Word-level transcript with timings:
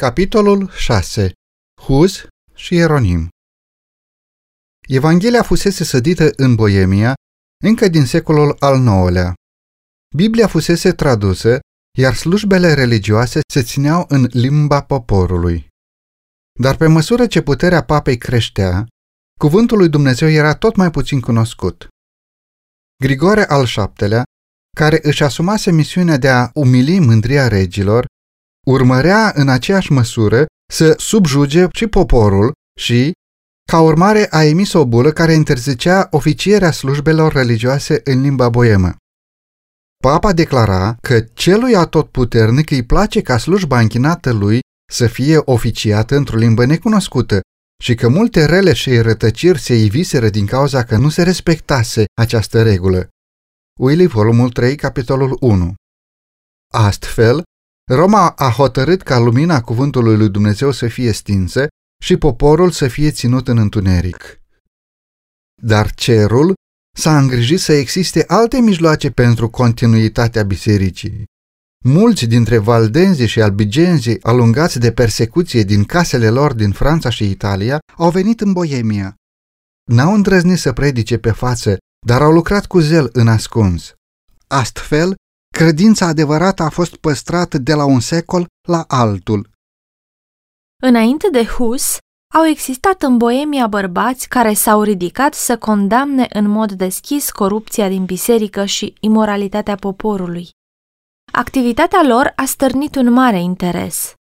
Capitolul 0.00 0.68
6. 0.68 1.32
Huz 1.80 2.26
și 2.54 2.74
Ieronim 2.74 3.28
Evanghelia 4.88 5.42
fusese 5.42 5.84
sădită 5.84 6.30
în 6.36 6.54
Boemia 6.54 7.14
încă 7.64 7.88
din 7.88 8.04
secolul 8.04 8.56
al 8.58 8.76
IX-lea. 8.76 9.34
Biblia 10.16 10.46
fusese 10.46 10.92
tradusă, 10.92 11.58
iar 11.98 12.14
slujbele 12.14 12.74
religioase 12.74 13.40
se 13.52 13.62
țineau 13.62 14.04
în 14.08 14.28
limba 14.30 14.82
poporului. 14.82 15.66
Dar 16.60 16.76
pe 16.76 16.86
măsură 16.86 17.26
ce 17.26 17.42
puterea 17.42 17.84
papei 17.84 18.18
creștea, 18.18 18.86
cuvântul 19.38 19.78
lui 19.78 19.88
Dumnezeu 19.88 20.28
era 20.28 20.54
tot 20.54 20.76
mai 20.76 20.90
puțin 20.90 21.20
cunoscut. 21.20 21.88
Grigore 23.04 23.46
al 23.46 23.64
VII-lea, 23.64 24.22
care 24.76 24.98
își 25.02 25.22
asumase 25.22 25.70
misiunea 25.70 26.16
de 26.16 26.28
a 26.28 26.50
umili 26.54 26.98
mândria 26.98 27.48
regilor, 27.48 28.06
urmărea 28.66 29.32
în 29.34 29.48
aceeași 29.48 29.92
măsură 29.92 30.46
să 30.72 30.94
subjuge 30.98 31.66
și 31.72 31.86
poporul 31.86 32.52
și, 32.80 33.12
ca 33.70 33.80
urmare, 33.80 34.26
a 34.30 34.44
emis 34.44 34.72
o 34.72 34.86
bulă 34.86 35.12
care 35.12 35.32
interzicea 35.32 36.08
oficierea 36.10 36.70
slujbelor 36.70 37.32
religioase 37.32 38.00
în 38.04 38.20
limba 38.20 38.48
boemă. 38.48 38.94
Papa 40.04 40.32
declara 40.32 40.96
că 41.00 41.20
celui 41.20 41.76
atotputernic 41.76 42.70
îi 42.70 42.84
place 42.84 43.22
ca 43.22 43.38
slujba 43.38 43.80
închinată 43.80 44.32
lui 44.32 44.60
să 44.92 45.06
fie 45.06 45.40
oficiată 45.44 46.16
într-o 46.16 46.36
limbă 46.36 46.64
necunoscută 46.64 47.40
și 47.82 47.94
că 47.94 48.08
multe 48.08 48.44
rele 48.44 48.72
și 48.72 48.98
rătăciri 48.98 49.58
se 49.58 49.74
iviseră 49.74 50.28
din 50.28 50.46
cauza 50.46 50.84
că 50.84 50.96
nu 50.96 51.08
se 51.08 51.22
respectase 51.22 52.04
această 52.20 52.62
regulă. 52.62 53.08
Willy, 53.80 54.06
volumul 54.06 54.50
3, 54.50 54.76
capitolul 54.76 55.36
1 55.40 55.74
Astfel, 56.72 57.42
Roma 57.92 58.28
a 58.28 58.50
hotărât 58.50 59.02
ca 59.02 59.18
lumina 59.18 59.60
cuvântului 59.60 60.16
lui 60.16 60.28
Dumnezeu 60.28 60.70
să 60.70 60.88
fie 60.88 61.12
stinsă 61.12 61.66
și 62.02 62.16
poporul 62.16 62.70
să 62.70 62.88
fie 62.88 63.10
ținut 63.10 63.48
în 63.48 63.58
întuneric. 63.58 64.40
Dar 65.62 65.94
cerul 65.94 66.54
s-a 66.98 67.18
îngrijit 67.18 67.60
să 67.60 67.72
existe 67.72 68.24
alte 68.26 68.60
mijloace 68.60 69.10
pentru 69.10 69.48
continuitatea 69.48 70.42
bisericii. 70.42 71.24
Mulți 71.84 72.26
dintre 72.26 72.58
valdenzii 72.58 73.26
și 73.26 73.42
albigenzii 73.42 74.22
alungați 74.22 74.78
de 74.78 74.92
persecuție 74.92 75.62
din 75.62 75.84
casele 75.84 76.30
lor 76.30 76.52
din 76.52 76.72
Franța 76.72 77.08
și 77.08 77.30
Italia 77.30 77.78
au 77.96 78.10
venit 78.10 78.40
în 78.40 78.52
Boemia. 78.52 79.14
N-au 79.90 80.14
îndrăznit 80.14 80.58
să 80.58 80.72
predice 80.72 81.18
pe 81.18 81.30
față, 81.30 81.76
dar 82.06 82.22
au 82.22 82.32
lucrat 82.32 82.66
cu 82.66 82.78
zel 82.78 83.08
în 83.12 83.28
ascuns. 83.28 83.94
Astfel, 84.46 85.14
Credința 85.54 86.06
adevărată 86.06 86.62
a 86.62 86.68
fost 86.68 86.96
păstrată 86.96 87.58
de 87.58 87.74
la 87.74 87.84
un 87.84 88.00
secol 88.00 88.46
la 88.68 88.84
altul. 88.88 89.50
Înainte 90.82 91.28
de 91.30 91.44
Hus, 91.44 91.96
au 92.34 92.44
existat 92.44 93.02
în 93.02 93.16
Boemia 93.16 93.66
bărbați 93.66 94.28
care 94.28 94.52
s-au 94.52 94.82
ridicat 94.82 95.34
să 95.34 95.58
condamne 95.58 96.26
în 96.32 96.48
mod 96.48 96.72
deschis 96.72 97.30
corupția 97.30 97.88
din 97.88 98.04
biserică 98.04 98.64
și 98.64 98.94
imoralitatea 99.00 99.74
poporului. 99.74 100.48
Activitatea 101.32 102.02
lor 102.02 102.32
a 102.36 102.44
stârnit 102.44 102.94
un 102.94 103.12
mare 103.12 103.40
interes. 103.40 104.14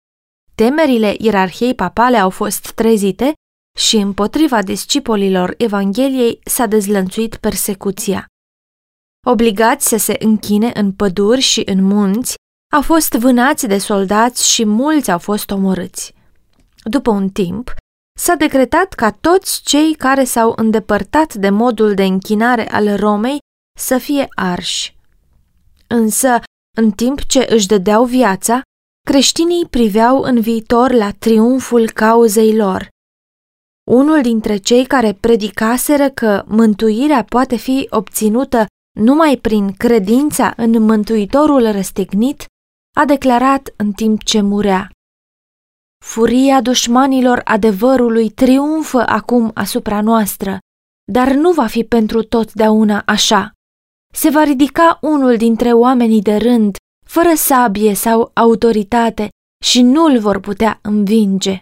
Temerile 0.56 1.16
ierarhiei 1.18 1.76
papale 1.76 2.18
au 2.18 2.30
fost 2.30 2.72
trezite 2.72 3.34
și 3.78 3.96
împotriva 3.96 4.62
discipolilor 4.62 5.54
Evangheliei 5.58 6.40
s-a 6.44 6.66
dezlănțuit 6.66 7.36
persecuția 7.36 8.29
obligați 9.28 9.88
să 9.88 9.98
se 9.98 10.16
închine 10.20 10.72
în 10.74 10.92
păduri 10.92 11.42
și 11.42 11.62
în 11.66 11.84
munți, 11.84 12.36
au 12.74 12.82
fost 12.82 13.14
vânați 13.14 13.68
de 13.68 13.78
soldați 13.78 14.52
și 14.52 14.66
mulți 14.66 15.12
au 15.12 15.20
fost 15.20 15.52
omorâți. 15.52 16.14
După 16.84 17.10
un 17.10 17.30
timp, 17.30 17.74
s-a 18.20 18.36
decretat 18.36 18.94
ca 18.94 19.12
toți 19.12 19.62
cei 19.62 19.94
care 19.94 20.24
s-au 20.24 20.54
îndepărtat 20.56 21.34
de 21.34 21.50
modul 21.50 21.94
de 21.94 22.04
închinare 22.04 22.72
al 22.72 22.96
Romei 22.96 23.38
să 23.78 23.98
fie 23.98 24.28
arși. 24.30 24.98
Însă, 25.88 26.40
în 26.78 26.92
timp 26.92 27.22
ce 27.24 27.48
își 27.50 27.68
dădeau 27.68 28.06
viața, 28.06 28.62
creștinii 29.08 29.66
priveau 29.66 30.22
în 30.22 30.40
viitor 30.40 30.92
la 30.92 31.12
triumful 31.12 31.90
cauzei 31.90 32.56
lor. 32.56 32.88
Unul 33.92 34.22
dintre 34.22 34.58
cei 34.58 34.86
care 34.86 35.14
predicaseră 35.14 36.10
că 36.10 36.44
mântuirea 36.48 37.24
poate 37.24 37.56
fi 37.56 37.88
obținută 37.90 38.66
numai 39.00 39.38
prin 39.38 39.74
credința 39.74 40.54
în 40.58 40.82
Mântuitorul 40.82 41.72
răstignit, 41.72 42.46
a 42.98 43.06
declarat 43.06 43.74
în 43.76 43.92
timp 43.92 44.24
ce 44.24 44.42
murea. 44.42 44.92
Furia 46.06 46.62
dușmanilor 46.62 47.42
adevărului 47.44 48.30
triumfă 48.30 49.06
acum 49.08 49.52
asupra 49.54 50.02
noastră, 50.02 50.58
dar 51.12 51.32
nu 51.32 51.52
va 51.52 51.68
fi 51.68 51.84
pentru 51.84 52.24
totdeauna 52.24 53.04
așa. 53.06 53.52
Se 54.14 54.30
va 54.30 54.44
ridica 54.44 54.98
unul 55.02 55.38
dintre 55.38 55.74
oamenii 55.74 56.22
de 56.22 56.36
rând, 56.36 56.76
fără 57.06 57.34
sabie 57.36 57.94
sau 57.94 58.32
autoritate, 58.34 59.30
și 59.64 59.82
nu-l 59.82 60.20
vor 60.20 60.40
putea 60.40 60.80
învinge. 60.82 61.62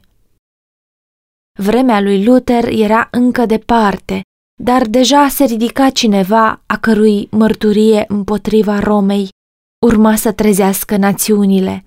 Vremea 1.60 2.02
lui 2.02 2.26
Luther 2.26 2.68
era 2.68 3.08
încă 3.12 3.46
departe, 3.46 4.22
dar 4.64 4.88
deja 4.88 5.28
se 5.28 5.44
ridica 5.44 5.90
cineva 5.90 6.62
a 6.66 6.78
cărui 6.78 7.28
mărturie 7.32 8.06
împotriva 8.08 8.80
Romei 8.80 9.30
urma 9.86 10.16
să 10.16 10.32
trezească 10.32 10.98
națiunile. 10.98 11.84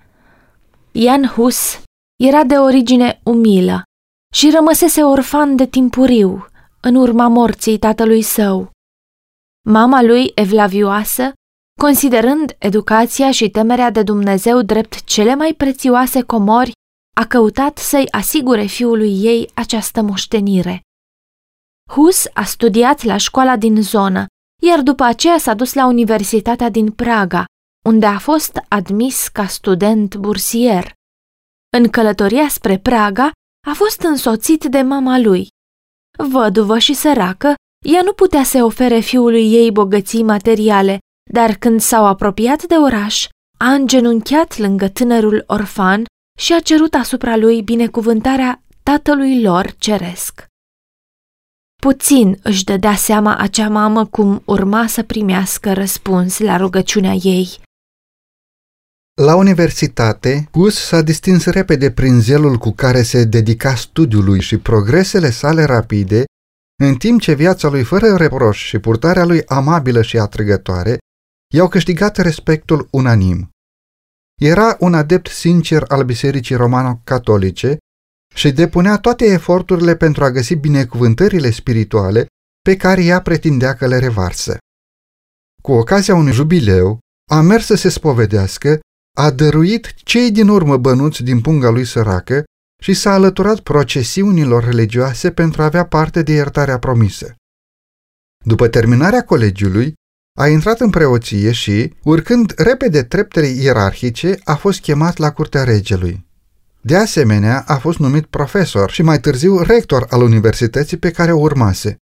Ian 0.91 1.25
Hus 1.25 1.83
era 2.23 2.43
de 2.43 2.55
origine 2.55 3.19
umilă 3.23 3.83
și 4.33 4.49
rămăsese 4.49 5.03
orfan 5.03 5.55
de 5.55 5.65
timpuriu 5.67 6.45
în 6.81 6.95
urma 6.95 7.27
morții 7.27 7.77
tatălui 7.77 8.21
său. 8.21 8.69
Mama 9.69 10.01
lui, 10.01 10.31
evlavioasă, 10.35 11.33
considerând 11.79 12.55
educația 12.57 13.31
și 13.31 13.49
temerea 13.49 13.89
de 13.89 14.03
Dumnezeu 14.03 14.61
drept 14.61 15.03
cele 15.03 15.35
mai 15.35 15.53
prețioase 15.53 16.21
comori, 16.21 16.71
a 17.15 17.25
căutat 17.25 17.77
să-i 17.77 18.07
asigure 18.11 18.65
fiului 18.65 19.23
ei 19.23 19.49
această 19.53 20.01
moștenire. 20.01 20.81
Hus 21.89 22.25
a 22.33 22.43
studiat 22.43 23.03
la 23.03 23.17
școala 23.17 23.57
din 23.57 23.81
zonă, 23.81 24.25
iar 24.63 24.81
după 24.81 25.03
aceea 25.03 25.37
s-a 25.37 25.53
dus 25.53 25.73
la 25.73 25.85
Universitatea 25.85 26.69
din 26.69 26.91
Praga, 26.91 27.45
unde 27.85 28.05
a 28.05 28.17
fost 28.17 28.59
admis 28.67 29.27
ca 29.27 29.45
student 29.45 30.15
bursier. 30.15 30.93
În 31.77 31.89
călătoria 31.89 32.47
spre 32.47 32.77
Praga 32.77 33.31
a 33.67 33.73
fost 33.73 34.01
însoțit 34.01 34.63
de 34.63 34.81
mama 34.81 35.19
lui. 35.19 35.47
Văduvă 36.17 36.77
și 36.77 36.93
săracă, 36.93 37.53
ea 37.85 38.01
nu 38.01 38.13
putea 38.13 38.43
să 38.43 38.63
ofere 38.63 38.99
fiului 38.99 39.53
ei 39.53 39.71
bogății 39.71 40.23
materiale, 40.23 40.99
dar 41.31 41.55
când 41.55 41.81
s-au 41.81 42.05
apropiat 42.05 42.63
de 42.63 42.75
oraș, 42.75 43.27
a 43.57 43.73
îngenunchiat 43.73 44.57
lângă 44.57 44.87
tânărul 44.87 45.43
orfan 45.47 46.05
și 46.39 46.53
a 46.53 46.59
cerut 46.59 46.93
asupra 46.93 47.35
lui 47.35 47.61
binecuvântarea 47.61 48.63
tatălui 48.83 49.41
lor 49.41 49.71
ceresc. 49.71 50.45
Puțin 51.87 52.39
își 52.43 52.63
dădea 52.63 52.95
seama 52.95 53.37
acea 53.37 53.69
mamă 53.69 54.05
cum 54.05 54.41
urma 54.45 54.87
să 54.87 55.03
primească 55.03 55.73
răspuns 55.73 56.39
la 56.39 56.57
rugăciunea 56.57 57.13
ei. 57.13 57.59
La 59.21 59.35
universitate, 59.35 60.47
Hus 60.51 60.75
s-a 60.75 61.01
distins 61.01 61.45
repede 61.45 61.91
prin 61.91 62.19
zelul 62.19 62.57
cu 62.57 62.71
care 62.71 63.01
se 63.01 63.23
dedica 63.23 63.75
studiului 63.75 64.41
și 64.41 64.57
progresele 64.57 65.29
sale 65.29 65.63
rapide, 65.63 66.23
în 66.83 66.95
timp 66.95 67.21
ce 67.21 67.33
viața 67.33 67.69
lui 67.69 67.83
fără 67.83 68.15
reproș 68.15 68.65
și 68.65 68.79
purtarea 68.79 69.25
lui 69.25 69.45
amabilă 69.45 70.01
și 70.01 70.17
atrăgătoare 70.17 70.97
i-au 71.53 71.67
câștigat 71.67 72.17
respectul 72.17 72.87
unanim. 72.91 73.49
Era 74.41 74.75
un 74.79 74.93
adept 74.93 75.27
sincer 75.27 75.83
al 75.87 76.03
Bisericii 76.03 76.55
Romano-Catolice 76.55 77.77
și 78.33 78.51
depunea 78.51 78.97
toate 78.97 79.25
eforturile 79.25 79.95
pentru 79.95 80.23
a 80.23 80.31
găsi 80.31 80.55
binecuvântările 80.55 81.51
spirituale 81.51 82.25
pe 82.61 82.75
care 82.75 83.03
ea 83.03 83.21
pretindea 83.21 83.75
că 83.75 83.87
le 83.87 83.99
revarsă. 83.99 84.57
Cu 85.61 85.71
ocazia 85.71 86.15
unui 86.15 86.31
jubileu, 86.31 86.99
a 87.29 87.41
mers 87.41 87.65
să 87.65 87.75
se 87.75 87.89
spovedească, 87.89 88.79
a 89.17 89.31
dăruit 89.31 89.93
cei 89.93 90.31
din 90.31 90.47
urmă 90.47 90.77
bănuți 90.77 91.23
din 91.23 91.41
punga 91.41 91.69
lui 91.69 91.85
săracă 91.85 92.43
și 92.81 92.93
s-a 92.93 93.13
alăturat 93.13 93.59
procesiunilor 93.59 94.63
religioase 94.63 95.31
pentru 95.31 95.61
a 95.61 95.65
avea 95.65 95.85
parte 95.85 96.21
de 96.21 96.31
iertarea 96.31 96.79
promisă. 96.79 97.35
După 98.45 98.67
terminarea 98.67 99.23
colegiului, 99.23 99.93
a 100.39 100.47
intrat 100.47 100.79
în 100.79 100.89
preoție 100.89 101.51
și, 101.51 101.93
urcând 102.03 102.53
repede 102.57 103.03
treptele 103.03 103.47
ierarhice, 103.47 104.39
a 104.43 104.55
fost 104.55 104.79
chemat 104.79 105.17
la 105.17 105.31
curtea 105.31 105.63
regelui. 105.63 106.29
De 106.83 106.95
asemenea, 106.95 107.63
a 107.67 107.77
fost 107.77 107.99
numit 107.99 108.25
profesor 108.25 108.91
și 108.91 109.01
mai 109.01 109.19
târziu 109.19 109.61
rector 109.61 110.05
al 110.09 110.21
universității 110.21 110.97
pe 110.97 111.11
care 111.11 111.31
o 111.31 111.39
urmase. 111.39 111.97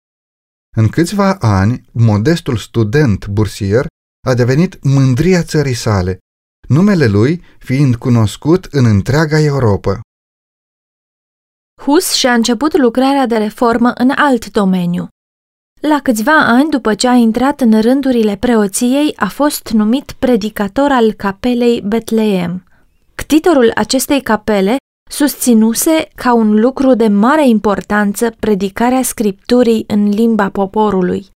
În 0.76 0.88
câțiva 0.88 1.34
ani, 1.34 1.84
modestul 1.92 2.56
student 2.56 3.26
bursier 3.26 3.86
a 4.26 4.34
devenit 4.34 4.84
mândria 4.84 5.42
țării 5.42 5.74
sale, 5.74 6.18
numele 6.68 7.06
lui 7.06 7.42
fiind 7.58 7.96
cunoscut 7.96 8.64
în 8.64 8.84
întreaga 8.84 9.38
Europa. 9.40 10.00
Hus 11.80 12.12
și-a 12.12 12.32
început 12.32 12.76
lucrarea 12.76 13.26
de 13.26 13.36
reformă 13.36 13.92
în 13.94 14.10
alt 14.10 14.50
domeniu. 14.50 15.08
La 15.80 16.00
câțiva 16.02 16.46
ani 16.46 16.70
după 16.70 16.94
ce 16.94 17.08
a 17.08 17.14
intrat 17.14 17.60
în 17.60 17.80
rândurile 17.80 18.36
preoției, 18.36 19.12
a 19.16 19.28
fost 19.28 19.68
numit 19.70 20.12
predicator 20.12 20.90
al 20.90 21.12
capelei 21.12 21.80
Betleem. 21.80 22.67
Ctitorul 23.28 23.70
acestei 23.74 24.22
capele 24.22 24.76
susținuse 25.10 26.08
ca 26.14 26.32
un 26.32 26.60
lucru 26.60 26.94
de 26.94 27.08
mare 27.08 27.48
importanță 27.48 28.30
predicarea 28.30 29.02
scripturii 29.02 29.84
în 29.86 30.08
limba 30.08 30.50
poporului. 30.50 31.26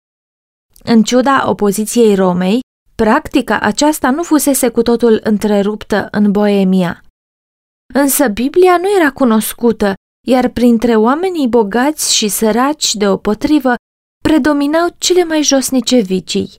În 0.84 1.02
ciuda 1.02 1.48
opoziției 1.48 2.14
Romei, 2.14 2.60
practica 2.94 3.58
aceasta 3.58 4.10
nu 4.10 4.22
fusese 4.22 4.68
cu 4.68 4.82
totul 4.82 5.20
întreruptă 5.22 6.08
în 6.10 6.30
Boemia. 6.30 7.02
Însă 7.94 8.28
Biblia 8.28 8.76
nu 8.76 8.96
era 8.96 9.10
cunoscută, 9.10 9.94
iar 10.28 10.48
printre 10.48 10.96
oamenii 10.96 11.48
bogați 11.48 12.14
și 12.14 12.28
săraci 12.28 12.94
deopotrivă 12.94 13.74
predominau 14.24 14.88
cele 14.98 15.24
mai 15.24 15.42
josnice 15.42 16.00
vicii. 16.00 16.54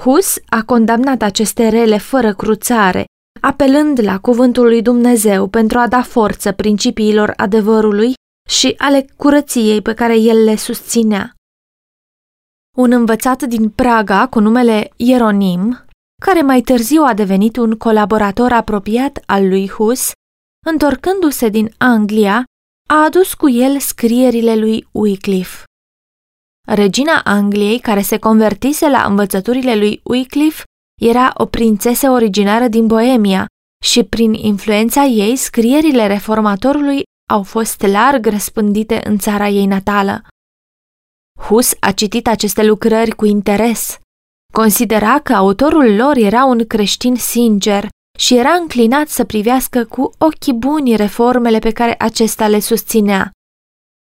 Hus 0.00 0.36
a 0.48 0.62
condamnat 0.62 1.22
aceste 1.22 1.68
rele 1.68 1.98
fără 1.98 2.34
cruțare, 2.34 3.04
apelând 3.40 4.00
la 4.02 4.18
cuvântul 4.18 4.64
lui 4.64 4.82
Dumnezeu 4.82 5.46
pentru 5.46 5.78
a 5.78 5.88
da 5.88 6.02
forță 6.02 6.52
principiilor 6.52 7.32
adevărului 7.36 8.14
și 8.48 8.74
ale 8.78 9.04
curăției 9.16 9.82
pe 9.82 9.94
care 9.94 10.16
el 10.16 10.44
le 10.44 10.56
susținea. 10.56 11.34
Un 12.76 12.92
învățat 12.92 13.42
din 13.42 13.70
Praga 13.70 14.26
cu 14.26 14.40
numele 14.40 14.92
Ieronim, 14.96 15.84
care 16.22 16.42
mai 16.42 16.60
târziu 16.60 17.02
a 17.02 17.14
devenit 17.14 17.56
un 17.56 17.76
colaborator 17.76 18.52
apropiat 18.52 19.22
al 19.26 19.48
lui 19.48 19.68
Hus, 19.68 20.10
întorcându-se 20.66 21.48
din 21.48 21.74
Anglia, 21.78 22.44
a 22.88 23.04
adus 23.04 23.34
cu 23.34 23.48
el 23.48 23.78
scrierile 23.78 24.56
lui 24.56 24.88
Wycliffe. 24.92 25.64
Regina 26.66 27.20
Angliei, 27.24 27.78
care 27.78 28.00
se 28.00 28.18
convertise 28.18 28.88
la 28.88 29.04
învățăturile 29.04 29.76
lui 29.76 30.00
Wycliffe, 30.04 30.62
era 31.00 31.32
o 31.34 31.46
prințesă 31.46 32.10
originară 32.10 32.68
din 32.68 32.86
Boemia 32.86 33.46
și 33.84 34.04
prin 34.04 34.32
influența 34.32 35.02
ei 35.02 35.36
scrierile 35.36 36.06
reformatorului 36.06 37.02
au 37.30 37.42
fost 37.42 37.80
larg 37.80 38.26
răspândite 38.26 39.00
în 39.04 39.18
țara 39.18 39.48
ei 39.48 39.66
natală. 39.66 40.22
Hus 41.40 41.74
a 41.80 41.92
citit 41.92 42.26
aceste 42.26 42.64
lucrări 42.64 43.10
cu 43.10 43.24
interes. 43.24 43.98
Considera 44.52 45.20
că 45.20 45.32
autorul 45.32 45.94
lor 45.94 46.16
era 46.16 46.44
un 46.44 46.66
creștin 46.66 47.16
sincer 47.16 47.88
și 48.18 48.36
era 48.36 48.50
înclinat 48.52 49.08
să 49.08 49.24
privească 49.24 49.84
cu 49.84 50.12
ochii 50.18 50.52
buni 50.52 50.96
reformele 50.96 51.58
pe 51.58 51.72
care 51.72 51.94
acesta 51.98 52.48
le 52.48 52.60
susținea. 52.60 53.30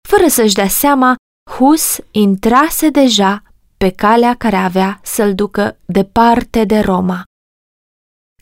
Fără 0.09 0.29
să-și 0.29 0.55
dea 0.55 0.69
seama, 0.69 1.15
Hus 1.51 1.99
intrase 2.11 2.89
deja 2.91 3.43
pe 3.79 3.91
calea 3.91 4.35
care 4.35 4.57
avea 4.57 5.01
să-l 5.05 5.35
ducă 5.35 5.79
departe 5.87 6.65
de 6.65 6.79
Roma. 6.79 7.23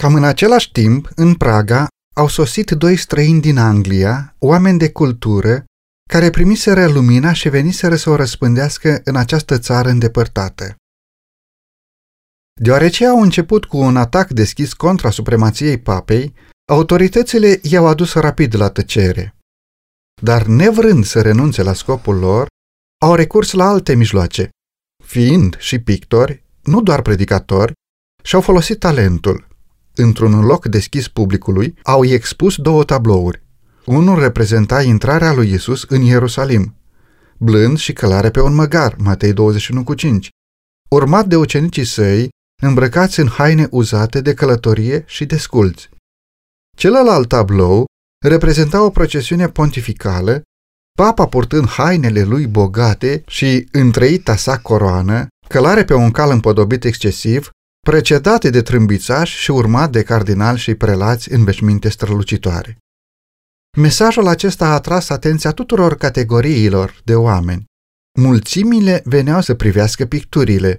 Cam 0.01 0.15
în 0.15 0.25
același 0.25 0.73
timp, 0.73 1.09
în 1.15 1.35
Praga, 1.35 1.87
au 2.15 2.29
sosit 2.29 2.71
doi 2.71 2.97
străini 2.97 3.41
din 3.41 3.59
Anglia, 3.59 4.35
oameni 4.39 4.79
de 4.79 4.91
cultură, 4.91 5.65
care 6.11 6.31
primiseră 6.31 6.89
lumina 6.89 7.33
și 7.33 7.49
veniseră 7.49 7.97
să 7.97 8.11
o 8.11 8.17
răspândească 8.17 9.01
în 9.05 9.17
această 9.17 9.59
țară 9.59 9.89
îndepărtată. 9.89 10.77
Deoarece 12.61 13.07
au 13.07 13.23
început 13.23 13.65
cu 13.65 13.77
un 13.77 13.97
atac 13.97 14.31
deschis 14.31 14.73
contra 14.73 15.11
supremației 15.11 15.79
papei, 15.79 16.35
autoritățile 16.73 17.61
i-au 17.63 17.87
adus 17.87 18.13
rapid 18.15 18.55
la 18.55 18.71
tăcere. 18.71 19.35
Dar 20.23 20.47
nevrând 20.47 21.05
să 21.05 21.23
renunțe 21.23 21.63
la 21.63 21.73
scopul 21.73 22.19
lor, 22.19 22.47
au 23.03 23.15
recurs 23.15 23.53
la 23.53 23.65
alte 23.65 23.95
mijloace. 23.95 24.51
Fiind 25.07 25.57
și 25.59 25.79
pictori, 25.79 26.45
nu 26.63 26.83
doar 26.83 27.03
predicatori, 27.03 27.73
și-au 28.23 28.41
folosit 28.41 28.79
talentul. 28.79 29.47
Într-un 29.95 30.41
loc 30.41 30.67
deschis 30.67 31.09
publicului, 31.09 31.75
au 31.83 32.05
expus 32.05 32.57
două 32.57 32.85
tablouri. 32.85 33.43
Unul 33.85 34.19
reprezenta 34.19 34.83
intrarea 34.83 35.33
lui 35.33 35.53
Isus 35.53 35.83
în 35.83 36.03
Ierusalim, 36.03 36.75
blând 37.39 37.79
și 37.79 37.93
călare 37.93 38.31
pe 38.31 38.41
un 38.41 38.55
măgar, 38.55 38.97
Matei 38.99 39.33
21 39.33 39.85
cu 39.85 39.95
5, 39.95 40.29
urmat 40.91 41.27
de 41.27 41.37
ucenicii 41.37 41.85
săi, 41.85 42.29
îmbrăcați 42.63 43.21
în 43.21 43.29
haine 43.29 43.69
uzate 43.71 44.21
de 44.21 44.35
călătorie 44.35 45.05
și 45.07 45.25
de 45.25 45.37
sculți. 45.37 45.89
Celălalt 46.77 47.29
tablou 47.29 47.85
reprezenta 48.25 48.83
o 48.83 48.91
procesiune 48.91 49.49
pontificală 49.49 50.43
papa 50.97 51.27
purtând 51.27 51.69
hainele 51.69 52.23
lui 52.23 52.47
bogate 52.47 53.23
și 53.27 53.69
întreita 53.73 54.37
sa 54.37 54.59
coroană, 54.59 55.27
călare 55.49 55.85
pe 55.85 55.95
un 55.95 56.11
cal 56.11 56.31
împodobit 56.31 56.85
excesiv, 56.85 57.51
precedate 57.87 58.51
de 58.51 58.63
trâmbițași 58.63 59.39
și 59.39 59.51
urmat 59.51 59.91
de 59.91 60.03
cardinali 60.03 60.59
și 60.59 60.75
prelați 60.75 61.33
în 61.33 61.45
veșminte 61.45 61.89
strălucitoare. 61.89 62.79
Mesajul 63.79 64.27
acesta 64.27 64.67
a 64.67 64.73
atras 64.73 65.09
atenția 65.09 65.51
tuturor 65.51 65.97
categoriilor 65.97 67.01
de 67.05 67.15
oameni. 67.15 67.65
Mulțimile 68.19 69.03
veneau 69.05 69.41
să 69.41 69.55
privească 69.55 70.05
picturile. 70.05 70.77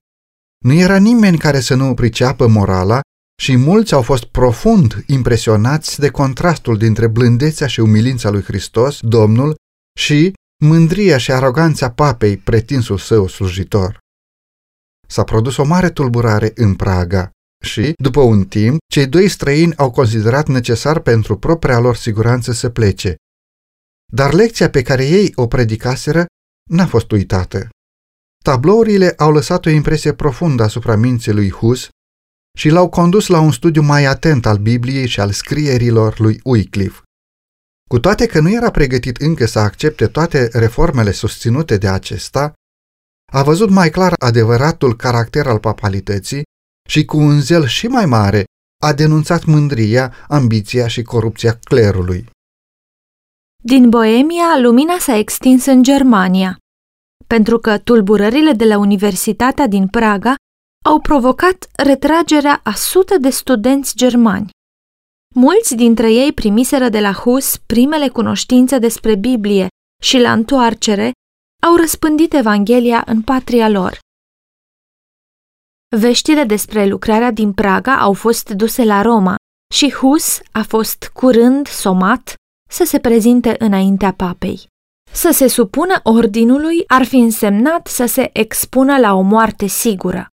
Nu 0.66 0.74
era 0.74 0.98
nimeni 0.98 1.38
care 1.38 1.60
să 1.60 1.76
nu 1.76 1.94
priceapă 1.94 2.48
morala 2.48 3.00
și 3.42 3.56
mulți 3.56 3.94
au 3.94 4.02
fost 4.02 4.24
profund 4.24 5.04
impresionați 5.08 6.00
de 6.00 6.10
contrastul 6.10 6.78
dintre 6.78 7.08
blândețea 7.08 7.68
și 7.68 7.80
umilința 7.80 8.30
lui 8.30 8.42
Hristos, 8.42 9.00
Domnul, 9.02 9.56
și 9.98 10.34
mândria 10.66 11.18
și 11.18 11.32
aroganța 11.32 11.92
papei 11.92 12.38
pretinsul 12.38 12.98
său 12.98 13.28
slujitor. 13.28 13.98
S-a 15.08 15.24
produs 15.24 15.58
o 15.58 15.64
mare 15.64 15.90
tulburare 15.90 16.52
în 16.56 16.76
Praga 16.76 17.30
și, 17.64 17.94
după 17.98 18.22
un 18.22 18.46
timp, 18.46 18.78
cei 18.92 19.08
doi 19.08 19.28
străini 19.28 19.76
au 19.76 19.92
considerat 19.92 20.48
necesar 20.48 21.00
pentru 21.00 21.38
propria 21.38 21.80
lor 21.80 21.96
siguranță 21.96 22.52
să 22.52 22.70
plece. 22.70 23.16
Dar 24.14 24.34
lecția 24.34 24.70
pe 24.70 24.82
care 24.82 25.06
ei 25.06 25.32
o 25.36 25.48
predicaseră 25.48 26.26
n-a 26.70 26.86
fost 26.86 27.12
uitată. 27.12 27.70
Tablourile 28.44 29.14
au 29.18 29.32
lăsat 29.32 29.66
o 29.66 29.70
impresie 29.70 30.14
profundă 30.14 30.64
asupra 30.64 30.96
minții 30.96 31.32
lui 31.32 31.52
Hus 31.52 31.90
și 32.58 32.70
l-au 32.70 32.90
condus 32.90 33.28
la 33.28 33.40
un 33.40 33.52
studiu 33.52 33.82
mai 33.82 34.06
atent 34.06 34.46
al 34.46 34.58
Bibliei 34.58 35.08
și 35.08 35.20
al 35.20 35.32
scrierilor 35.32 36.20
lui 36.20 36.40
Wycliffe. 36.44 37.02
Cu 37.88 38.00
toate 38.00 38.26
că 38.26 38.40
nu 38.40 38.52
era 38.52 38.72
pregătit 38.72 39.18
încă 39.18 39.46
să 39.46 39.60
accepte 39.60 40.08
toate 40.08 40.50
reformele 40.52 41.12
susținute 41.12 41.78
de 41.78 41.88
acesta, 41.88 42.54
a 43.34 43.44
văzut 43.44 43.70
mai 43.70 43.90
clar 43.90 44.14
adevăratul 44.20 44.96
caracter 44.96 45.48
al 45.48 45.60
papalității 45.60 46.44
și 46.90 47.06
cu 47.06 47.18
un 47.18 47.42
zel 47.42 47.66
și 47.66 47.88
mai 47.88 48.06
mare 48.06 48.44
a 48.84 48.94
denunțat 48.94 49.46
mândria, 49.46 50.14
ambiția 50.28 50.88
și 50.88 51.02
corupția 51.02 51.60
clerului. 51.64 52.30
Din 53.64 53.90
Boemia, 53.90 54.60
lumina 54.62 54.98
s-a 55.00 55.16
extins 55.16 55.66
în 55.66 55.84
Germania, 55.84 56.58
pentru 57.28 57.60
că 57.60 57.78
tulburările 57.78 58.52
de 58.52 58.66
la 58.66 58.78
Universitatea 58.78 59.68
din 59.68 59.88
Praga 59.88 60.36
au 60.86 61.00
provocat 61.00 61.68
retragerea 61.76 62.60
a 62.64 62.74
sute 62.74 63.18
de 63.18 63.30
studenți 63.30 63.96
germani. 63.96 64.50
Mulți 65.36 65.76
dintre 65.76 66.12
ei 66.12 66.34
primiseră 66.34 66.90
de 66.90 67.00
la 67.00 67.14
Hus 67.14 67.58
primele 67.58 68.10
cunoștințe 68.10 68.78
despre 68.78 69.16
Biblie 69.16 69.68
și 70.04 70.18
la 70.18 70.32
întoarcere 70.32 71.12
au 71.64 71.76
răspândit 71.76 72.34
Evanghelia 72.34 73.04
în 73.06 73.22
patria 73.22 73.70
lor. 73.70 74.00
Veștile 75.98 76.44
despre 76.44 76.86
lucrarea 76.86 77.32
din 77.32 77.54
Praga 77.54 78.00
au 78.00 78.14
fost 78.14 78.50
duse 78.50 78.84
la 78.84 79.02
Roma 79.02 79.36
și 79.74 79.94
Hus 79.94 80.40
a 80.52 80.64
fost 80.64 81.12
curând 81.14 81.68
somat 81.68 82.34
să 82.70 82.84
se 82.84 83.00
prezinte 83.00 83.56
înaintea 83.60 84.14
papei. 84.14 84.68
Să 85.12 85.32
se 85.32 85.48
supună 85.48 86.00
ordinului 86.04 86.84
ar 86.88 87.06
fi 87.06 87.16
însemnat 87.16 87.88
să 87.88 88.06
se 88.06 88.30
expună 88.34 88.98
la 88.98 89.14
o 89.14 89.22
moarte 89.22 89.68
sigură. 89.68 90.28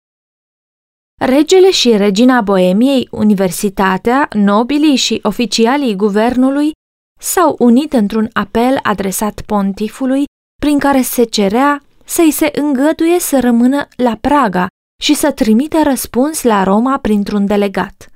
Regele 1.25 1.71
și 1.71 1.97
regina 1.97 2.41
Boemiei, 2.41 3.09
universitatea, 3.11 4.29
nobilii 4.33 4.97
și 4.97 5.21
oficialii 5.23 5.97
guvernului 5.97 6.73
s-au 7.21 7.57
unit 7.59 7.93
într-un 7.93 8.31
apel 8.33 8.79
adresat 8.83 9.41
pontifului 9.41 10.25
prin 10.61 10.79
care 10.79 11.03
se 11.03 11.25
cerea 11.25 11.83
să-i 12.05 12.31
se 12.31 12.51
îngăduie 12.55 13.19
să 13.19 13.41
rămână 13.41 13.89
la 13.97 14.17
Praga 14.21 14.67
și 15.03 15.15
să 15.15 15.33
trimită 15.33 15.83
răspuns 15.83 16.43
la 16.43 16.63
Roma 16.63 16.99
printr-un 16.99 17.47
delegat. 17.47 18.11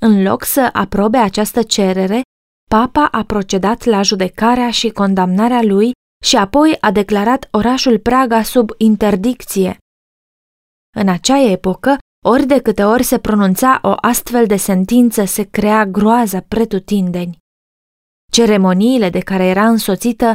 În 0.00 0.22
loc 0.22 0.44
să 0.44 0.70
aprobe 0.72 1.18
această 1.18 1.62
cerere, 1.62 2.22
papa 2.70 3.08
a 3.10 3.22
procedat 3.24 3.84
la 3.84 4.02
judecarea 4.02 4.70
și 4.70 4.90
condamnarea 4.90 5.62
lui 5.62 5.92
și 6.24 6.36
apoi 6.36 6.76
a 6.80 6.92
declarat 6.92 7.48
orașul 7.50 7.98
Praga 7.98 8.42
sub 8.42 8.70
interdicție, 8.76 9.76
în 10.96 11.08
acea 11.08 11.38
epocă, 11.50 11.98
ori 12.26 12.46
de 12.46 12.60
câte 12.60 12.84
ori 12.84 13.02
se 13.02 13.18
pronunța 13.18 13.78
o 13.82 13.94
astfel 14.00 14.46
de 14.46 14.56
sentință, 14.56 15.24
se 15.24 15.42
crea 15.42 15.86
groază 15.86 16.44
pretutindeni. 16.48 17.38
Ceremoniile 18.32 19.10
de 19.10 19.18
care 19.18 19.44
era 19.44 19.68
însoțită 19.68 20.32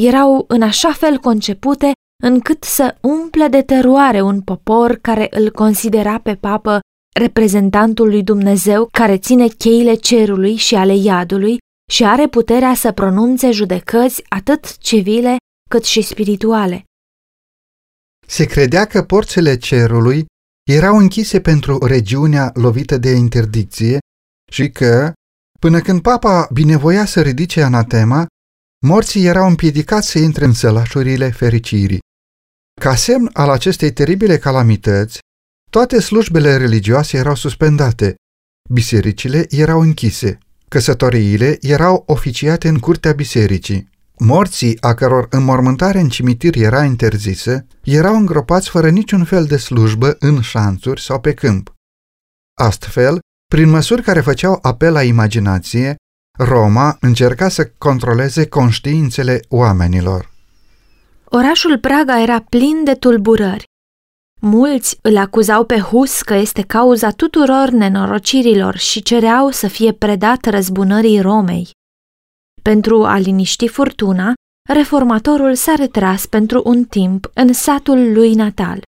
erau 0.00 0.44
în 0.48 0.62
așa 0.62 0.92
fel 0.92 1.18
concepute 1.18 1.92
încât 2.22 2.64
să 2.64 2.96
umple 3.00 3.48
de 3.48 3.62
teroare 3.62 4.20
un 4.20 4.40
popor 4.40 4.96
care 4.96 5.26
îl 5.30 5.50
considera 5.50 6.18
pe 6.18 6.34
papă 6.34 6.80
reprezentantul 7.20 8.08
lui 8.08 8.22
Dumnezeu 8.22 8.88
care 8.92 9.18
ține 9.18 9.46
cheile 9.46 9.94
cerului 9.94 10.56
și 10.56 10.74
ale 10.74 10.94
iadului 10.96 11.58
și 11.90 12.04
are 12.04 12.28
puterea 12.28 12.74
să 12.74 12.92
pronunțe 12.92 13.50
judecăți 13.50 14.22
atât 14.28 14.78
civile 14.78 15.36
cât 15.70 15.84
și 15.84 16.02
spirituale. 16.02 16.84
Se 18.26 18.44
credea 18.44 18.84
că 18.84 19.02
porțile 19.02 19.56
cerului 19.56 20.26
erau 20.70 20.96
închise 20.96 21.40
pentru 21.40 21.84
regiunea 21.84 22.50
lovită 22.54 22.96
de 22.98 23.10
interdicție 23.10 23.98
și 24.52 24.70
că, 24.70 25.12
până 25.60 25.80
când 25.80 26.02
papa 26.02 26.48
binevoia 26.52 27.04
să 27.04 27.20
ridice 27.22 27.62
anatema, 27.62 28.26
morții 28.86 29.24
erau 29.24 29.48
împiedicați 29.48 30.10
să 30.10 30.18
intre 30.18 30.44
în 30.44 30.52
sălașurile 30.52 31.30
fericirii. 31.30 31.98
Ca 32.80 32.94
semn 32.94 33.30
al 33.32 33.50
acestei 33.50 33.92
teribile 33.92 34.38
calamități, 34.38 35.18
toate 35.70 36.00
slujbele 36.00 36.56
religioase 36.56 37.16
erau 37.16 37.34
suspendate, 37.34 38.14
bisericile 38.70 39.46
erau 39.48 39.80
închise, 39.80 40.38
căsătoriile 40.68 41.58
erau 41.60 42.02
oficiate 42.06 42.68
în 42.68 42.78
curtea 42.78 43.12
bisericii. 43.12 43.92
Morții, 44.18 44.80
a 44.80 44.94
căror 44.94 45.26
înmormântare 45.30 45.98
în 45.98 46.08
cimitir 46.08 46.56
era 46.56 46.84
interzisă, 46.84 47.66
erau 47.82 48.16
îngropați 48.16 48.68
fără 48.68 48.90
niciun 48.90 49.24
fel 49.24 49.44
de 49.44 49.56
slujbă 49.56 50.16
în 50.18 50.40
șanțuri 50.40 51.00
sau 51.00 51.20
pe 51.20 51.34
câmp. 51.34 51.72
Astfel, 52.60 53.18
prin 53.46 53.70
măsuri 53.70 54.02
care 54.02 54.20
făceau 54.20 54.58
apel 54.62 54.92
la 54.92 55.02
imaginație, 55.02 55.96
Roma 56.38 56.96
încerca 57.00 57.48
să 57.48 57.70
controleze 57.78 58.46
conștiințele 58.46 59.40
oamenilor. 59.48 60.32
Orașul 61.24 61.78
Praga 61.78 62.22
era 62.22 62.40
plin 62.40 62.84
de 62.84 62.94
tulburări. 62.94 63.64
Mulți 64.40 64.98
îl 65.02 65.16
acuzau 65.16 65.64
pe 65.64 65.78
Hus 65.78 66.22
că 66.22 66.34
este 66.34 66.62
cauza 66.62 67.10
tuturor 67.10 67.68
nenorocirilor 67.68 68.76
și 68.76 69.02
cereau 69.02 69.50
să 69.50 69.68
fie 69.68 69.92
predat 69.92 70.44
răzbunării 70.44 71.20
Romei. 71.20 71.70
Pentru 72.70 73.04
a 73.04 73.18
liniști 73.18 73.68
furtuna, 73.68 74.32
reformatorul 74.68 75.54
s-a 75.54 75.74
retras 75.74 76.26
pentru 76.26 76.62
un 76.64 76.84
timp 76.84 77.30
în 77.34 77.52
satul 77.52 78.12
lui 78.12 78.34
natal. 78.34 78.82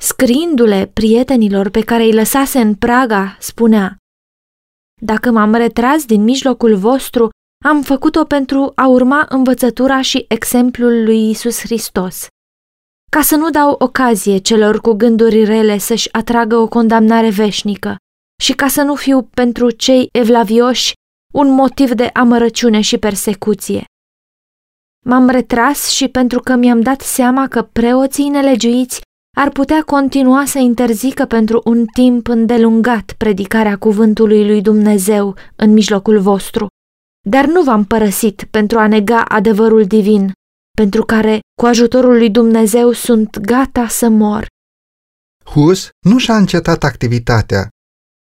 Scriindu-le 0.00 0.90
prietenilor 0.92 1.68
pe 1.68 1.80
care 1.80 2.02
îi 2.02 2.12
lăsase 2.12 2.60
în 2.60 2.74
Praga, 2.74 3.36
spunea 3.40 3.96
Dacă 5.02 5.30
m-am 5.30 5.54
retras 5.54 6.04
din 6.04 6.22
mijlocul 6.22 6.76
vostru, 6.76 7.28
am 7.64 7.82
făcut-o 7.82 8.24
pentru 8.24 8.72
a 8.74 8.86
urma 8.86 9.26
învățătura 9.28 10.00
și 10.00 10.24
exemplul 10.28 11.04
lui 11.04 11.30
Isus 11.30 11.60
Hristos. 11.60 12.26
Ca 13.10 13.22
să 13.22 13.36
nu 13.36 13.50
dau 13.50 13.76
ocazie 13.78 14.38
celor 14.38 14.80
cu 14.80 14.92
gânduri 14.92 15.44
rele 15.44 15.78
să-și 15.78 16.12
atragă 16.12 16.56
o 16.56 16.68
condamnare 16.68 17.30
veșnică 17.30 17.96
și 18.42 18.52
ca 18.52 18.68
să 18.68 18.82
nu 18.82 18.94
fiu 18.94 19.22
pentru 19.22 19.70
cei 19.70 20.08
evlavioși 20.12 20.92
un 21.34 21.50
motiv 21.50 21.90
de 21.90 22.10
amărăciune 22.12 22.80
și 22.80 22.98
persecuție. 22.98 23.84
M-am 25.04 25.28
retras 25.28 25.88
și 25.88 26.08
pentru 26.08 26.40
că 26.40 26.54
mi-am 26.54 26.80
dat 26.80 27.00
seama 27.00 27.48
că 27.48 27.62
preoții 27.62 28.28
nelegiuiți 28.28 29.00
ar 29.36 29.50
putea 29.50 29.82
continua 29.82 30.44
să 30.44 30.58
interzică 30.58 31.24
pentru 31.24 31.60
un 31.64 31.86
timp 31.86 32.28
îndelungat 32.28 33.14
predicarea 33.18 33.76
cuvântului 33.76 34.46
lui 34.46 34.60
Dumnezeu 34.60 35.34
în 35.56 35.72
mijlocul 35.72 36.20
vostru. 36.20 36.66
Dar 37.28 37.46
nu 37.46 37.62
v-am 37.62 37.84
părăsit 37.84 38.44
pentru 38.50 38.78
a 38.78 38.86
nega 38.86 39.24
adevărul 39.24 39.84
divin, 39.84 40.32
pentru 40.76 41.04
care, 41.04 41.40
cu 41.60 41.66
ajutorul 41.66 42.16
lui 42.16 42.30
Dumnezeu, 42.30 42.92
sunt 42.92 43.38
gata 43.38 43.86
să 43.88 44.08
mor. 44.08 44.46
Hus 45.44 45.88
nu 46.00 46.18
și-a 46.18 46.36
încetat 46.36 46.84
activitatea, 46.84 47.68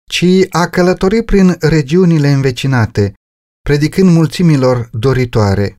ci 0.09 0.47
a 0.51 0.69
călătorit 0.69 1.25
prin 1.25 1.57
regiunile 1.61 2.29
învecinate, 2.29 3.13
predicând 3.61 4.11
mulțimilor 4.11 4.89
doritoare. 4.93 5.77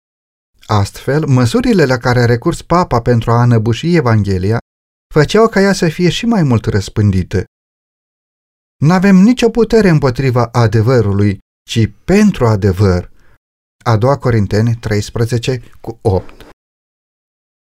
Astfel, 0.66 1.26
măsurile 1.26 1.86
la 1.86 1.98
care 1.98 2.20
a 2.20 2.26
recurs 2.26 2.62
papa 2.62 3.02
pentru 3.02 3.32
a 3.32 3.44
înăbuși 3.44 3.96
Evanghelia 3.96 4.58
făceau 5.14 5.48
ca 5.48 5.62
ea 5.62 5.74
să 5.74 5.90
fie 5.90 6.10
și 6.10 6.26
mai 6.26 6.44
mult 6.44 6.66
răspândită. 6.66 7.44
N-avem 8.82 9.16
nicio 9.16 9.50
putere 9.50 9.90
împotriva 9.90 10.46
adevărului, 10.46 11.40
ci 11.70 11.90
pentru 12.06 12.48
adevăr. 12.48 13.12
A 13.86 13.98
doua 13.98 14.18
Corinteni 14.18 14.76
13 14.76 15.62
cu 15.82 16.00
8 16.02 16.48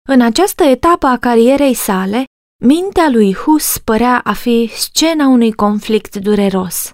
În 0.10 0.22
această 0.22 0.64
etapă 0.64 1.08
a 1.08 1.18
carierei 1.18 1.74
sale, 1.74 2.24
mintea 2.66 3.10
lui 3.10 3.34
Hus 3.34 3.78
părea 3.78 4.22
a 4.24 4.34
fi 4.34 4.70
scena 4.74 5.28
unui 5.28 5.52
conflict 5.52 6.16
dureros. 6.16 6.92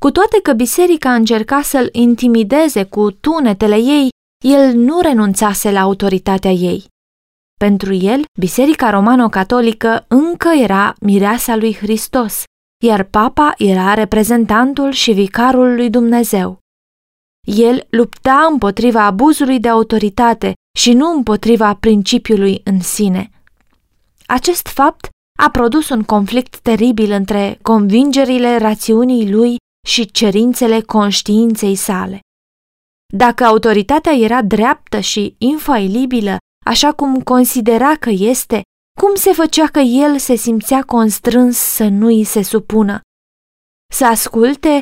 Cu 0.00 0.10
toate 0.10 0.40
că 0.42 0.52
biserica 0.52 1.14
încerca 1.14 1.62
să-l 1.62 1.88
intimideze 1.92 2.84
cu 2.84 3.10
tunetele 3.10 3.76
ei, 3.76 4.08
el 4.44 4.74
nu 4.74 5.00
renunțase 5.00 5.70
la 5.70 5.80
autoritatea 5.80 6.50
ei. 6.50 6.84
Pentru 7.58 7.92
el, 7.92 8.24
Biserica 8.38 8.90
Romano-Catolică 8.90 10.04
încă 10.08 10.48
era 10.48 10.94
mireasa 11.00 11.56
lui 11.56 11.74
Hristos, 11.74 12.42
iar 12.84 13.02
papa 13.02 13.54
era 13.56 13.94
reprezentantul 13.94 14.90
și 14.90 15.12
vicarul 15.12 15.74
lui 15.74 15.90
Dumnezeu. 15.90 16.58
El 17.46 17.86
lupta 17.90 18.46
împotriva 18.50 19.04
abuzului 19.04 19.60
de 19.60 19.68
autoritate 19.68 20.52
și 20.78 20.92
nu 20.92 21.10
împotriva 21.10 21.74
principiului 21.74 22.60
în 22.64 22.80
sine. 22.80 23.30
Acest 24.30 24.66
fapt 24.66 25.08
a 25.38 25.50
produs 25.50 25.88
un 25.88 26.02
conflict 26.02 26.58
teribil 26.58 27.10
între 27.10 27.58
convingerile 27.62 28.56
rațiunii 28.56 29.32
lui 29.32 29.56
și 29.86 30.10
cerințele 30.10 30.80
conștiinței 30.80 31.74
sale. 31.74 32.20
Dacă 33.14 33.44
autoritatea 33.44 34.12
era 34.12 34.42
dreaptă 34.42 35.00
și 35.00 35.34
infailibilă, 35.38 36.36
așa 36.66 36.92
cum 36.92 37.22
considera 37.22 37.94
că 37.96 38.10
este, 38.10 38.62
cum 39.00 39.14
se 39.14 39.32
făcea 39.32 39.66
că 39.66 39.78
el 39.78 40.18
se 40.18 40.34
simțea 40.34 40.82
constrâns 40.82 41.56
să 41.56 41.84
nu 41.84 42.06
îi 42.06 42.24
se 42.24 42.42
supună? 42.42 43.00
Să 43.92 44.06
asculte, 44.06 44.80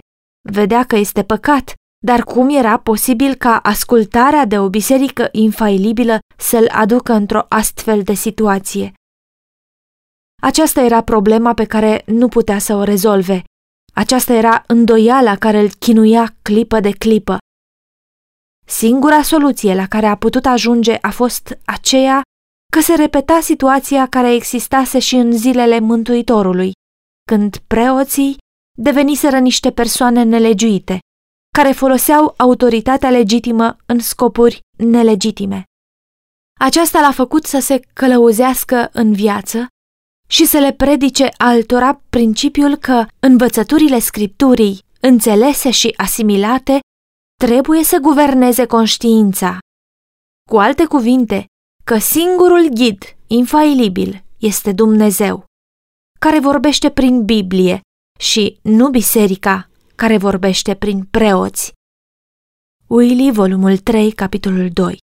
vedea 0.52 0.84
că 0.84 0.96
este 0.96 1.24
păcat, 1.24 1.72
dar 2.06 2.24
cum 2.24 2.48
era 2.48 2.78
posibil 2.78 3.34
ca 3.34 3.58
ascultarea 3.58 4.44
de 4.44 4.58
o 4.58 4.68
biserică 4.68 5.28
infailibilă 5.32 6.18
să-l 6.36 6.68
aducă 6.72 7.12
într-o 7.12 7.46
astfel 7.48 8.02
de 8.02 8.14
situație? 8.14 8.92
Aceasta 10.42 10.80
era 10.80 11.02
problema 11.02 11.54
pe 11.54 11.64
care 11.64 12.02
nu 12.06 12.28
putea 12.28 12.58
să 12.58 12.74
o 12.74 12.82
rezolve. 12.82 13.44
Aceasta 13.94 14.32
era 14.32 14.64
îndoiala 14.66 15.36
care 15.36 15.58
îl 15.58 15.70
chinuia 15.78 16.34
clipă 16.42 16.80
de 16.80 16.90
clipă. 16.90 17.38
Singura 18.66 19.22
soluție 19.22 19.74
la 19.74 19.86
care 19.86 20.06
a 20.06 20.16
putut 20.16 20.46
ajunge 20.46 20.98
a 21.00 21.10
fost 21.10 21.58
aceea 21.64 22.22
că 22.72 22.80
se 22.80 22.94
repeta 22.94 23.40
situația 23.40 24.06
care 24.06 24.34
existase 24.34 24.98
și 24.98 25.14
în 25.14 25.32
zilele 25.32 25.78
Mântuitorului, 25.78 26.72
când 27.30 27.56
preoții 27.56 28.36
deveniseră 28.78 29.38
niște 29.38 29.72
persoane 29.72 30.22
nelegiuite, 30.22 30.98
care 31.54 31.72
foloseau 31.72 32.34
autoritatea 32.36 33.10
legitimă 33.10 33.76
în 33.86 33.98
scopuri 33.98 34.60
nelegitime. 34.76 35.64
Aceasta 36.60 37.00
l-a 37.00 37.12
făcut 37.12 37.44
să 37.44 37.58
se 37.58 37.80
călăuzească 37.92 38.88
în 38.92 39.12
viață 39.12 39.66
și 40.26 40.46
să 40.46 40.58
le 40.58 40.72
predice 40.72 41.28
altora 41.36 42.00
principiul 42.10 42.76
că 42.76 43.06
învățăturile 43.18 43.98
scripturii, 43.98 44.84
înțelese 45.00 45.70
și 45.70 45.94
asimilate, 45.96 46.78
trebuie 47.44 47.84
să 47.84 47.98
guverneze 47.98 48.66
conștiința. 48.66 49.58
Cu 50.50 50.58
alte 50.58 50.84
cuvinte, 50.84 51.46
că 51.84 51.98
singurul 51.98 52.68
ghid 52.68 53.02
infailibil 53.26 54.24
este 54.38 54.72
Dumnezeu, 54.72 55.44
care 56.20 56.40
vorbește 56.40 56.90
prin 56.90 57.24
Biblie 57.24 57.80
și 58.18 58.58
nu 58.62 58.90
biserica, 58.90 59.70
care 59.94 60.18
vorbește 60.18 60.74
prin 60.74 61.04
preoți. 61.04 61.72
Willy, 62.86 63.32
volumul 63.32 63.78
3, 63.78 64.12
capitolul 64.12 64.70
2 64.70 65.04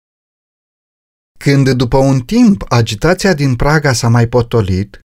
Când 1.43 1.69
după 1.69 1.97
un 1.97 2.19
timp 2.19 2.65
agitația 2.67 3.33
din 3.33 3.55
Praga 3.55 3.93
s-a 3.93 4.09
mai 4.09 4.27
potolit, 4.27 4.99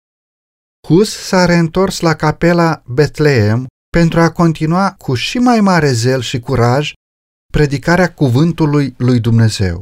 Hus 0.87 1.09
s-a 1.09 1.45
reîntors 1.45 1.99
la 1.99 2.15
capela 2.15 2.83
Betleem 2.85 3.67
pentru 3.89 4.19
a 4.19 4.31
continua 4.31 4.93
cu 4.97 5.13
și 5.13 5.37
mai 5.37 5.61
mare 5.61 5.91
zel 5.91 6.21
și 6.21 6.39
curaj 6.39 6.93
predicarea 7.53 8.13
cuvântului 8.13 8.93
lui 8.97 9.19
Dumnezeu. 9.19 9.81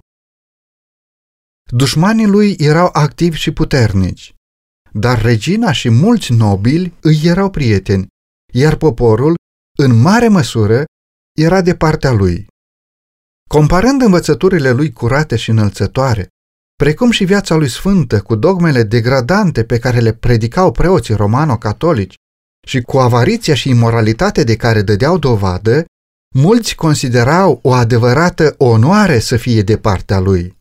Dușmanii 1.72 2.28
lui 2.28 2.56
erau 2.60 2.90
activi 2.92 3.38
și 3.38 3.52
puternici, 3.52 4.34
dar 4.92 5.22
regina 5.22 5.72
și 5.72 5.90
mulți 5.90 6.34
nobili 6.34 6.94
îi 7.02 7.22
erau 7.24 7.50
prieteni, 7.50 8.08
iar 8.54 8.76
poporul, 8.76 9.36
în 9.78 10.02
mare 10.02 10.28
măsură, 10.28 10.84
era 11.38 11.62
de 11.62 11.76
partea 11.76 12.12
lui. 12.12 12.48
Comparând 13.50 14.02
învățăturile 14.02 14.72
lui 14.72 14.92
curate 14.92 15.36
și 15.36 15.50
înălțătoare, 15.50 16.28
precum 16.76 17.12
și 17.12 17.24
viața 17.24 17.56
lui 17.56 17.70
sfântă 17.70 18.22
cu 18.22 18.36
dogmele 18.36 18.84
degradante 18.84 19.64
pe 19.64 19.80
care 19.80 20.00
le 20.00 20.14
predicau 20.14 20.72
preoții 20.72 21.16
romano-catolici 21.16 22.16
și 22.68 22.82
cu 22.82 22.98
avariția 22.98 23.54
și 23.54 23.70
imoralitatea 23.70 24.44
de 24.44 24.56
care 24.56 24.82
dădeau 24.82 25.18
dovadă, 25.18 25.86
mulți 26.36 26.76
considerau 26.76 27.60
o 27.64 27.72
adevărată 27.72 28.56
onoare 28.58 29.20
să 29.20 29.38
fie 29.38 29.62
de 29.62 29.78
partea 29.78 30.20
lui. 30.20 30.58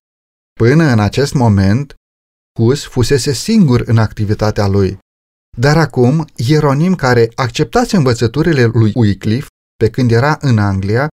Până 0.61 0.85
în 0.85 0.99
acest 0.99 1.35
moment, 1.35 1.95
Hus 2.59 2.85
fusese 2.85 3.33
singur 3.33 3.83
în 3.87 3.99
activitatea 3.99 4.67
lui, 4.67 4.99
dar 5.59 5.77
acum 5.77 6.25
Ieronim 6.37 6.95
care 6.95 7.29
acceptase 7.35 7.97
învățăturile 7.97 8.65
lui 8.65 8.93
Wycliffe 8.95 9.49
pe 9.77 9.91
când 9.91 10.11
era 10.11 10.39
în 10.41 10.59
Anglia, 10.59 11.09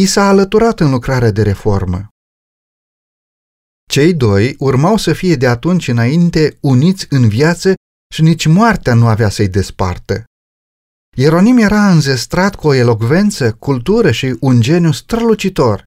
i 0.00 0.06
s-a 0.06 0.28
alăturat 0.28 0.80
în 0.80 0.90
lucrarea 0.90 1.30
de 1.30 1.42
reformă. 1.42 2.08
Cei 3.92 4.14
doi 4.14 4.56
urmau 4.58 4.96
să 4.96 5.12
fie 5.12 5.36
de 5.36 5.46
atunci 5.46 5.88
înainte 5.88 6.58
uniți 6.60 7.06
în 7.08 7.28
viață 7.28 7.74
și 8.14 8.22
nici 8.22 8.46
moartea 8.46 8.94
nu 8.94 9.06
avea 9.06 9.28
să-i 9.28 9.48
despartă. 9.48 10.24
Ieronim 11.16 11.58
era 11.58 11.90
înzestrat 11.90 12.54
cu 12.54 12.66
o 12.66 12.74
elocvență, 12.74 13.52
cultură 13.52 14.10
și 14.10 14.36
un 14.40 14.60
geniu 14.60 14.92
strălucitor, 14.92 15.82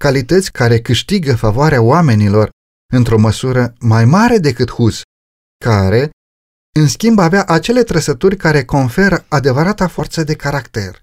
calități 0.00 0.52
care 0.52 0.80
câștigă 0.80 1.36
favoarea 1.36 1.82
oamenilor 1.82 2.50
într-o 2.92 3.18
măsură 3.18 3.74
mai 3.80 4.04
mare 4.04 4.38
decât 4.38 4.70
Hus, 4.70 5.02
care, 5.64 6.10
în 6.80 6.88
schimb, 6.88 7.18
avea 7.18 7.44
acele 7.44 7.82
trăsături 7.82 8.36
care 8.36 8.64
conferă 8.64 9.24
adevărata 9.28 9.86
forță 9.88 10.24
de 10.24 10.34
caracter. 10.34 11.02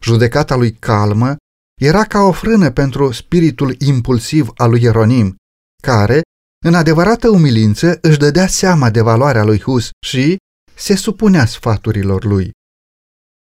Judecata 0.00 0.54
lui 0.56 0.72
calmă 0.72 1.36
era 1.78 2.04
ca 2.04 2.20
o 2.20 2.32
frână 2.32 2.70
pentru 2.70 3.12
spiritul 3.12 3.74
impulsiv 3.78 4.48
al 4.56 4.70
lui 4.70 4.82
Ieronim, 4.82 5.36
care, 5.82 6.20
în 6.66 6.74
adevărată 6.74 7.28
umilință, 7.28 7.98
își 8.02 8.18
dădea 8.18 8.46
seama 8.46 8.90
de 8.90 9.00
valoarea 9.00 9.44
lui 9.44 9.60
Hus 9.60 9.90
și 10.06 10.36
se 10.74 10.96
supunea 10.96 11.46
sfaturilor 11.46 12.24
lui. 12.24 12.50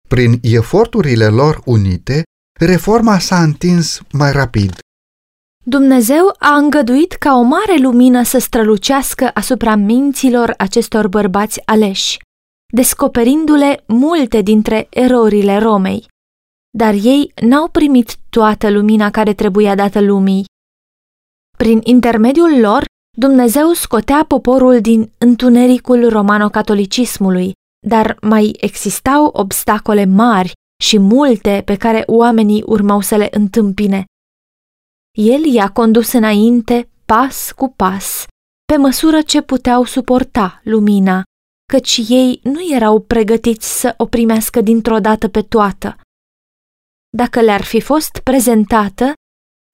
Prin 0.08 0.40
eforturile 0.42 1.28
lor 1.28 1.62
unite, 1.66 2.24
reforma 2.60 3.20
s-a 3.20 3.44
întins 3.44 4.00
mai 4.12 4.32
rapid. 4.32 4.80
Dumnezeu 5.63 6.36
a 6.40 6.56
îngăduit 6.56 7.12
ca 7.12 7.34
o 7.34 7.42
mare 7.42 7.78
lumină 7.78 8.24
să 8.24 8.38
strălucească 8.38 9.32
asupra 9.34 9.75
minților 9.75 10.54
acestor 10.58 11.08
bărbați 11.08 11.62
aleși, 11.66 12.18
descoperindu-le 12.74 13.84
multe 13.88 14.42
dintre 14.42 14.88
erorile 14.90 15.58
Romei 15.58 16.10
dar 16.78 16.94
ei 16.94 17.32
n-au 17.42 17.68
primit 17.68 18.18
toată 18.30 18.70
lumina 18.70 19.10
care 19.10 19.34
trebuia 19.34 19.75
dată 19.75 20.01
lumii. 20.01 20.46
Prin 21.58 21.80
intermediul 21.84 22.60
lor, 22.60 22.86
Dumnezeu 23.18 23.72
scotea 23.74 24.25
poporul 24.28 24.82
din 24.82 25.12
întunericul 25.18 26.10
romano-catolicismului, 26.10 27.51
dar 27.88 28.18
mai 28.22 28.56
existau 28.60 29.25
obstacole 29.25 30.06
mari 30.06 30.51
și 30.84 31.00
multe 31.00 31.62
pe 31.66 31.75
care 31.75 32.04
oamenii 32.08 32.63
urmau 32.66 33.01
să 33.01 33.16
le 33.16 33.28
întâmpine. 33.32 34.06
El 35.18 35.44
i-a 35.44 35.70
condus 35.70 36.12
înainte, 36.12 36.90
pas 37.06 37.51
cu 37.51 37.74
pas, 37.75 38.25
pe 38.66 38.78
măsură 38.78 39.22
ce 39.22 39.42
puteau 39.42 39.84
suporta 39.84 40.62
lumina, 40.63 41.24
căci 41.72 42.01
ei 42.08 42.40
nu 42.44 42.74
erau 42.74 43.00
pregătiți 43.00 43.80
să 43.80 43.94
o 43.98 44.06
primească 44.06 44.62
dintr-o 44.62 45.00
dată 45.00 45.28
pe 45.28 45.42
toată 45.42 45.96
dacă 47.18 47.41
le-ar 47.41 47.63
fi 47.63 47.82
fost 47.82 48.20
prezentată, 48.24 49.13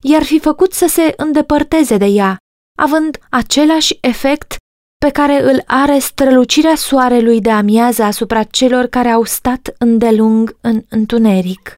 i-ar 0.04 0.22
fi 0.22 0.38
făcut 0.38 0.72
să 0.72 0.86
se 0.86 1.14
îndepărteze 1.16 1.96
de 1.96 2.06
ea, 2.06 2.36
având 2.78 3.18
același 3.30 3.98
efect 4.00 4.56
pe 4.98 5.10
care 5.10 5.42
îl 5.42 5.62
are 5.66 5.98
strălucirea 5.98 6.74
soarelui 6.74 7.40
de 7.40 7.50
amiază 7.50 8.02
asupra 8.02 8.42
celor 8.42 8.86
care 8.86 9.08
au 9.08 9.24
stat 9.24 9.74
îndelung 9.78 10.56
în 10.60 10.82
întuneric. 10.88 11.74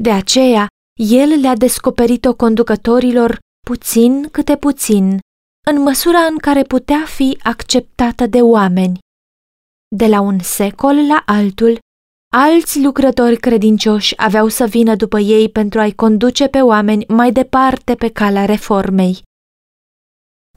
De 0.00 0.10
aceea, 0.10 0.66
el 1.00 1.28
le-a 1.40 1.54
descoperit-o 1.54 2.34
conducătorilor 2.34 3.38
puțin 3.66 4.28
câte 4.30 4.56
puțin, 4.56 5.18
în 5.66 5.82
măsura 5.82 6.18
în 6.18 6.38
care 6.38 6.62
putea 6.62 7.04
fi 7.04 7.38
acceptată 7.42 8.26
de 8.26 8.42
oameni. 8.42 8.98
De 9.96 10.06
la 10.06 10.20
un 10.20 10.38
secol 10.38 11.06
la 11.06 11.22
altul, 11.26 11.78
Alți 12.38 12.80
lucrători 12.80 13.36
credincioși 13.36 14.14
aveau 14.16 14.48
să 14.48 14.66
vină 14.66 14.94
după 14.94 15.18
ei 15.18 15.50
pentru 15.50 15.80
a-i 15.80 15.92
conduce 15.92 16.46
pe 16.46 16.58
oameni 16.58 17.04
mai 17.08 17.32
departe 17.32 17.94
pe 17.94 18.08
calea 18.08 18.44
reformei. 18.44 19.22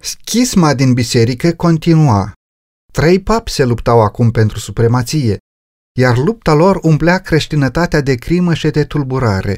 Schisma 0.02 0.74
din 0.74 0.94
biserică 0.94 1.52
continua. 1.52 2.32
Trei 2.94 3.22
papi 3.22 3.52
se 3.52 3.64
luptau 3.64 4.02
acum 4.02 4.32
pentru 4.32 4.60
supremație, 4.60 5.38
iar 6.00 6.18
lupta 6.18 6.54
lor 6.54 6.80
umplea 6.82 7.22
creștinătatea 7.22 8.02
de 8.02 8.16
crimă 8.16 8.54
și 8.54 8.70
de 8.70 8.84
tulburare. 8.84 9.58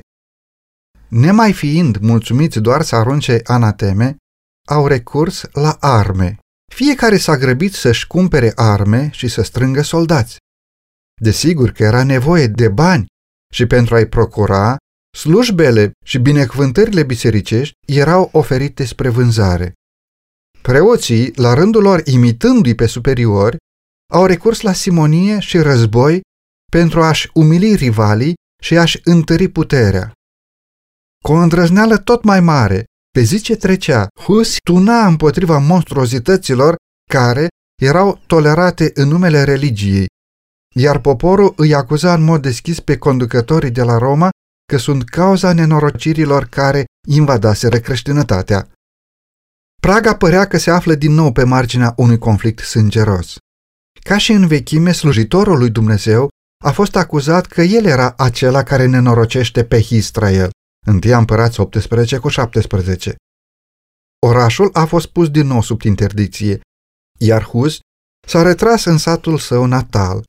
Nemai 1.07 1.53
fiind 1.53 1.97
mulțumiți 1.97 2.59
doar 2.59 2.81
să 2.81 2.95
arunce 2.95 3.41
anateme, 3.43 4.15
au 4.67 4.87
recurs 4.87 5.43
la 5.51 5.77
arme. 5.79 6.37
Fiecare 6.73 7.17
s-a 7.17 7.37
grăbit 7.37 7.73
să-și 7.73 8.07
cumpere 8.07 8.51
arme 8.55 9.09
și 9.11 9.27
să 9.27 9.41
strângă 9.41 9.81
soldați. 9.81 10.40
Desigur 11.23 11.71
că 11.71 11.83
era 11.83 12.03
nevoie 12.03 12.47
de 12.47 12.69
bani 12.69 13.05
și 13.53 13.65
pentru 13.65 13.95
a-i 13.95 14.07
procura, 14.07 14.77
slujbele 15.17 15.91
și 16.05 16.17
binecuvântările 16.19 17.03
bisericești 17.03 17.73
erau 17.87 18.29
oferite 18.31 18.85
spre 18.85 19.09
vânzare. 19.09 19.73
Preoții, 20.61 21.35
la 21.35 21.53
rândul 21.53 21.81
lor 21.81 22.01
imitându-i 22.05 22.75
pe 22.75 22.85
superiori, 22.85 23.57
au 24.13 24.25
recurs 24.25 24.61
la 24.61 24.73
simonie 24.73 25.39
și 25.39 25.57
război 25.57 26.21
pentru 26.71 27.01
a-și 27.01 27.29
umili 27.33 27.75
rivalii 27.75 28.33
și 28.61 28.77
a-și 28.77 29.01
întări 29.03 29.47
puterea. 29.47 30.11
Cu 31.23 31.31
o 31.31 31.35
îndrăzneală 31.35 31.97
tot 31.97 32.23
mai 32.23 32.39
mare, 32.39 32.83
pe 33.11 33.21
zi 33.21 33.41
ce 33.41 33.55
trecea, 33.55 34.07
Hus 34.19 34.55
tuna 34.63 35.07
împotriva 35.07 35.57
monstruozităților 35.57 36.75
care 37.09 37.47
erau 37.81 38.21
tolerate 38.27 38.91
în 38.93 39.07
numele 39.07 39.43
religiei 39.43 40.05
iar 40.75 40.99
poporul 40.99 41.53
îi 41.55 41.73
acuza 41.73 42.13
în 42.13 42.23
mod 42.23 42.41
deschis 42.41 42.79
pe 42.79 42.97
conducătorii 42.97 43.71
de 43.71 43.83
la 43.83 43.97
Roma 43.97 44.29
că 44.65 44.77
sunt 44.77 45.09
cauza 45.09 45.53
nenorocirilor 45.53 46.45
care 46.45 46.85
invadaseră 47.07 47.79
creștinătatea. 47.79 48.69
Praga 49.81 50.15
părea 50.15 50.47
că 50.47 50.57
se 50.57 50.71
află 50.71 50.95
din 50.95 51.11
nou 51.11 51.31
pe 51.31 51.43
marginea 51.43 51.93
unui 51.97 52.17
conflict 52.17 52.63
sângeros. 52.63 53.37
Ca 54.03 54.17
și 54.17 54.31
în 54.31 54.47
vechime, 54.47 54.91
slujitorul 54.91 55.57
lui 55.57 55.69
Dumnezeu 55.69 56.29
a 56.63 56.71
fost 56.71 56.95
acuzat 56.95 57.45
că 57.45 57.61
el 57.61 57.85
era 57.85 58.13
acela 58.17 58.63
care 58.63 58.85
nenorocește 58.85 59.63
pe 59.65 59.85
Israel, 59.89 60.49
1 60.87 60.99
Împărați 61.17 61.59
18 61.59 62.17
cu 62.17 62.27
17. 62.27 63.15
Orașul 64.25 64.69
a 64.73 64.85
fost 64.85 65.07
pus 65.07 65.29
din 65.29 65.47
nou 65.47 65.61
sub 65.61 65.81
interdicție, 65.81 66.61
iar 67.19 67.43
Huz 67.43 67.79
s-a 68.27 68.41
retras 68.41 68.85
în 68.85 68.97
satul 68.97 69.37
său 69.37 69.65
natal, 69.65 70.25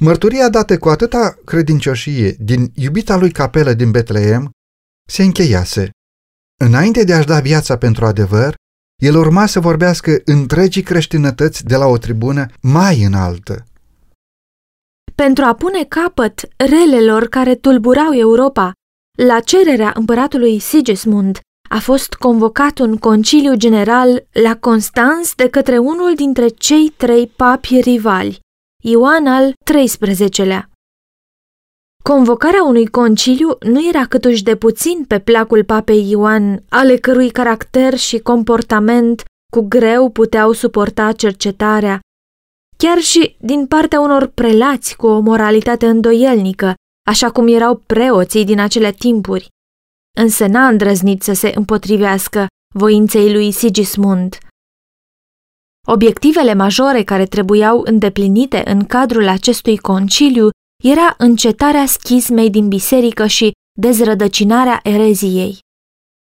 Mărturia 0.00 0.48
dată 0.48 0.78
cu 0.78 0.88
atâta 0.88 1.38
credincioșie 1.44 2.36
din 2.38 2.70
iubita 2.74 3.16
lui 3.16 3.30
capelă 3.30 3.72
din 3.72 3.90
Betleem 3.90 4.50
se 5.08 5.22
încheiase. 5.22 5.90
Înainte 6.60 7.04
de 7.04 7.14
a-și 7.14 7.26
da 7.26 7.40
viața 7.40 7.78
pentru 7.78 8.04
adevăr, 8.04 8.54
el 9.02 9.16
urma 9.16 9.46
să 9.46 9.60
vorbească 9.60 10.20
întregii 10.24 10.82
creștinătăți 10.82 11.64
de 11.64 11.76
la 11.76 11.86
o 11.86 11.98
tribună 11.98 12.46
mai 12.60 13.02
înaltă. 13.02 13.64
Pentru 15.14 15.44
a 15.44 15.54
pune 15.54 15.84
capăt 15.84 16.48
relelor 16.56 17.28
care 17.28 17.54
tulburau 17.54 18.12
Europa, 18.12 18.72
la 19.16 19.40
cererea 19.40 19.92
împăratului 19.94 20.58
Sigismund 20.58 21.38
a 21.70 21.78
fost 21.78 22.14
convocat 22.14 22.78
un 22.78 22.96
conciliu 22.96 23.54
general 23.54 24.26
la 24.32 24.56
Constanț 24.56 25.32
de 25.32 25.48
către 25.48 25.78
unul 25.78 26.14
dintre 26.14 26.48
cei 26.48 26.88
trei 26.96 27.26
papi 27.26 27.80
rivali, 27.80 28.40
Ioan 28.84 29.26
al 29.26 29.52
XIII-lea. 29.64 30.70
Convocarea 32.04 32.62
unui 32.62 32.86
conciliu 32.86 33.56
nu 33.60 33.88
era 33.88 34.06
câtuși 34.06 34.42
de 34.42 34.56
puțin 34.56 35.04
pe 35.04 35.18
placul 35.20 35.64
papei 35.64 36.10
Ioan, 36.10 36.64
ale 36.68 36.96
cărui 36.96 37.30
caracter 37.30 37.96
și 37.96 38.18
comportament 38.18 39.24
cu 39.52 39.60
greu 39.60 40.10
puteau 40.10 40.52
suporta 40.52 41.12
cercetarea, 41.12 42.00
chiar 42.76 42.98
și 42.98 43.36
din 43.40 43.66
partea 43.66 44.00
unor 44.00 44.26
prelați 44.26 44.96
cu 44.96 45.06
o 45.06 45.20
moralitate 45.20 45.86
îndoielnică, 45.86 46.74
așa 47.06 47.30
cum 47.30 47.48
erau 47.48 47.76
preoții 47.76 48.44
din 48.44 48.60
acele 48.60 48.92
timpuri. 48.92 49.48
Însă 50.18 50.46
n-a 50.46 50.68
îndrăznit 50.68 51.22
să 51.22 51.32
se 51.32 51.52
împotrivească 51.54 52.46
voinței 52.74 53.32
lui 53.32 53.50
Sigismund. 53.50 54.38
Obiectivele 55.90 56.54
majore 56.54 57.02
care 57.02 57.24
trebuiau 57.24 57.80
îndeplinite 57.84 58.62
în 58.70 58.84
cadrul 58.84 59.28
acestui 59.28 59.76
conciliu 59.76 60.48
era 60.84 61.14
încetarea 61.18 61.86
schismei 61.86 62.50
din 62.50 62.68
biserică 62.68 63.26
și 63.26 63.52
dezrădăcinarea 63.80 64.80
ereziei. 64.82 65.58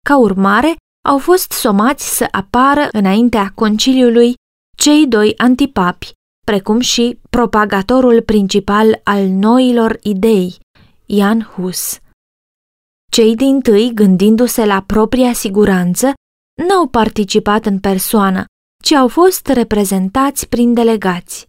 Ca 0.05 0.17
urmare, 0.17 0.75
au 1.09 1.17
fost 1.17 1.51
somați 1.51 2.17
să 2.17 2.27
apară 2.31 2.87
înaintea 2.91 3.51
conciliului 3.55 4.33
cei 4.77 5.07
doi 5.07 5.33
antipapi, 5.37 6.11
precum 6.45 6.79
și 6.79 7.19
propagatorul 7.29 8.21
principal 8.21 9.01
al 9.03 9.27
noilor 9.27 9.99
idei, 10.03 10.55
Ian 11.05 11.41
Hus. 11.41 11.97
Cei 13.11 13.35
din 13.35 13.61
tâi, 13.61 13.93
gândindu-se 13.93 14.65
la 14.65 14.81
propria 14.81 15.33
siguranță, 15.33 16.13
n-au 16.67 16.87
participat 16.87 17.65
în 17.65 17.79
persoană, 17.79 18.45
ci 18.83 18.91
au 18.91 19.07
fost 19.07 19.47
reprezentați 19.47 20.47
prin 20.47 20.73
delegați. 20.73 21.45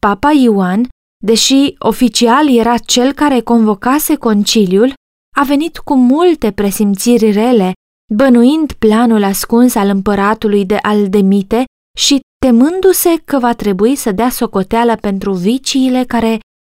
Papa 0.00 0.30
Ioan, 0.30 0.88
deși 1.24 1.74
oficial 1.78 2.56
era 2.56 2.78
cel 2.78 3.12
care 3.12 3.40
convocase 3.40 4.16
conciliul, 4.16 4.92
a 5.36 5.42
venit 5.42 5.78
cu 5.78 5.94
multe 5.96 6.52
presimțiri 6.52 7.30
rele, 7.32 7.72
bănuind 8.14 8.72
planul 8.72 9.22
ascuns 9.22 9.74
al 9.74 9.88
împăratului 9.88 10.66
de 10.66 10.76
Aldemite 10.76 11.64
și 11.98 12.20
temându-se 12.46 13.22
că 13.24 13.38
va 13.38 13.54
trebui 13.54 13.96
să 13.96 14.12
dea 14.12 14.30
socoteală 14.30 14.96
pentru 14.96 15.32
viciile 15.32 16.04
care 16.04 16.38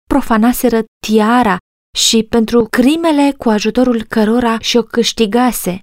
profanaseră 0.08 0.84
tiara 1.06 1.56
și 1.96 2.22
pentru 2.22 2.64
crimele 2.64 3.34
cu 3.38 3.48
ajutorul 3.48 4.02
cărora 4.02 4.58
și-o 4.58 4.82
câștigase. 4.82 5.82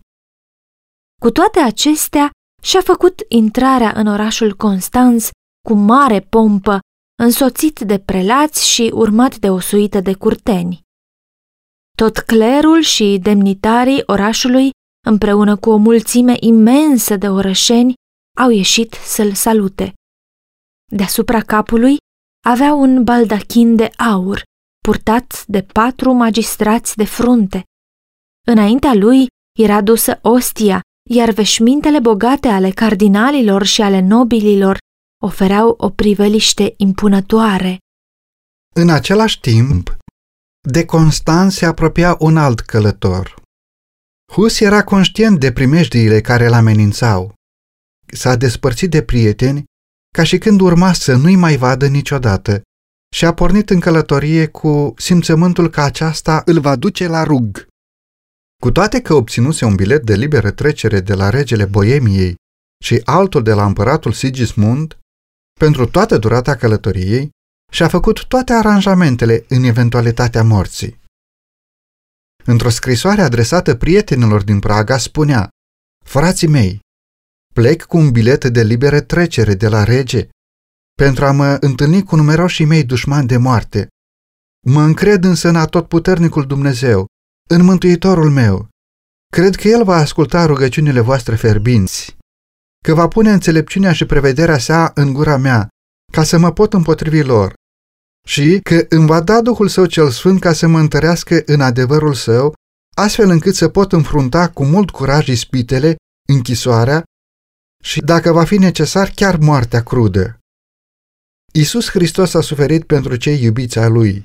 Cu 1.21 1.31
toate 1.31 1.59
acestea, 1.59 2.29
și-a 2.63 2.81
făcut 2.81 3.21
intrarea 3.27 3.91
în 3.95 4.07
orașul 4.07 4.55
Constanț 4.55 5.29
cu 5.67 5.73
mare 5.73 6.19
pompă, 6.19 6.79
însoțit 7.23 7.79
de 7.79 7.99
prelați 7.99 8.69
și 8.69 8.91
urmat 8.93 9.37
de 9.37 9.49
o 9.49 9.59
suită 9.59 9.99
de 9.99 10.13
curteni. 10.13 10.81
Tot 11.97 12.17
clerul 12.17 12.81
și 12.81 13.19
demnitarii 13.21 14.03
orașului, 14.05 14.69
împreună 15.07 15.57
cu 15.57 15.69
o 15.69 15.77
mulțime 15.77 16.35
imensă 16.39 17.15
de 17.15 17.29
orășeni, 17.29 17.93
au 18.39 18.49
ieșit 18.49 18.93
să-l 18.93 19.33
salute. 19.33 19.93
Deasupra 20.91 21.41
capului 21.41 21.97
avea 22.45 22.73
un 22.73 23.03
baldachin 23.03 23.75
de 23.75 23.89
aur, 23.97 24.41
purtat 24.83 25.45
de 25.47 25.61
patru 25.61 26.11
magistrați 26.11 26.95
de 26.95 27.05
frunte. 27.05 27.63
Înaintea 28.47 28.93
lui 28.93 29.27
era 29.59 29.81
dusă 29.81 30.19
ostia, 30.21 30.81
iar 31.09 31.29
veșmintele 31.29 31.99
bogate 31.99 32.47
ale 32.47 32.69
cardinalilor 32.69 33.63
și 33.63 33.81
ale 33.81 33.99
nobililor 33.99 34.77
ofereau 35.23 35.75
o 35.77 35.89
priveliște 35.89 36.73
impunătoare. 36.77 37.77
În 38.75 38.89
același 38.89 39.39
timp, 39.39 39.97
de 40.69 40.85
Constant 40.85 41.51
se 41.51 41.65
apropia 41.65 42.15
un 42.19 42.37
alt 42.37 42.59
călător. 42.59 43.41
Hus 44.31 44.59
era 44.59 44.83
conștient 44.83 45.39
de 45.39 45.51
primejdiile 45.51 46.21
care 46.21 46.45
îl 46.45 46.53
amenințau. 46.53 47.33
S-a 48.13 48.35
despărțit 48.35 48.89
de 48.89 49.03
prieteni 49.03 49.63
ca 50.15 50.23
și 50.23 50.37
când 50.37 50.61
urma 50.61 50.93
să 50.93 51.15
nu-i 51.15 51.35
mai 51.35 51.57
vadă 51.57 51.87
niciodată 51.87 52.61
și 53.15 53.25
a 53.25 53.33
pornit 53.33 53.69
în 53.69 53.79
călătorie 53.79 54.47
cu 54.47 54.93
simțământul 54.97 55.69
că 55.69 55.81
aceasta 55.81 56.41
îl 56.45 56.59
va 56.59 56.75
duce 56.75 57.07
la 57.07 57.23
rug. 57.23 57.67
Cu 58.63 58.71
toate 58.71 59.01
că 59.01 59.13
obținuse 59.13 59.65
un 59.65 59.75
bilet 59.75 60.05
de 60.05 60.15
liberă 60.15 60.51
trecere 60.51 60.99
de 60.99 61.13
la 61.13 61.29
regele 61.29 61.65
Boemiei 61.65 62.35
și 62.83 63.01
altul 63.03 63.43
de 63.43 63.53
la 63.53 63.65
împăratul 63.65 64.11
Sigismund, 64.11 64.99
pentru 65.59 65.85
toată 65.85 66.17
durata 66.17 66.55
călătoriei, 66.55 67.29
și-a 67.71 67.87
făcut 67.87 68.25
toate 68.25 68.53
aranjamentele 68.53 69.45
în 69.47 69.63
eventualitatea 69.63 70.43
morții. 70.43 70.99
Într-o 72.45 72.69
scrisoare 72.69 73.21
adresată 73.21 73.75
prietenilor 73.75 74.43
din 74.43 74.59
Praga 74.59 74.97
spunea 74.97 75.49
Frații 76.05 76.47
mei, 76.47 76.79
plec 77.53 77.83
cu 77.83 77.97
un 77.97 78.11
bilet 78.11 78.45
de 78.45 78.63
liberă 78.63 79.01
trecere 79.01 79.53
de 79.53 79.67
la 79.67 79.83
rege 79.83 80.29
pentru 80.93 81.25
a 81.25 81.31
mă 81.31 81.57
întâlni 81.59 82.03
cu 82.03 82.15
numeroșii 82.15 82.65
mei 82.65 82.83
dușmani 82.83 83.27
de 83.27 83.37
moarte. 83.37 83.87
Mă 84.67 84.81
încred 84.81 85.23
însă 85.23 85.47
în 85.47 85.55
atotputernicul 85.55 86.47
Dumnezeu, 86.47 87.07
în 87.49 87.63
Mântuitorul 87.63 88.29
meu. 88.29 88.67
Cred 89.33 89.55
că 89.55 89.67
El 89.67 89.83
va 89.83 89.95
asculta 89.95 90.45
rugăciunile 90.45 90.99
voastre 90.99 91.35
ferbinți, 91.35 92.17
că 92.85 92.93
va 92.93 93.07
pune 93.07 93.31
înțelepciunea 93.31 93.93
și 93.93 94.05
prevederea 94.05 94.57
sa 94.57 94.91
în 94.95 95.13
gura 95.13 95.37
mea, 95.37 95.67
ca 96.11 96.23
să 96.23 96.37
mă 96.37 96.51
pot 96.51 96.73
împotrivi 96.73 97.21
lor, 97.21 97.53
și 98.27 98.59
că 98.63 98.85
îmi 98.89 99.07
va 99.07 99.21
da 99.21 99.41
Duhul 99.41 99.67
Său 99.67 99.85
cel 99.85 100.09
Sfânt 100.09 100.39
ca 100.39 100.53
să 100.53 100.67
mă 100.67 100.79
întărească 100.79 101.41
în 101.45 101.61
adevărul 101.61 102.13
Său, 102.13 102.53
astfel 102.95 103.29
încât 103.29 103.55
să 103.55 103.69
pot 103.69 103.91
înfrunta 103.91 104.49
cu 104.49 104.65
mult 104.65 104.89
curaj 104.89 105.27
ispitele, 105.27 105.95
închisoarea 106.27 107.03
și, 107.83 107.99
dacă 107.99 108.31
va 108.31 108.45
fi 108.45 108.57
necesar, 108.57 109.09
chiar 109.09 109.37
moartea 109.37 109.83
crudă. 109.83 110.37
Isus 111.53 111.89
Hristos 111.89 112.33
a 112.33 112.41
suferit 112.41 112.83
pentru 112.83 113.15
cei 113.15 113.43
iubiți 113.43 113.79
ai 113.79 113.89
Lui. 113.89 114.23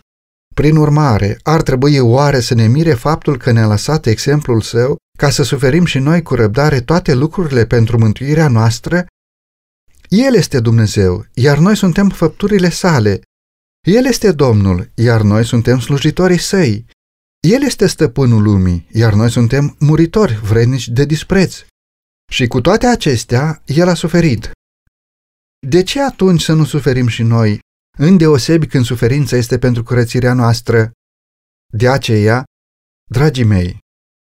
Prin 0.55 0.77
urmare, 0.77 1.39
ar 1.43 1.63
trebui 1.63 1.99
oare 1.99 2.41
să 2.41 2.55
ne 2.55 2.67
mire 2.67 2.95
faptul 2.95 3.37
că 3.37 3.51
ne-a 3.51 3.67
lăsat 3.67 4.07
exemplul 4.07 4.61
Său 4.61 4.97
ca 5.19 5.31
să 5.31 5.43
suferim 5.43 5.85
și 5.85 5.99
noi 5.99 6.23
cu 6.23 6.35
răbdare 6.35 6.81
toate 6.81 7.15
lucrurile 7.15 7.67
pentru 7.67 7.99
mântuirea 7.99 8.49
noastră? 8.49 9.07
El 10.09 10.35
este 10.35 10.61
Dumnezeu, 10.61 11.27
iar 11.35 11.59
noi 11.59 11.77
suntem 11.77 12.09
făpturile 12.09 12.69
sale, 12.69 13.21
el 13.87 14.05
este 14.05 14.33
Domnul, 14.33 14.91
iar 14.95 15.23
noi 15.23 15.45
suntem 15.45 15.81
slujitorii 15.81 16.39
săi. 16.39 16.87
El 17.41 17.63
este 17.63 17.87
stăpânul 17.87 18.43
lumii, 18.43 18.89
iar 18.93 19.13
noi 19.13 19.31
suntem 19.31 19.77
muritori, 19.79 20.35
vrednici 20.35 20.89
de 20.89 21.05
dispreț. 21.05 21.65
Și 22.33 22.47
cu 22.47 22.61
toate 22.61 22.87
acestea, 22.87 23.63
El 23.67 23.89
a 23.89 23.95
suferit. 23.95 24.51
De 25.67 25.83
ce 25.83 26.03
atunci 26.03 26.43
să 26.43 26.53
nu 26.53 26.65
suferim 26.65 27.07
și 27.07 27.23
noi, 27.23 27.59
îndeosebi 27.99 28.67
când 28.67 28.85
suferința 28.85 29.37
este 29.37 29.59
pentru 29.59 29.83
curățirea 29.83 30.33
noastră? 30.33 30.91
De 31.73 31.89
aceea, 31.89 32.45
dragii 33.11 33.45
mei, 33.45 33.79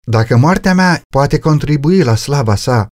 dacă 0.06 0.36
moartea 0.36 0.74
mea 0.74 1.02
poate 1.08 1.38
contribui 1.38 2.02
la 2.02 2.14
slava 2.14 2.54
sa, 2.54 2.88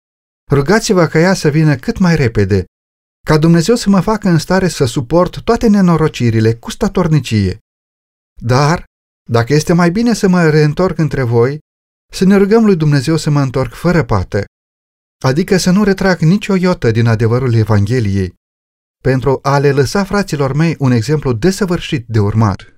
rugați-vă 0.50 1.06
ca 1.06 1.18
ea 1.18 1.34
să 1.34 1.48
vină 1.48 1.76
cât 1.76 1.98
mai 1.98 2.16
repede 2.16 2.64
ca 3.26 3.38
Dumnezeu 3.38 3.74
să 3.74 3.90
mă 3.90 4.00
facă 4.00 4.28
în 4.28 4.38
stare 4.38 4.68
să 4.68 4.84
suport 4.84 5.40
toate 5.40 5.68
nenorocirile 5.68 6.54
cu 6.54 6.70
statornicie. 6.70 7.58
Dar, 8.42 8.84
dacă 9.30 9.54
este 9.54 9.72
mai 9.72 9.90
bine 9.90 10.14
să 10.14 10.28
mă 10.28 10.48
reîntorc 10.48 10.98
între 10.98 11.22
voi, 11.22 11.58
să 12.12 12.24
ne 12.24 12.36
rugăm 12.36 12.64
lui 12.64 12.76
Dumnezeu 12.76 13.16
să 13.16 13.30
mă 13.30 13.40
întorc 13.40 13.74
fără 13.74 14.04
pată, 14.04 14.44
adică 15.24 15.56
să 15.56 15.70
nu 15.70 15.84
retrag 15.84 16.18
nicio 16.20 16.54
iotă 16.56 16.90
din 16.90 17.06
adevărul 17.06 17.54
Evangheliei, 17.54 18.34
pentru 19.02 19.38
a 19.42 19.58
le 19.58 19.72
lăsa 19.72 20.04
fraților 20.04 20.52
mei 20.52 20.76
un 20.78 20.90
exemplu 20.90 21.32
desăvârșit 21.32 22.04
de 22.06 22.18
urmat. 22.18 22.72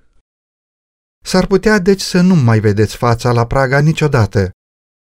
S-ar 1.23 1.45
putea 1.47 1.79
deci 1.79 2.01
să 2.01 2.21
nu 2.21 2.35
mai 2.35 2.59
vedeți 2.59 2.95
fața 2.95 3.31
la 3.31 3.45
Praga 3.45 3.79
niciodată, 3.79 4.49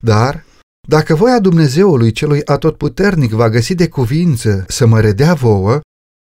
dar 0.05 0.44
dacă 0.88 1.14
voia 1.14 1.40
Dumnezeului 1.40 2.12
celui 2.12 2.44
atotputernic 2.44 3.31
va 3.31 3.49
găsi 3.49 3.75
de 3.75 3.88
cuvință 3.88 4.64
să 4.68 4.87
mă 4.87 5.01
redea 5.01 5.35
vouă, 5.35 5.81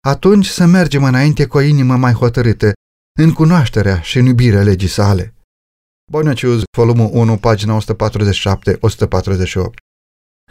atunci 0.08 0.46
să 0.46 0.66
mergem 0.66 1.04
înainte 1.04 1.46
cu 1.46 1.58
o 1.58 1.62
inimă 1.62 1.96
mai 1.96 2.14
hotărâtă, 2.14 2.72
în 3.20 3.34
cunoașterea 3.34 4.02
și 4.02 4.18
în 4.18 4.26
iubirea 4.26 4.64
legii 4.64 4.88
sale. 4.88 5.34
Boniciuz, 6.12 6.62
volumul 6.78 7.10
1, 7.14 7.38
pagina 7.38 7.78
147-148 7.78 7.84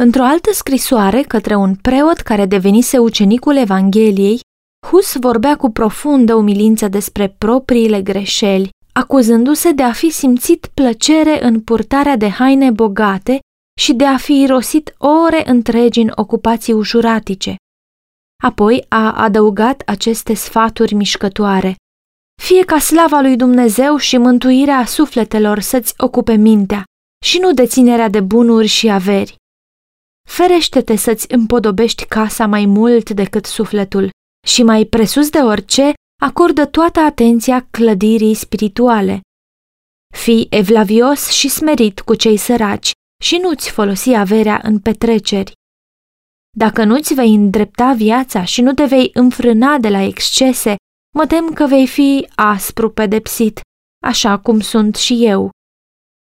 Într-o 0.03 0.23
altă 0.23 0.53
scrisoare 0.53 1.23
către 1.23 1.55
un 1.55 1.75
preot 1.75 2.17
care 2.17 2.47
devenise 2.47 2.99
ucenicul 2.99 3.57
Evangheliei, 3.57 4.41
Hus 4.87 5.17
vorbea 5.17 5.57
cu 5.57 5.71
profundă 5.71 6.35
umilință 6.35 6.89
despre 6.89 7.35
propriile 7.39 8.03
greșeli, 8.03 8.69
acuzându-se 8.93 9.73
de 9.73 9.83
a 9.83 9.93
fi 9.93 10.11
simțit 10.11 10.71
plăcere 10.75 11.45
în 11.45 11.61
purtarea 11.61 12.17
de 12.17 12.29
haine 12.29 12.71
bogate 12.71 13.39
și 13.81 13.93
de 13.93 14.05
a 14.05 14.17
fi 14.17 14.41
irosit 14.41 14.95
ore 14.99 15.51
întregi 15.51 16.01
în 16.01 16.13
ocupații 16.15 16.73
ușuratice. 16.73 17.57
Apoi 18.43 18.85
a 18.89 19.13
adăugat 19.13 19.83
aceste 19.87 20.35
sfaturi 20.35 20.95
mișcătoare. 20.95 21.75
Fie 22.43 22.65
ca 22.65 22.79
slava 22.79 23.21
lui 23.21 23.37
Dumnezeu 23.37 23.97
și 23.97 24.17
mântuirea 24.17 24.85
sufletelor 24.85 25.59
să-ți 25.59 25.95
ocupe 25.97 26.35
mintea 26.35 26.85
și 27.25 27.39
nu 27.39 27.53
deținerea 27.53 28.09
de 28.09 28.21
bunuri 28.21 28.67
și 28.67 28.89
averi. 28.91 29.39
Ferește-te 30.37 30.97
să-ți 30.97 31.33
împodobești 31.33 32.05
casa 32.05 32.47
mai 32.47 32.67
mult 32.67 33.11
decât 33.11 33.47
sufletul 33.47 34.11
și 34.47 34.63
mai 34.63 34.85
presus 34.85 35.31
de 35.31 35.39
orice, 35.39 35.93
acordă 36.23 36.67
toată 36.67 37.01
atenția 37.01 37.67
clădirii 37.71 38.35
spirituale. 38.35 39.21
Fii 40.15 40.47
evlavios 40.51 41.29
și 41.29 41.49
smerit 41.49 42.01
cu 42.01 42.15
cei 42.15 42.37
săraci 42.37 42.93
și 43.23 43.37
nu-ți 43.37 43.71
folosi 43.71 44.15
averea 44.15 44.61
în 44.63 44.79
petreceri. 44.79 45.53
Dacă 46.57 46.85
nu-ți 46.85 47.15
vei 47.15 47.35
îndrepta 47.35 47.93
viața 47.93 48.45
și 48.45 48.61
nu 48.61 48.73
te 48.73 48.85
vei 48.85 49.11
înfrâna 49.15 49.79
de 49.79 49.89
la 49.89 50.01
excese, 50.01 50.77
mă 51.15 51.27
tem 51.27 51.53
că 51.53 51.67
vei 51.67 51.87
fi 51.87 52.29
aspru 52.35 52.91
pedepsit, 52.91 53.61
așa 54.05 54.39
cum 54.39 54.61
sunt 54.61 54.97
și 54.97 55.27
eu. 55.27 55.51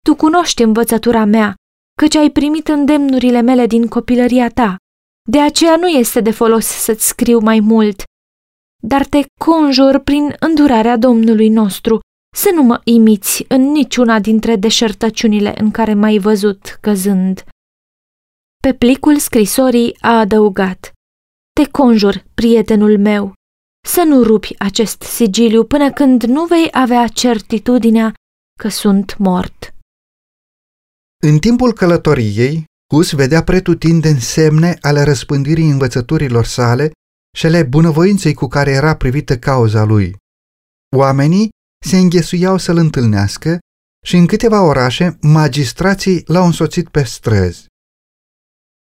Tu 0.05 0.15
cunoști 0.15 0.63
învățătura 0.63 1.25
mea, 1.25 1.55
căci 1.93 2.15
ai 2.15 2.29
primit 2.29 2.67
îndemnurile 2.67 3.41
mele 3.41 3.65
din 3.65 3.87
copilăria 3.87 4.49
ta. 4.49 4.75
De 5.29 5.39
aceea 5.39 5.75
nu 5.75 5.87
este 5.87 6.21
de 6.21 6.31
folos 6.31 6.65
să-ți 6.65 7.07
scriu 7.07 7.39
mai 7.39 7.59
mult, 7.59 8.03
dar 8.81 9.05
te 9.05 9.23
conjur 9.39 9.99
prin 9.99 10.35
îndurarea 10.39 10.97
Domnului 10.97 11.49
nostru 11.49 11.99
să 12.35 12.51
nu 12.53 12.63
mă 12.63 12.81
imiți 12.83 13.45
în 13.47 13.61
niciuna 13.61 14.19
dintre 14.19 14.55
deșertăciunile 14.55 15.53
în 15.61 15.71
care 15.71 15.93
m-ai 15.93 16.17
văzut 16.17 16.77
căzând. 16.81 17.43
Pe 18.61 18.73
plicul 18.73 19.17
scrisorii 19.17 19.97
a 20.01 20.19
adăugat, 20.19 20.91
Te 21.55 21.69
conjur, 21.69 22.23
prietenul 22.33 22.97
meu, 22.97 23.33
să 23.87 24.03
nu 24.03 24.23
rupi 24.23 24.55
acest 24.57 25.01
sigiliu 25.01 25.63
până 25.65 25.91
când 25.91 26.23
nu 26.23 26.45
vei 26.45 26.67
avea 26.71 27.07
certitudinea 27.07 28.13
că 28.59 28.67
sunt 28.67 29.17
mort. 29.17 29.73
În 31.25 31.39
timpul 31.39 31.73
călătoriei, 31.73 32.65
Hus 32.93 33.11
vedea 33.11 33.43
pretutindeni 33.43 34.21
semne 34.21 34.77
ale 34.81 35.01
răspândirii 35.01 35.69
învățăturilor 35.69 36.45
sale 36.45 36.91
și 37.37 37.45
ale 37.45 37.63
bunăvoinței 37.63 38.33
cu 38.33 38.47
care 38.47 38.71
era 38.71 38.95
privită 38.95 39.37
cauza 39.37 39.83
lui. 39.83 40.15
Oamenii 40.95 41.49
se 41.85 41.97
înghesuiau 41.97 42.57
să-l 42.57 42.77
întâlnească 42.77 43.59
și 44.05 44.15
în 44.15 44.25
câteva 44.25 44.61
orașe 44.61 45.17
magistrații 45.21 46.23
l-au 46.25 46.45
însoțit 46.45 46.89
pe 46.89 47.03
străzi. 47.03 47.65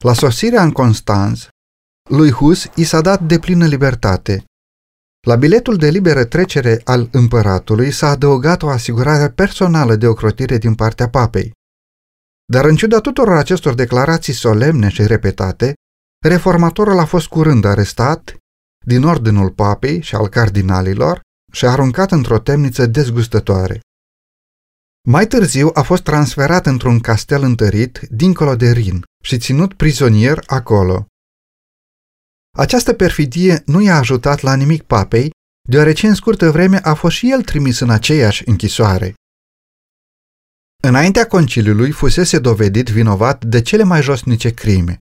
La 0.04 0.14
sosirea 0.14 0.64
în 0.64 0.72
Constanț, 0.72 1.48
lui 2.10 2.32
Hus 2.32 2.70
i 2.76 2.84
s-a 2.84 3.02
dat 3.02 3.22
de 3.24 3.40
plină 3.40 3.66
libertate. 3.66 4.44
La 5.28 5.36
biletul 5.36 5.78
de 5.78 5.90
liberă 5.90 6.26
trecere 6.26 6.82
al 6.84 7.10
împăratului 7.12 7.92
s-a 7.92 8.10
adăugat 8.10 8.62
o 8.62 8.70
asigurare 8.70 9.30
personală 9.30 9.96
de 9.96 10.08
ocrotire 10.08 10.58
din 10.58 10.76
partea 10.76 11.10
papei. 11.10 11.58
Dar 12.52 12.66
în 12.66 12.76
ciuda 12.76 13.00
tuturor 13.00 13.38
acestor 13.38 13.74
declarații 13.74 14.34
solemne 14.34 14.90
și 14.90 15.08
repetate, 15.08 15.74
reformatorul 16.26 17.00
a 17.00 17.06
fost 17.06 17.28
curând 17.28 17.66
arestat 17.66 18.38
din 18.86 19.04
ordinul 19.04 19.50
papei 19.52 20.02
și 20.02 20.16
al 20.16 20.28
cardinalilor 20.28 21.22
și 21.52 21.66
aruncat 21.66 22.12
într-o 22.12 22.40
temniță 22.40 22.86
dezgustătoare. 22.86 23.80
Mai 25.08 25.28
târziu 25.28 25.70
a 25.74 25.82
fost 25.82 26.04
transferat 26.04 26.66
într-un 26.66 27.00
castel 27.00 27.44
întărit 27.44 28.00
dincolo 28.10 28.56
de 28.56 28.72
Rin 28.72 29.04
și 29.24 29.38
ținut 29.38 29.74
prizonier 29.74 30.44
acolo. 30.46 31.06
Această 32.58 32.94
perfidie 32.94 33.62
nu 33.66 33.82
i-a 33.82 33.98
ajutat 33.98 34.42
la 34.42 34.56
nimic 34.56 34.84
papei, 34.84 35.32
deoarece 35.70 36.08
în 36.08 36.16
scurtă 36.16 36.52
vreme 36.52 36.80
a 36.84 36.94
fost 36.94 37.16
și 37.16 37.32
el 37.32 37.44
trimis 37.44 37.80
în 37.80 37.90
aceeași 37.90 38.44
închisoare. 38.50 39.14
Înaintea 40.84 41.28
conciliului 41.28 41.92
fusese 41.92 42.40
dovedit 42.40 42.90
vinovat 42.90 43.46
de 43.46 43.62
cele 43.62 43.84
mai 43.84 44.02
josnice 44.02 44.54
crime. 44.54 44.98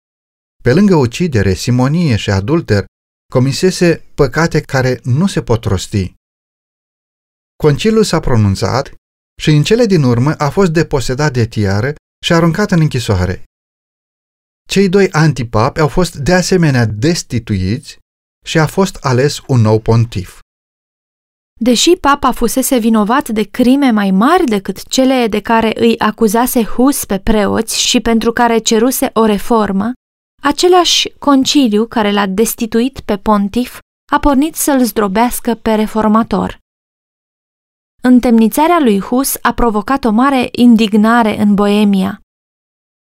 Pe 0.63 0.73
lângă 0.73 0.95
ucidere, 0.95 1.55
simonie 1.55 2.17
și 2.17 2.31
adulter, 2.31 2.85
comisese 3.33 4.05
păcate 4.15 4.61
care 4.61 5.01
nu 5.03 5.27
se 5.27 5.43
pot 5.43 5.65
rosti. 5.65 6.15
Conciliul 7.57 8.05
s-a 8.05 8.21
pronunțat 8.21 8.95
și 9.43 9.51
în 9.51 9.63
cele 9.63 9.87
din 9.87 10.03
urmă 10.03 10.35
a 10.35 10.51
fost 10.51 10.71
deposedat 10.73 11.33
de 11.33 11.47
tiară 11.47 11.95
și 12.25 12.33
aruncat 12.33 12.71
în 12.71 12.81
închisoare. 12.81 13.43
Cei 14.69 14.89
doi 14.89 15.11
antipapi 15.11 15.81
au 15.81 15.89
fost 15.89 16.15
de 16.17 16.35
asemenea 16.35 16.85
destituiți 16.85 17.99
și 18.45 18.59
a 18.59 18.67
fost 18.67 18.97
ales 18.97 19.41
un 19.47 19.61
nou 19.61 19.81
pontif. 19.81 20.39
Deși 21.61 21.97
papa 21.97 22.33
fusese 22.33 22.79
vinovat 22.79 23.29
de 23.29 23.43
crime 23.43 23.91
mai 23.91 24.11
mari 24.11 24.45
decât 24.45 24.83
cele 24.89 25.27
de 25.27 25.41
care 25.41 25.73
îi 25.81 25.99
acuzase 25.99 26.65
Hus 26.65 27.05
pe 27.05 27.19
preoți 27.19 27.81
și 27.81 28.01
pentru 28.01 28.33
care 28.33 28.59
ceruse 28.59 29.11
o 29.13 29.25
reformă, 29.25 29.93
același 30.43 31.13
conciliu 31.19 31.87
care 31.87 32.13
l-a 32.13 32.27
destituit 32.27 33.01
pe 33.01 33.17
pontif 33.17 33.79
a 34.13 34.19
pornit 34.19 34.55
să-l 34.55 34.85
zdrobească 34.85 35.55
pe 35.55 35.75
reformator. 35.75 36.59
Întemnițarea 38.03 38.79
lui 38.81 39.01
Hus 39.01 39.37
a 39.43 39.53
provocat 39.53 40.05
o 40.05 40.11
mare 40.11 40.49
indignare 40.53 41.41
în 41.41 41.55
Boemia. 41.55 42.21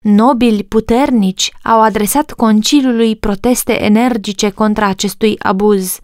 Nobili 0.03 0.63
puternici 0.63 1.51
au 1.63 1.81
adresat 1.81 2.31
conciliului 2.31 3.15
proteste 3.15 3.83
energice 3.83 4.49
contra 4.49 4.87
acestui 4.87 5.39
abuz. 5.39 5.99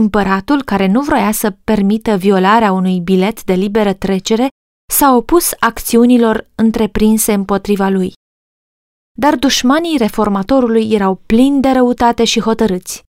Împăratul, 0.00 0.62
care 0.62 0.86
nu 0.86 1.00
vroia 1.00 1.32
să 1.32 1.50
permită 1.64 2.16
violarea 2.16 2.72
unui 2.72 3.00
bilet 3.00 3.44
de 3.44 3.52
liberă 3.52 3.92
trecere, 3.92 4.48
s-a 4.92 5.14
opus 5.16 5.52
acțiunilor 5.58 6.50
întreprinse 6.54 7.32
împotriva 7.32 7.88
lui. 7.88 8.12
Dar 9.18 9.36
dușmanii 9.36 9.96
reformatorului 9.96 10.90
erau 10.92 11.14
plini 11.26 11.60
de 11.60 11.70
răutate 11.70 12.24
și 12.24 12.40
hotărâți. 12.40 13.02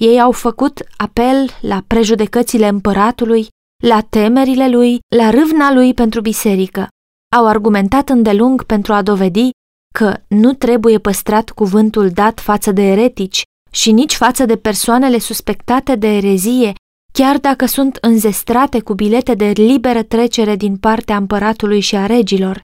Ei 0.00 0.20
au 0.20 0.32
făcut 0.32 0.84
apel 0.96 1.50
la 1.60 1.84
prejudecățile 1.86 2.68
împăratului 2.68 3.48
la 3.84 4.00
temerile 4.00 4.68
lui, 4.68 4.98
la 5.16 5.30
râvna 5.30 5.72
lui 5.72 5.94
pentru 5.94 6.20
biserică. 6.20 6.88
Au 7.36 7.46
argumentat 7.46 8.08
îndelung 8.08 8.64
pentru 8.64 8.92
a 8.92 9.02
dovedi 9.02 9.50
că 9.94 10.20
nu 10.28 10.52
trebuie 10.52 10.98
păstrat 10.98 11.50
cuvântul 11.50 12.10
dat 12.10 12.40
față 12.40 12.72
de 12.72 12.82
eretici 12.82 13.42
și 13.70 13.92
nici 13.92 14.14
față 14.14 14.44
de 14.44 14.56
persoanele 14.56 15.18
suspectate 15.18 15.94
de 15.94 16.06
erezie, 16.06 16.72
chiar 17.12 17.38
dacă 17.38 17.66
sunt 17.66 17.96
înzestrate 18.00 18.80
cu 18.80 18.94
bilete 18.94 19.34
de 19.34 19.46
liberă 19.46 20.02
trecere 20.02 20.56
din 20.56 20.76
partea 20.76 21.16
împăratului 21.16 21.80
și 21.80 21.96
a 21.96 22.06
regilor. 22.06 22.60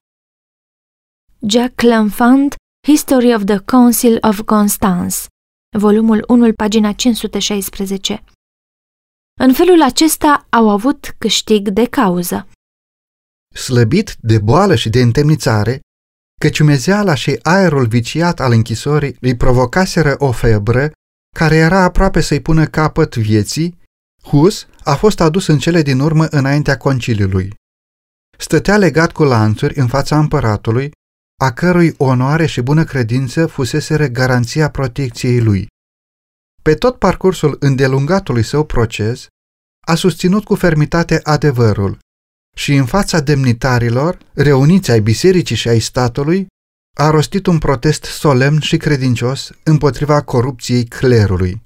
Jack 1.47 1.81
L'Enfant, 1.81 2.55
History 2.87 3.33
of 3.33 3.43
the 3.43 3.57
Council 3.57 4.17
of 4.21 4.41
Constance, 4.45 5.17
volumul 5.77 6.23
1, 6.27 6.53
pagina 6.53 6.91
516 6.91 8.23
în 9.39 9.53
felul 9.53 9.81
acesta 9.81 10.47
au 10.49 10.69
avut 10.69 11.15
câștig 11.17 11.69
de 11.69 11.85
cauză. 11.85 12.47
Slăbit 13.55 14.15
de 14.19 14.39
boală 14.39 14.75
și 14.75 14.89
de 14.89 15.01
întemnițare, 15.01 15.79
căciumezeala 16.43 17.13
și 17.13 17.39
aerul 17.41 17.87
viciat 17.87 18.39
al 18.39 18.51
închisorii 18.51 19.17
îi 19.19 19.35
provocaseră 19.35 20.15
o 20.17 20.31
febră 20.31 20.91
care 21.35 21.55
era 21.55 21.79
aproape 21.83 22.21
să-i 22.21 22.39
pună 22.39 22.65
capăt 22.65 23.15
vieții, 23.15 23.77
Hus 24.23 24.67
a 24.83 24.95
fost 24.95 25.19
adus 25.19 25.47
în 25.47 25.57
cele 25.57 25.81
din 25.81 25.99
urmă 25.99 26.25
înaintea 26.25 26.77
conciliului. 26.77 27.53
Stătea 28.37 28.77
legat 28.77 29.11
cu 29.11 29.23
lanțuri 29.23 29.79
în 29.79 29.87
fața 29.87 30.17
împăratului, 30.19 30.91
a 31.41 31.51
cărui 31.51 31.93
onoare 31.97 32.45
și 32.45 32.61
bună 32.61 32.83
credință 32.83 33.47
fuseseră 33.47 34.07
garanția 34.07 34.69
protecției 34.69 35.41
lui. 35.41 35.67
Pe 36.61 36.73
tot 36.73 36.99
parcursul 36.99 37.57
îndelungatului 37.59 38.43
său 38.43 38.65
proces, 38.65 39.27
a 39.87 39.95
susținut 39.95 40.43
cu 40.43 40.55
fermitate 40.55 41.19
adevărul 41.23 41.99
și 42.55 42.73
în 42.73 42.85
fața 42.85 43.19
demnitarilor, 43.19 44.17
reuniți 44.33 44.91
ai 44.91 45.01
bisericii 45.01 45.55
și 45.55 45.67
ai 45.67 45.79
statului, 45.79 46.47
a 46.97 47.09
rostit 47.09 47.45
un 47.45 47.57
protest 47.57 48.03
solemn 48.03 48.59
și 48.59 48.77
credincios 48.77 49.51
împotriva 49.63 50.21
corupției 50.21 50.85
clerului. 50.85 51.61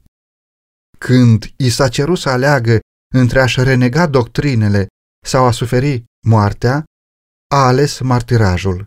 Când 0.97 1.53
i 1.55 1.69
s-a 1.69 1.89
cerut 1.89 2.17
să 2.17 2.29
aleagă 2.29 2.79
între 3.15 3.41
a-și 3.41 3.63
renega 3.63 4.07
doctrinele 4.07 4.87
sau 5.25 5.45
a 5.45 5.51
suferi 5.51 6.03
moartea, 6.27 6.83
a 7.53 7.65
ales 7.65 7.99
martirajul. 7.99 8.85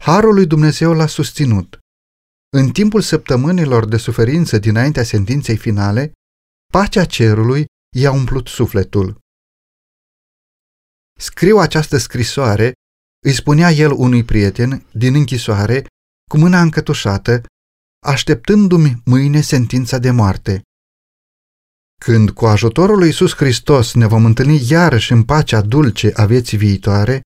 Harul 0.00 0.34
lui 0.34 0.46
Dumnezeu 0.46 0.92
l-a 0.92 1.06
susținut 1.06 1.78
în 2.56 2.70
timpul 2.70 3.00
săptămânilor 3.00 3.86
de 3.86 3.96
suferință 3.96 4.58
dinaintea 4.58 5.02
sentinței 5.02 5.56
finale, 5.56 6.12
pacea 6.72 7.04
cerului 7.04 7.64
i-a 7.96 8.12
umplut 8.12 8.48
sufletul. 8.48 9.18
Scriu 11.18 11.58
această 11.58 11.96
scrisoare, 11.96 12.72
îi 13.26 13.32
spunea 13.32 13.70
el 13.70 13.92
unui 13.92 14.24
prieten 14.24 14.86
din 14.92 15.14
închisoare, 15.14 15.86
cu 16.30 16.38
mâna 16.38 16.60
încătușată, 16.60 17.42
așteptându-mi 18.06 19.02
mâine 19.04 19.40
sentința 19.40 19.98
de 19.98 20.10
moarte. 20.10 20.62
Când 22.00 22.30
cu 22.30 22.46
ajutorul 22.46 22.98
lui 22.98 23.06
Iisus 23.06 23.34
Hristos 23.34 23.94
ne 23.94 24.06
vom 24.06 24.24
întâlni 24.24 24.70
iarăși 24.70 25.12
în 25.12 25.24
pacea 25.24 25.60
dulce 25.60 26.12
a 26.14 26.24
vieții 26.24 26.58
viitoare, 26.58 27.20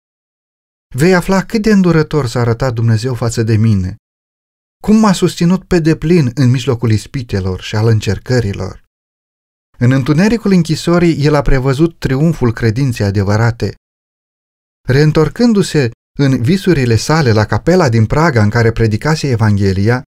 vei 0.95 1.15
afla 1.15 1.45
cât 1.45 1.61
de 1.61 1.71
îndurător 1.71 2.27
s-a 2.27 2.39
arătat 2.39 2.73
Dumnezeu 2.73 3.13
față 3.13 3.43
de 3.43 3.55
mine 3.55 3.95
cum 4.85 4.95
m-a 4.95 5.13
susținut 5.13 5.63
pe 5.63 5.79
deplin 5.79 6.31
în 6.33 6.49
mijlocul 6.49 6.91
ispitelor 6.91 7.61
și 7.61 7.75
al 7.75 7.87
încercărilor. 7.87 8.83
În 9.77 9.91
întunericul 9.91 10.51
închisorii, 10.51 11.25
el 11.25 11.33
a 11.33 11.41
prevăzut 11.41 11.99
triumful 11.99 12.53
credinței 12.53 13.05
adevărate. 13.05 13.75
Reîntorcându-se 14.87 15.89
în 16.19 16.41
visurile 16.41 16.95
sale 16.95 17.31
la 17.31 17.45
capela 17.45 17.89
din 17.89 18.05
Praga 18.05 18.43
în 18.43 18.49
care 18.49 18.71
predicase 18.71 19.29
Evanghelia, 19.29 20.03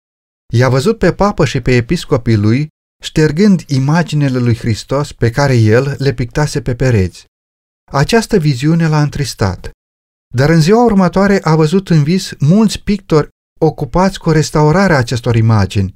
i-a 0.55 0.69
văzut 0.69 0.99
pe 0.99 1.13
papă 1.13 1.45
și 1.45 1.61
pe 1.61 1.75
episcopii 1.75 2.37
lui 2.37 2.69
ștergând 3.03 3.65
imaginele 3.67 4.39
lui 4.39 4.57
Hristos 4.57 5.13
pe 5.13 5.31
care 5.31 5.57
el 5.57 5.97
le 5.99 6.13
pictase 6.13 6.63
pe 6.63 6.75
pereți. 6.75 7.25
Această 7.93 8.39
viziune 8.39 8.89
l-a 8.89 9.03
întristat. 9.03 9.71
dar 10.35 10.51
în 10.51 10.61
ziua 10.61 10.85
următoare 10.85 11.41
a 11.43 11.57
văzut 11.57 11.91
în 11.91 12.03
vis 12.03 12.33
mulți 12.39 12.81
pictori 12.83 13.29
ocupați 13.61 14.19
cu 14.19 14.31
restaurarea 14.31 14.99
acestor 14.99 15.37
imagini, 15.37 15.95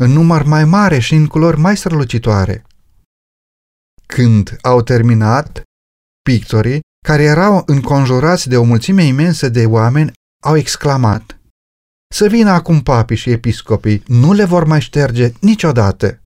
în 0.00 0.10
număr 0.10 0.42
mai 0.42 0.64
mare 0.64 0.98
și 0.98 1.14
în 1.14 1.26
culori 1.26 1.58
mai 1.58 1.76
strălucitoare. 1.76 2.64
Când 4.14 4.56
au 4.62 4.82
terminat, 4.82 5.62
pictorii, 6.22 6.80
care 7.06 7.22
erau 7.22 7.62
înconjurați 7.66 8.48
de 8.48 8.56
o 8.56 8.62
mulțime 8.62 9.04
imensă 9.04 9.48
de 9.48 9.66
oameni, 9.66 10.12
au 10.44 10.56
exclamat 10.56 11.40
Să 12.14 12.26
vină 12.26 12.50
acum 12.50 12.82
papii 12.82 13.16
și 13.16 13.30
episcopii, 13.30 14.02
nu 14.06 14.32
le 14.32 14.44
vor 14.44 14.64
mai 14.64 14.80
șterge 14.80 15.32
niciodată. 15.40 16.22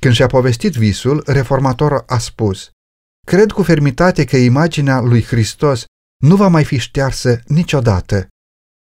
Când 0.00 0.14
și-a 0.14 0.26
povestit 0.26 0.72
visul, 0.72 1.22
reformatorul 1.26 2.04
a 2.06 2.18
spus 2.18 2.70
Cred 3.26 3.50
cu 3.50 3.62
fermitate 3.62 4.24
că 4.24 4.36
imaginea 4.36 5.00
lui 5.00 5.22
Hristos 5.22 5.84
nu 6.24 6.36
va 6.36 6.48
mai 6.48 6.64
fi 6.64 6.78
ștearsă 6.78 7.42
niciodată. 7.46 8.28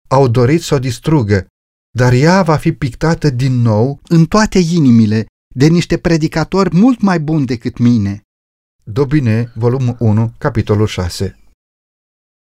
Au 0.10 0.28
dorit 0.28 0.62
să 0.62 0.76
o 0.76 0.80
distrugă, 0.80 1.48
dar 1.96 2.14
ea 2.14 2.44
va 2.44 2.58
fi 2.58 2.74
pictată 2.74 3.30
din 3.30 3.54
nou 3.54 4.00
în 4.04 4.26
toate 4.26 4.60
inimile 4.60 5.26
de 5.58 5.68
niște 5.68 5.98
predicatori 5.98 6.76
mult 6.76 7.02
mai 7.02 7.20
buni 7.20 7.46
decât 7.46 7.78
mine. 7.78 8.22
Dobine, 8.84 9.52
volumul 9.56 9.96
1, 10.00 10.32
capitolul 10.38 10.88
6 10.88 11.40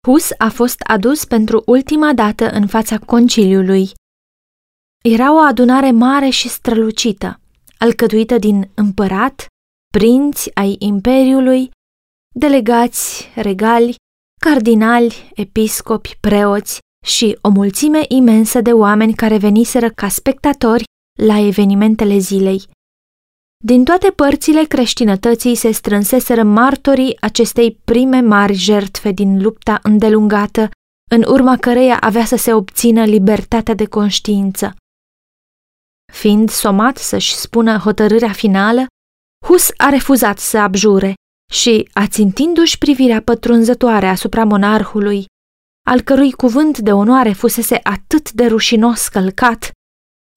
Hus 0.07 0.29
a 0.39 0.49
fost 0.49 0.81
adus 0.81 1.25
pentru 1.25 1.63
ultima 1.67 2.13
dată 2.15 2.51
în 2.51 2.67
fața 2.67 2.99
conciliului. 2.99 3.91
Era 5.05 5.35
o 5.35 5.39
adunare 5.39 5.91
mare 5.91 6.29
și 6.29 6.49
strălucită, 6.49 7.41
alcătuită 7.79 8.39
din 8.39 8.71
împărat, 8.75 9.47
prinți 9.93 10.51
ai 10.55 10.77
imperiului, 10.79 11.71
delegați 12.35 13.29
regali, 13.35 13.95
cardinali, 14.41 15.31
episcopi, 15.35 16.17
preoți 16.21 16.79
și 17.07 17.39
o 17.41 17.49
mulțime 17.49 18.05
imensă 18.09 18.61
de 18.61 18.73
oameni 18.73 19.15
care 19.15 19.39
veniseră 19.39 19.91
ca 19.91 20.09
spectatori 20.09 20.85
la 21.21 21.39
evenimentele 21.39 22.19
zilei. 22.19 22.63
Din 23.65 23.85
toate 23.85 24.11
părțile 24.11 24.65
creștinătății 24.65 25.55
se 25.55 25.71
strânseseră 25.71 26.43
martorii 26.43 27.17
acestei 27.21 27.81
prime 27.85 28.21
mari 28.21 28.53
jertfe 28.53 29.11
din 29.11 29.43
lupta 29.43 29.79
îndelungată, 29.83 30.71
în 31.11 31.25
urma 31.27 31.57
căreia 31.57 31.99
avea 31.99 32.25
să 32.25 32.37
se 32.37 32.53
obțină 32.53 33.05
libertatea 33.05 33.75
de 33.75 33.87
conștiință. 33.87 34.75
Fiind 36.13 36.51
somat 36.51 36.97
să-și 36.97 37.35
spună 37.35 37.77
hotărârea 37.79 38.33
finală, 38.33 38.87
Hus 39.47 39.69
a 39.77 39.89
refuzat 39.89 40.39
să 40.39 40.59
abjure 40.59 41.15
și, 41.53 41.89
ațintindu-și 41.93 42.79
privirea 42.79 43.23
pătrunzătoare 43.23 44.07
asupra 44.07 44.45
monarhului, 44.45 45.25
al 45.87 46.01
cărui 46.01 46.33
cuvânt 46.33 46.79
de 46.79 46.93
onoare 46.93 47.33
fusese 47.33 47.81
atât 47.83 48.33
de 48.33 48.47
rușinos 48.47 49.09
călcat, 49.09 49.71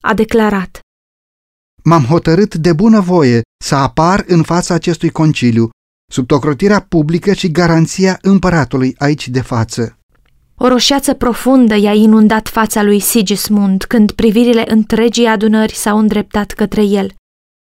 a 0.03 0.13
declarat 0.13 0.79
M-am 1.87 2.03
hotărât 2.03 2.55
de 2.55 2.73
bună 2.73 2.99
voie 2.99 3.41
să 3.63 3.75
apar 3.75 4.23
în 4.27 4.43
fața 4.43 4.73
acestui 4.73 5.09
conciliu, 5.09 5.69
sub 6.11 6.27
tocrotirea 6.27 6.81
publică 6.81 7.33
și 7.33 7.51
garanția 7.51 8.17
împăratului 8.21 8.95
aici 8.97 9.27
de 9.27 9.41
față. 9.41 9.97
O 10.55 10.67
roșeață 10.67 11.13
profundă 11.13 11.75
i-a 11.75 11.93
inundat 11.93 12.47
fața 12.47 12.83
lui 12.83 12.99
Sigismund 12.99 13.83
când 13.83 14.11
privirile 14.11 14.71
întregii 14.71 15.25
adunări 15.25 15.73
s-au 15.73 15.97
îndreptat 15.97 16.51
către 16.51 16.83
el. 16.83 17.13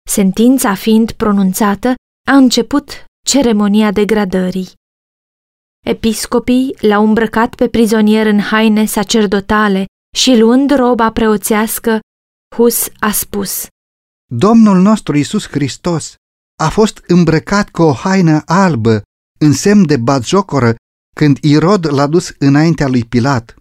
Sentința 0.09 0.73
fiind 0.73 1.11
pronunțată, 1.11 1.93
a 2.27 2.35
început 2.35 3.05
ceremonia 3.25 3.91
degradării. 3.91 4.69
Episcopii 5.85 6.75
l-au 6.79 7.05
îmbrăcat 7.05 7.55
pe 7.55 7.67
prizonier 7.67 8.25
în 8.25 8.39
haine 8.39 8.85
sacerdotale 8.85 9.85
și 10.15 10.37
luând 10.37 10.75
roba 10.75 11.11
preoțească, 11.11 11.99
Hus 12.55 12.87
a 12.99 13.11
spus 13.11 13.67
Domnul 14.33 14.81
nostru 14.81 15.17
Isus 15.17 15.47
Hristos 15.47 16.15
a 16.59 16.69
fost 16.69 17.03
îmbrăcat 17.07 17.69
cu 17.69 17.81
o 17.81 17.91
haină 17.91 18.41
albă 18.45 19.01
în 19.39 19.53
semn 19.53 19.85
de 19.85 19.97
batjocoră 19.97 20.75
când 21.15 21.37
Irod 21.41 21.93
l-a 21.93 22.07
dus 22.07 22.33
înaintea 22.37 22.87
lui 22.87 23.05
Pilat. 23.05 23.55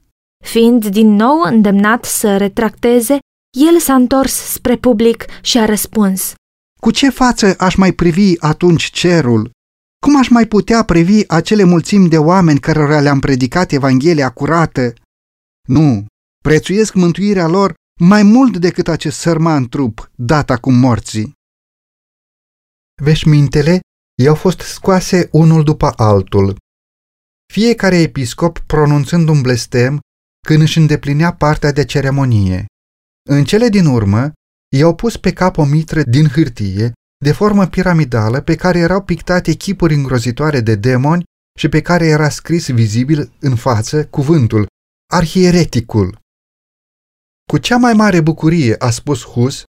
Fiind 0.44 0.86
din 0.86 1.08
nou 1.08 1.40
îndemnat 1.40 2.04
să 2.04 2.36
retracteze, 2.36 3.18
el 3.58 3.78
s-a 3.78 3.94
întors 3.94 4.32
spre 4.32 4.76
public 4.76 5.24
și 5.42 5.58
a 5.58 5.64
răspuns 5.64 6.34
Cu 6.80 6.90
ce 6.90 7.10
față 7.10 7.54
aș 7.58 7.74
mai 7.74 7.92
privi 7.92 8.34
atunci 8.38 8.84
cerul 8.84 9.50
cum 10.06 10.18
aș 10.18 10.28
mai 10.28 10.46
putea 10.46 10.82
privi 10.82 11.22
acele 11.26 11.64
mulțimi 11.64 12.08
de 12.08 12.18
oameni 12.18 12.60
cărora 12.60 13.00
le-am 13.00 13.18
predicat 13.18 13.72
Evanghelia 13.72 14.30
curată? 14.30 14.92
Nu, 15.68 16.06
prețuiesc 16.44 16.94
mântuirea 16.94 17.46
lor 17.46 17.74
mai 18.02 18.22
mult 18.22 18.56
decât 18.56 18.88
acest 18.88 19.18
sărman 19.18 19.68
trup 19.68 20.10
dat 20.14 20.50
acum 20.50 20.74
morții. 20.74 21.32
Veșmintele 23.02 23.80
i-au 24.22 24.34
fost 24.34 24.60
scoase 24.60 25.28
unul 25.32 25.64
după 25.64 25.92
altul. 25.96 26.56
Fiecare 27.52 27.96
episcop 27.96 28.58
pronunțând 28.58 29.28
un 29.28 29.40
blestem 29.40 30.00
când 30.46 30.60
își 30.60 30.78
îndeplinea 30.78 31.34
partea 31.34 31.72
de 31.72 31.84
ceremonie. 31.84 32.66
În 33.30 33.44
cele 33.44 33.68
din 33.68 33.86
urmă, 33.86 34.32
i-au 34.76 34.94
pus 34.94 35.16
pe 35.16 35.32
cap 35.32 35.56
o 35.56 35.64
mitră 35.64 36.02
din 36.02 36.28
hârtie 36.28 36.92
de 37.24 37.32
formă 37.32 37.66
piramidală 37.66 38.40
pe 38.40 38.56
care 38.56 38.78
erau 38.78 39.02
pictate 39.02 39.52
chipuri 39.52 39.94
îngrozitoare 39.94 40.60
de 40.60 40.74
demoni 40.74 41.24
și 41.58 41.68
pe 41.68 41.82
care 41.82 42.06
era 42.06 42.28
scris 42.28 42.70
vizibil 42.70 43.32
în 43.40 43.56
față 43.56 44.06
cuvântul 44.06 44.66
Arhiereticul. 45.12 46.18
Cu 47.50 47.58
cea 47.58 47.76
mai 47.76 47.92
mare 47.92 48.20
bucurie, 48.20 48.74
a 48.78 48.90
spus 48.90 49.24
Hus, 49.24 49.64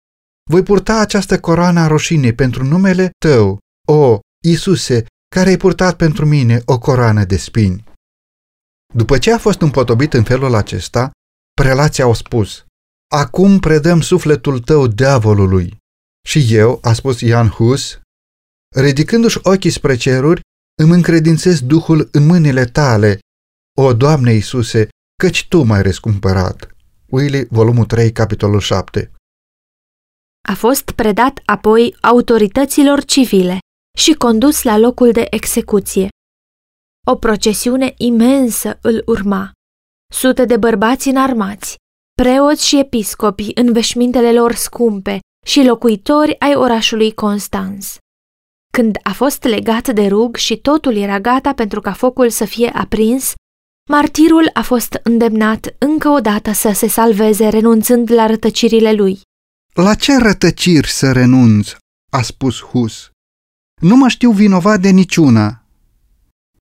voi 0.50 0.62
purta 0.62 1.00
această 1.00 1.40
coroană 1.40 1.80
a 1.80 1.86
roșinii 1.86 2.34
pentru 2.34 2.64
numele 2.64 3.10
tău, 3.18 3.58
o, 3.88 4.18
Isuse, 4.44 5.06
care 5.34 5.48
ai 5.48 5.56
purtat 5.56 5.96
pentru 5.96 6.26
mine 6.26 6.62
o 6.64 6.78
coroană 6.78 7.24
de 7.24 7.36
spini. 7.36 7.84
După 8.94 9.18
ce 9.18 9.32
a 9.32 9.38
fost 9.38 9.60
împotobit 9.60 10.12
în 10.12 10.22
felul 10.22 10.54
acesta, 10.54 11.10
prelații 11.52 12.02
au 12.02 12.14
spus, 12.14 12.64
Acum 13.10 13.58
predăm 13.58 14.00
sufletul 14.00 14.60
tău 14.60 14.86
diavolului. 14.86 15.76
Și 16.26 16.54
eu, 16.54 16.78
a 16.82 16.92
spus 16.92 17.20
Ian 17.20 17.48
Hus, 17.48 18.00
ridicându-și 18.76 19.38
ochii 19.42 19.70
spre 19.70 19.96
ceruri, 19.96 20.40
îmi 20.82 20.92
încredințez 20.94 21.60
Duhul 21.60 22.08
în 22.12 22.26
mâinile 22.26 22.64
tale, 22.64 23.18
o, 23.78 23.94
Doamne 23.94 24.32
Iisuse, 24.32 24.88
căci 25.22 25.48
Tu 25.48 25.62
m-ai 25.62 25.82
răscumpărat. 25.82 26.72
Willy, 27.10 27.46
volumul 27.50 27.84
3, 27.84 28.12
capitolul 28.12 28.60
7 28.60 29.12
A 30.48 30.54
fost 30.54 30.90
predat 30.90 31.40
apoi 31.44 31.96
autorităților 32.00 33.04
civile 33.04 33.58
și 33.98 34.12
condus 34.12 34.62
la 34.62 34.78
locul 34.78 35.12
de 35.12 35.26
execuție. 35.30 36.08
O 37.06 37.16
procesiune 37.16 37.94
imensă 37.96 38.78
îl 38.82 39.02
urma. 39.06 39.52
Sute 40.12 40.44
de 40.44 40.56
bărbați 40.56 41.08
înarmați, 41.08 41.76
preoți 42.22 42.66
și 42.66 42.78
episcopi 42.78 43.50
în 43.54 43.72
veșmintele 43.72 44.32
lor 44.32 44.52
scumpe, 44.52 45.18
și 45.46 45.62
locuitori 45.62 46.38
ai 46.38 46.54
orașului 46.54 47.14
Constans. 47.14 47.96
Când 48.72 48.98
a 49.02 49.12
fost 49.12 49.42
legat 49.42 49.88
de 49.88 50.06
rug 50.06 50.36
și 50.36 50.56
totul 50.56 50.96
era 50.96 51.20
gata 51.20 51.54
pentru 51.54 51.80
ca 51.80 51.92
focul 51.92 52.30
să 52.30 52.44
fie 52.44 52.70
aprins, 52.74 53.32
martirul 53.88 54.50
a 54.52 54.62
fost 54.62 55.00
îndemnat 55.02 55.74
încă 55.78 56.08
o 56.08 56.20
dată 56.20 56.52
să 56.52 56.72
se 56.74 56.88
salveze 56.88 57.48
renunțând 57.48 58.12
la 58.12 58.26
rătăcirile 58.26 58.92
lui. 58.92 59.20
La 59.72 59.94
ce 59.94 60.18
rătăciri 60.18 60.88
să 60.88 61.12
renunț? 61.12 61.72
a 62.10 62.22
spus 62.22 62.60
Hus. 62.60 63.10
Nu 63.80 63.96
mă 63.96 64.08
știu 64.08 64.30
vinovat 64.30 64.80
de 64.80 64.88
niciuna. 64.88 65.62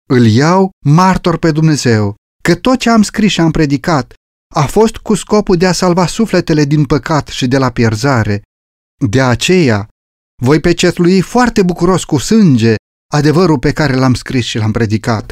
Îl 0.09 0.25
iau 0.25 0.69
martor 0.85 1.37
pe 1.37 1.51
Dumnezeu, 1.51 2.15
că 2.43 2.55
tot 2.55 2.79
ce 2.79 2.89
am 2.89 3.01
scris 3.01 3.31
și 3.31 3.41
am 3.41 3.51
predicat 3.51 4.13
a 4.55 4.65
fost 4.65 4.97
cu 4.97 5.13
scopul 5.13 5.57
de 5.57 5.67
a 5.67 5.71
salva 5.71 6.07
sufletele 6.07 6.65
din 6.65 6.85
păcat 6.85 7.27
și 7.27 7.47
de 7.47 7.57
la 7.57 7.71
pierzare, 7.71 8.41
de 9.07 9.21
aceea, 9.21 9.87
voi 10.43 10.59
pecetlui 10.59 11.21
foarte 11.21 11.63
bucuros 11.63 12.03
cu 12.03 12.17
sânge 12.17 12.75
adevărul 13.13 13.59
pe 13.59 13.71
care 13.71 13.95
l-am 13.95 14.13
scris 14.13 14.45
și 14.45 14.57
l-am 14.57 14.71
predicat. 14.71 15.31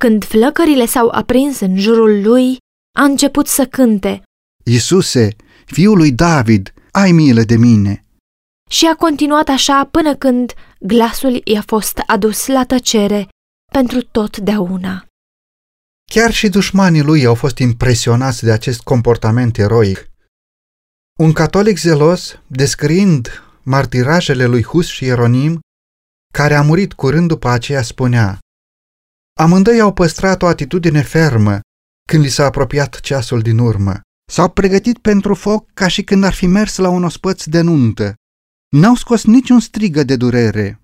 Când 0.00 0.24
flăcările 0.24 0.86
s-au 0.86 1.08
aprins 1.08 1.60
în 1.60 1.78
jurul 1.78 2.22
lui, 2.22 2.56
a 2.98 3.02
început 3.02 3.46
să 3.46 3.66
cânte. 3.66 4.22
Iisuse, 4.64 5.36
fiul 5.66 5.96
lui 5.96 6.12
David, 6.12 6.74
ai 6.90 7.12
milă 7.12 7.42
de 7.42 7.56
mine. 7.56 8.04
Și 8.70 8.86
a 8.86 8.94
continuat 8.94 9.48
așa 9.48 9.88
până 9.90 10.16
când 10.16 10.52
glasul 10.80 11.40
i-a 11.44 11.62
fost 11.66 11.98
adus 12.06 12.46
la 12.46 12.64
tăcere 12.64 13.28
pentru 13.72 14.02
totdeauna. 14.02 15.06
Chiar 16.10 16.32
și 16.32 16.48
dușmanii 16.48 17.02
lui 17.02 17.24
au 17.24 17.34
fost 17.34 17.58
impresionați 17.58 18.44
de 18.44 18.52
acest 18.52 18.80
comportament 18.80 19.58
eroic. 19.58 20.10
Un 21.18 21.32
catolic 21.32 21.78
zelos, 21.78 22.40
descriind 22.46 23.42
martirajele 23.62 24.46
lui 24.46 24.62
Hus 24.62 24.86
și 24.86 25.04
Ieronim, 25.04 25.60
care 26.32 26.54
a 26.54 26.62
murit 26.62 26.92
curând 26.92 27.28
după 27.28 27.48
aceea, 27.48 27.82
spunea 27.82 28.38
Amândoi 29.38 29.80
au 29.80 29.92
păstrat 29.92 30.42
o 30.42 30.46
atitudine 30.46 31.02
fermă 31.02 31.60
când 32.08 32.22
li 32.22 32.28
s-a 32.28 32.44
apropiat 32.44 33.00
ceasul 33.00 33.40
din 33.40 33.58
urmă. 33.58 34.00
S-au 34.30 34.50
pregătit 34.50 34.98
pentru 34.98 35.34
foc 35.34 35.70
ca 35.74 35.88
și 35.88 36.04
când 36.04 36.24
ar 36.24 36.32
fi 36.32 36.46
mers 36.46 36.76
la 36.76 36.88
un 36.88 37.04
ospăț 37.04 37.44
de 37.44 37.60
nuntă. 37.60 38.14
N-au 38.76 38.94
scos 38.94 39.24
niciun 39.24 39.60
strigă 39.60 40.02
de 40.02 40.16
durere. 40.16 40.80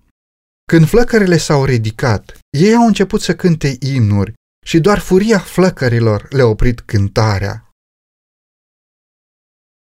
Când 0.71 0.87
flăcările 0.87 1.37
s-au 1.37 1.65
ridicat, 1.65 2.39
ei 2.57 2.75
au 2.75 2.85
început 2.85 3.21
să 3.21 3.35
cânte 3.35 3.77
imnuri 3.79 4.33
și 4.65 4.79
doar 4.79 4.99
furia 4.99 5.39
flăcărilor 5.39 6.27
le-a 6.29 6.45
oprit 6.45 6.79
cântarea. 6.79 7.69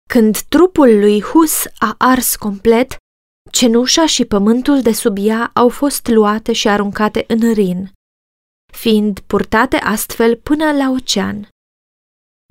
Când 0.09 0.39
trupul 0.39 0.99
lui 0.99 1.23
Hus 1.23 1.65
a 1.79 1.95
ars 1.99 2.37
complet, 2.37 2.97
cenușa 3.51 4.07
și 4.07 4.25
pământul 4.25 4.83
de 4.83 4.93
sub 4.93 5.17
ea 5.21 5.51
au 5.55 5.69
fost 5.69 6.07
luate 6.07 6.53
și 6.53 6.69
aruncate 6.69 7.25
în 7.29 7.53
Rin, 7.53 7.93
fiind 8.77 9.19
purtate 9.19 9.77
astfel 9.77 10.37
până 10.37 10.73
la 10.73 10.91
ocean. 10.91 11.49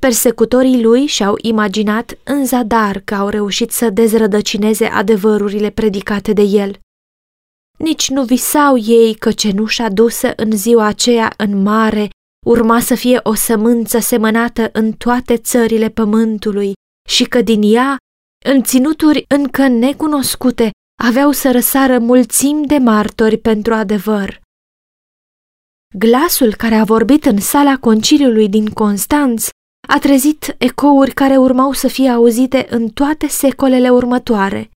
Persecutorii 0.01 0.81
lui 0.81 1.05
și-au 1.05 1.35
imaginat 1.41 2.17
în 2.23 2.45
zadar 2.45 2.99
că 2.99 3.15
au 3.15 3.27
reușit 3.27 3.71
să 3.71 3.89
dezrădăcineze 3.89 4.85
adevărurile 4.85 5.69
predicate 5.69 6.33
de 6.33 6.41
el. 6.41 6.79
Nici 7.77 8.09
nu 8.09 8.23
visau 8.23 8.77
ei 8.77 9.13
că 9.15 9.31
cenușa 9.31 9.89
dusă 9.89 10.33
în 10.35 10.51
ziua 10.51 10.85
aceea 10.85 11.33
în 11.37 11.61
mare 11.61 12.09
urma 12.45 12.79
să 12.79 12.95
fie 12.95 13.19
o 13.23 13.33
sămânță 13.33 13.99
semănată 13.99 14.69
în 14.73 14.91
toate 14.91 15.37
țările 15.37 15.89
pământului 15.89 16.73
și 17.09 17.23
că 17.23 17.41
din 17.41 17.61
ea, 17.75 17.97
în 18.45 18.63
ținuturi 18.63 19.25
încă 19.27 19.67
necunoscute, 19.67 20.71
aveau 21.03 21.31
să 21.31 21.51
răsară 21.51 21.99
mulțimi 21.99 22.67
de 22.67 22.77
martori 22.77 23.37
pentru 23.37 23.73
adevăr. 23.73 24.43
Glasul 25.97 26.55
care 26.55 26.75
a 26.75 26.83
vorbit 26.83 27.25
în 27.25 27.39
sala 27.39 27.77
conciliului 27.77 28.49
din 28.49 28.69
Constanț 28.69 29.47
a 29.87 29.99
trezit 29.99 30.55
ecouri 30.57 31.13
care 31.13 31.37
urmau 31.37 31.71
să 31.71 31.87
fie 31.87 32.09
auzite 32.09 32.67
în 32.69 32.89
toate 32.89 33.27
secolele 33.27 33.89
următoare. 33.89 34.69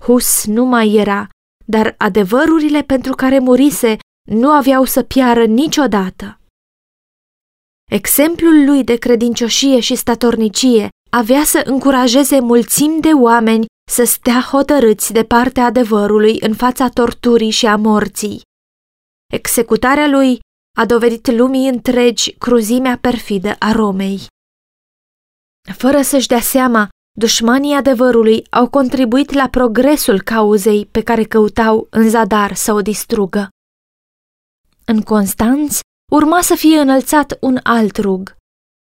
Hus 0.00 0.44
nu 0.46 0.64
mai 0.64 0.94
era, 0.94 1.28
dar 1.64 1.94
adevărurile 1.98 2.82
pentru 2.82 3.14
care 3.14 3.38
murise 3.38 3.96
nu 4.28 4.50
aveau 4.50 4.84
să 4.84 5.02
piară 5.02 5.44
niciodată. 5.44 6.40
Exemplul 7.90 8.64
lui 8.64 8.84
de 8.84 8.96
credincioșie 8.96 9.80
și 9.80 9.94
statornicie 9.94 10.88
avea 11.10 11.44
să 11.44 11.62
încurajeze 11.64 12.40
mulțimi 12.40 13.00
de 13.00 13.12
oameni 13.12 13.66
să 13.90 14.04
stea 14.04 14.40
hotărâți 14.50 15.12
de 15.12 15.24
partea 15.24 15.64
adevărului 15.64 16.36
în 16.40 16.54
fața 16.54 16.88
torturii 16.88 17.50
și 17.50 17.66
a 17.66 17.76
morții. 17.76 18.48
Executarea 19.30 20.06
lui 20.06 20.38
a 20.78 20.86
dovedit 20.86 21.30
lumii 21.30 21.68
întregi 21.68 22.32
cruzimea 22.32 22.98
perfidă 23.00 23.56
a 23.58 23.72
Romei. 23.72 24.20
Fără 25.72 26.02
să-și 26.02 26.26
dea 26.26 26.40
seama, 26.40 26.88
dușmanii 27.18 27.74
adevărului 27.74 28.46
au 28.50 28.68
contribuit 28.68 29.32
la 29.32 29.48
progresul 29.48 30.20
cauzei 30.22 30.86
pe 30.86 31.02
care 31.02 31.24
căutau 31.24 31.86
în 31.90 32.08
zadar 32.08 32.54
să 32.54 32.72
o 32.72 32.82
distrugă. 32.82 33.48
În 34.84 35.00
Constanț 35.00 35.78
urma 36.12 36.40
să 36.40 36.54
fie 36.54 36.78
înălțat 36.78 37.36
un 37.40 37.58
alt 37.62 37.96
rug. 37.96 38.36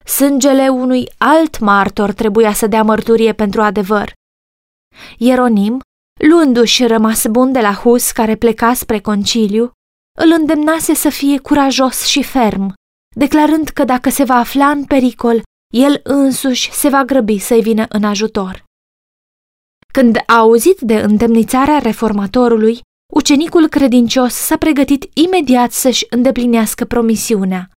Sângele 0.05 0.69
unui 0.69 1.09
alt 1.17 1.59
martor 1.59 2.11
trebuia 2.11 2.53
să 2.53 2.67
dea 2.67 2.83
mărturie 2.83 3.33
pentru 3.33 3.61
adevăr. 3.61 4.13
Ieronim, 5.17 5.79
luându-și 6.27 6.85
rămas 6.85 7.27
bun 7.27 7.51
de 7.51 7.59
la 7.59 7.73
Hus 7.73 8.11
care 8.11 8.35
pleca 8.35 8.73
spre 8.73 8.99
conciliu, 8.99 9.71
îl 10.17 10.31
îndemnase 10.39 10.93
să 10.93 11.09
fie 11.09 11.39
curajos 11.39 12.05
și 12.05 12.23
ferm, 12.23 12.73
declarând 13.15 13.67
că 13.67 13.83
dacă 13.83 14.09
se 14.09 14.23
va 14.23 14.35
afla 14.35 14.69
în 14.69 14.85
pericol, 14.85 15.41
el 15.73 15.99
însuși 16.03 16.71
se 16.71 16.89
va 16.89 17.03
grăbi 17.03 17.37
să-i 17.39 17.61
vină 17.61 17.85
în 17.89 18.03
ajutor. 18.03 18.63
Când 19.91 20.17
a 20.25 20.37
auzit 20.37 20.79
de 20.79 20.99
îndemnițarea 20.99 21.79
reformatorului, 21.79 22.79
ucenicul 23.13 23.67
credincios 23.67 24.33
s-a 24.33 24.57
pregătit 24.57 25.09
imediat 25.13 25.71
să-și 25.71 26.05
îndeplinească 26.09 26.85
promisiunea. 26.85 27.69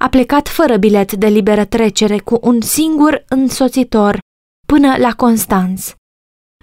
A 0.00 0.08
plecat 0.08 0.48
fără 0.48 0.76
bilet 0.76 1.12
de 1.12 1.26
liberă 1.26 1.64
trecere 1.64 2.18
cu 2.18 2.38
un 2.42 2.60
singur 2.60 3.24
însoțitor 3.28 4.18
până 4.66 4.96
la 4.96 5.14
Constanț. 5.14 5.92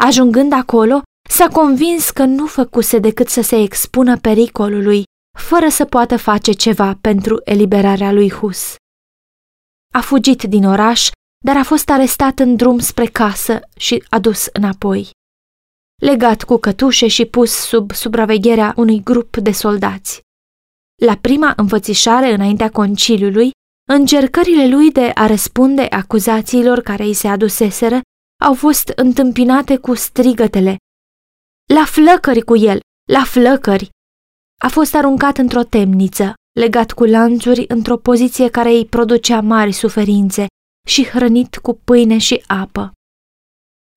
Ajungând 0.01 0.53
acolo, 0.53 1.01
s-a 1.33 1.47
convins 1.47 2.09
că 2.09 2.23
nu 2.25 2.45
făcuse 2.45 2.99
decât 2.99 3.27
să 3.27 3.41
se 3.41 3.61
expună 3.61 4.17
pericolului, 4.17 5.03
fără 5.37 5.69
să 5.69 5.85
poată 5.85 6.17
face 6.17 6.51
ceva 6.51 6.97
pentru 7.01 7.41
eliberarea 7.43 8.11
lui 8.11 8.31
Hus. 8.31 8.75
A 9.93 10.01
fugit 10.01 10.43
din 10.43 10.65
oraș, 10.65 11.09
dar 11.45 11.57
a 11.57 11.63
fost 11.63 11.89
arestat 11.89 12.39
în 12.39 12.55
drum 12.55 12.79
spre 12.79 13.05
casă 13.05 13.59
și 13.77 14.03
adus 14.09 14.47
înapoi. 14.51 15.09
Legat 16.01 16.43
cu 16.43 16.57
cătușe 16.57 17.07
și 17.07 17.25
pus 17.25 17.51
sub 17.51 17.91
supravegherea 17.91 18.73
unui 18.75 19.03
grup 19.03 19.37
de 19.37 19.51
soldați. 19.51 20.21
La 21.01 21.17
prima 21.17 21.53
înfățișare 21.55 22.33
înaintea 22.33 22.69
conciliului, 22.69 23.51
încercările 23.89 24.67
lui 24.67 24.91
de 24.91 25.11
a 25.13 25.27
răspunde 25.27 25.81
acuzațiilor 25.81 26.81
care 26.81 27.03
îi 27.03 27.13
se 27.13 27.27
aduseseră 27.27 28.01
au 28.43 28.53
fost 28.53 28.87
întâmpinate 28.95 29.77
cu 29.77 29.93
strigătele. 29.93 30.77
La 31.65 31.85
flăcări 31.85 32.41
cu 32.41 32.55
el! 32.55 32.79
La 33.11 33.23
flăcări! 33.23 33.89
A 34.61 34.67
fost 34.67 34.95
aruncat 34.95 35.37
într-o 35.37 35.63
temniță, 35.63 36.33
legat 36.59 36.91
cu 36.91 37.03
lanțuri 37.03 37.65
într-o 37.67 37.97
poziție 37.97 38.49
care 38.49 38.69
îi 38.69 38.85
producea 38.85 39.41
mari 39.41 39.71
suferințe 39.71 40.45
și 40.87 41.05
hrănit 41.05 41.57
cu 41.57 41.73
pâine 41.83 42.17
și 42.17 42.43
apă. 42.47 42.91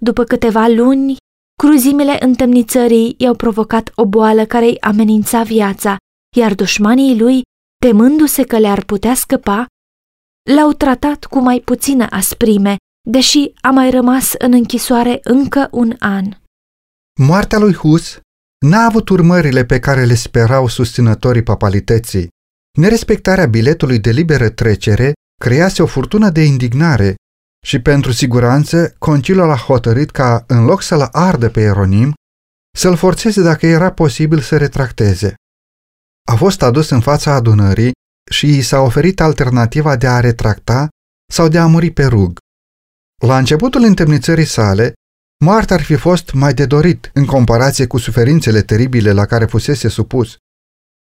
După 0.02 0.24
câteva 0.24 0.66
luni, 0.66 1.16
cruzimile 1.58 2.24
întemnițării 2.24 3.14
i-au 3.18 3.34
provocat 3.34 3.92
o 3.94 4.06
boală 4.06 4.46
care 4.46 4.64
îi 4.64 4.80
amenința 4.80 5.42
viața, 5.42 5.96
iar 6.36 6.54
dușmanii 6.54 7.18
lui, 7.18 7.42
temându-se 7.86 8.44
că 8.44 8.58
le-ar 8.58 8.84
putea 8.84 9.14
scăpa, 9.14 9.66
l-au 10.54 10.72
tratat 10.72 11.24
cu 11.24 11.38
mai 11.38 11.60
puțină 11.60 12.06
asprime, 12.10 12.76
deși 13.08 13.52
a 13.60 13.70
mai 13.70 13.90
rămas 13.90 14.32
în 14.38 14.52
închisoare 14.52 15.20
încă 15.22 15.68
un 15.70 15.94
an. 15.98 16.24
Moartea 17.18 17.58
lui 17.58 17.74
Hus 17.74 18.20
n-a 18.66 18.84
avut 18.84 19.08
urmările 19.08 19.64
pe 19.64 19.78
care 19.78 20.04
le 20.04 20.14
sperau 20.14 20.68
susținătorii 20.68 21.42
papalității. 21.42 22.28
Nerespectarea 22.78 23.46
biletului 23.46 23.98
de 23.98 24.10
liberă 24.10 24.48
trecere 24.48 25.12
crease 25.40 25.82
o 25.82 25.86
furtună 25.86 26.30
de 26.30 26.42
indignare 26.42 27.14
și 27.66 27.80
pentru 27.80 28.12
siguranță 28.12 28.94
concilul 28.98 29.50
a 29.50 29.56
hotărât 29.56 30.10
ca, 30.10 30.44
în 30.46 30.64
loc 30.64 30.82
să-l 30.82 31.08
ardă 31.12 31.50
pe 31.50 31.60
Eronim, 31.60 32.14
să-l 32.76 32.96
forțeze 32.96 33.42
dacă 33.42 33.66
era 33.66 33.92
posibil 33.92 34.40
să 34.40 34.56
retracteze. 34.56 35.34
A 36.28 36.34
fost 36.34 36.62
adus 36.62 36.90
în 36.90 37.00
fața 37.00 37.32
adunării 37.32 37.92
și 38.30 38.56
i 38.56 38.62
s-a 38.62 38.80
oferit 38.80 39.20
alternativa 39.20 39.96
de 39.96 40.06
a 40.06 40.20
retracta 40.20 40.88
sau 41.32 41.48
de 41.48 41.58
a 41.58 41.66
muri 41.66 41.90
pe 41.90 42.04
rug. 42.04 42.38
La 43.22 43.38
începutul 43.38 43.82
întemnițării 43.82 44.44
sale, 44.44 44.92
moartea 45.44 45.76
ar 45.76 45.82
fi 45.82 45.94
fost 45.94 46.32
mai 46.32 46.54
de 46.54 46.66
dorit 46.66 47.10
în 47.14 47.24
comparație 47.24 47.86
cu 47.86 47.98
suferințele 47.98 48.62
teribile 48.62 49.12
la 49.12 49.24
care 49.24 49.44
fusese 49.44 49.88
supus. 49.88 50.36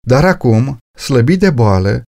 Dar 0.08 0.26
acum, 0.26 0.78
slăbit 0.98 1.40
de 1.40 1.50
boală, 1.50 2.04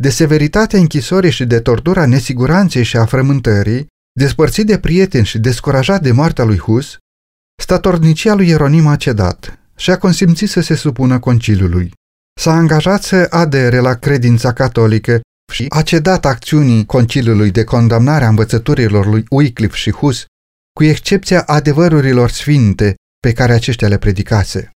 de 0.00 0.10
severitatea 0.10 0.78
închisorii 0.78 1.30
și 1.30 1.44
de 1.44 1.60
tortura 1.60 2.06
nesiguranței 2.06 2.82
și 2.82 2.96
a 2.96 3.04
frământării, 3.04 3.86
despărțit 4.18 4.66
de 4.66 4.78
prieteni 4.78 5.26
și 5.26 5.38
descurajat 5.38 6.02
de 6.02 6.12
moartea 6.12 6.44
lui 6.44 6.58
Hus, 6.58 6.96
statornicia 7.62 8.34
lui 8.34 8.48
Ieronim 8.48 8.86
a 8.86 8.96
cedat 8.96 9.58
și 9.76 9.90
a 9.90 9.98
consimțit 9.98 10.48
să 10.48 10.60
se 10.60 10.74
supună 10.74 11.18
conciliului. 11.18 11.92
S-a 12.40 12.52
angajat 12.52 13.02
să 13.02 13.26
adere 13.30 13.78
la 13.78 13.94
credința 13.94 14.52
catolică 14.52 15.20
și 15.52 15.66
a 15.68 15.82
cedat 15.82 16.24
acțiunii 16.24 16.86
conciliului 16.86 17.50
de 17.50 17.64
condamnare 17.64 18.24
a 18.24 18.28
învățăturilor 18.28 19.06
lui 19.06 19.24
Wycliffe 19.30 19.76
și 19.76 19.90
Hus, 19.90 20.24
cu 20.78 20.84
excepția 20.84 21.42
adevărurilor 21.42 22.30
sfinte 22.30 22.94
pe 23.20 23.32
care 23.32 23.52
aceștia 23.52 23.88
le 23.88 23.98
predicase. 23.98 24.70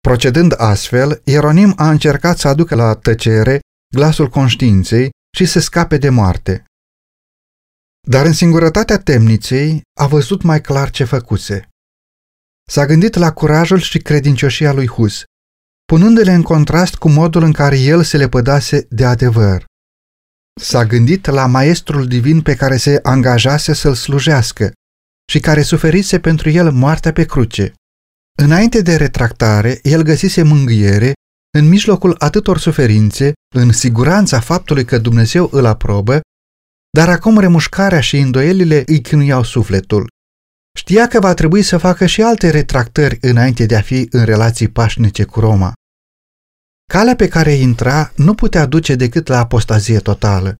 Procedând 0.00 0.54
astfel, 0.56 1.20
Ieronim 1.24 1.72
a 1.76 1.90
încercat 1.90 2.38
să 2.38 2.48
aducă 2.48 2.74
la 2.74 2.94
tăcere 2.94 3.60
glasul 3.94 4.28
conștiinței 4.28 5.10
și 5.36 5.44
să 5.44 5.60
scape 5.60 5.96
de 5.96 6.08
moarte. 6.08 6.64
Dar 8.08 8.26
în 8.26 8.32
singurătatea 8.32 8.98
temniței 8.98 9.82
a 10.00 10.06
văzut 10.06 10.42
mai 10.42 10.60
clar 10.60 10.90
ce 10.90 11.04
făcuse. 11.04 11.68
S-a 12.70 12.86
gândit 12.86 13.14
la 13.14 13.32
curajul 13.32 13.78
și 13.78 13.98
credincioșia 13.98 14.72
lui 14.72 14.86
Hus, 14.86 15.22
punându-le 15.84 16.32
în 16.32 16.42
contrast 16.42 16.94
cu 16.94 17.08
modul 17.08 17.42
în 17.42 17.52
care 17.52 17.78
el 17.78 18.02
se 18.02 18.16
lepădase 18.16 18.86
de 18.90 19.04
adevăr. 19.04 19.64
S-a 20.60 20.84
gândit 20.84 21.26
la 21.26 21.46
maestrul 21.46 22.06
divin 22.06 22.42
pe 22.42 22.54
care 22.54 22.76
se 22.76 22.98
angajase 23.02 23.72
să-l 23.72 23.94
slujească 23.94 24.72
și 25.32 25.40
care 25.40 25.62
suferise 25.62 26.20
pentru 26.20 26.50
el 26.50 26.70
moartea 26.72 27.12
pe 27.12 27.24
cruce. 27.24 27.72
Înainte 28.38 28.82
de 28.82 28.96
retractare, 28.96 29.78
el 29.82 30.02
găsise 30.02 30.42
mângâiere 30.42 31.12
în 31.58 31.68
mijlocul 31.68 32.14
atâtor 32.18 32.58
suferințe, 32.58 33.32
în 33.54 33.72
siguranța 33.72 34.40
faptului 34.40 34.84
că 34.84 34.98
Dumnezeu 34.98 35.48
îl 35.52 35.64
aprobă, 35.64 36.20
dar 36.90 37.08
acum 37.08 37.38
remușcarea 37.38 38.00
și 38.00 38.16
îndoielile 38.16 38.82
îi 38.86 39.00
chinuiau 39.00 39.42
sufletul. 39.42 40.08
Știa 40.78 41.08
că 41.08 41.20
va 41.20 41.34
trebui 41.34 41.62
să 41.62 41.78
facă 41.78 42.06
și 42.06 42.22
alte 42.22 42.50
retractări 42.50 43.18
înainte 43.20 43.66
de 43.66 43.76
a 43.76 43.80
fi 43.80 44.06
în 44.10 44.24
relații 44.24 44.68
pașnice 44.68 45.24
cu 45.24 45.40
Roma. 45.40 45.72
Calea 46.92 47.16
pe 47.16 47.28
care 47.28 47.52
intra 47.52 48.12
nu 48.16 48.34
putea 48.34 48.66
duce 48.66 48.94
decât 48.94 49.26
la 49.26 49.38
apostazie 49.38 49.98
totală, 49.98 50.54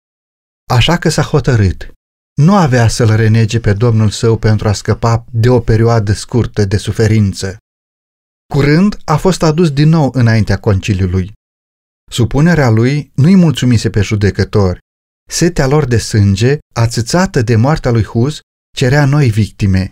așa 0.70 0.96
că 0.96 1.08
s-a 1.08 1.22
hotărât. 1.22 1.90
Nu 2.34 2.56
avea 2.56 2.88
să-l 2.88 3.16
renege 3.16 3.60
pe 3.60 3.72
Domnul 3.72 4.10
său 4.10 4.38
pentru 4.38 4.68
a 4.68 4.72
scăpa 4.72 5.24
de 5.30 5.48
o 5.48 5.60
perioadă 5.60 6.12
scurtă 6.12 6.64
de 6.64 6.76
suferință. 6.76 7.56
Curând 8.54 8.96
a 9.04 9.16
fost 9.16 9.42
adus 9.42 9.70
din 9.70 9.88
nou 9.88 10.10
înaintea 10.14 10.58
conciliului. 10.58 11.32
Supunerea 12.10 12.68
lui 12.68 13.12
nu-i 13.14 13.34
mulțumise 13.34 13.90
pe 13.90 14.00
judecători. 14.00 14.78
Setea 15.28 15.66
lor 15.66 15.84
de 15.84 15.98
sânge, 15.98 16.58
ațățată 16.74 17.42
de 17.42 17.56
moartea 17.56 17.90
lui 17.90 18.04
Hus, 18.04 18.40
cerea 18.76 19.04
noi 19.04 19.30
victime. 19.30 19.90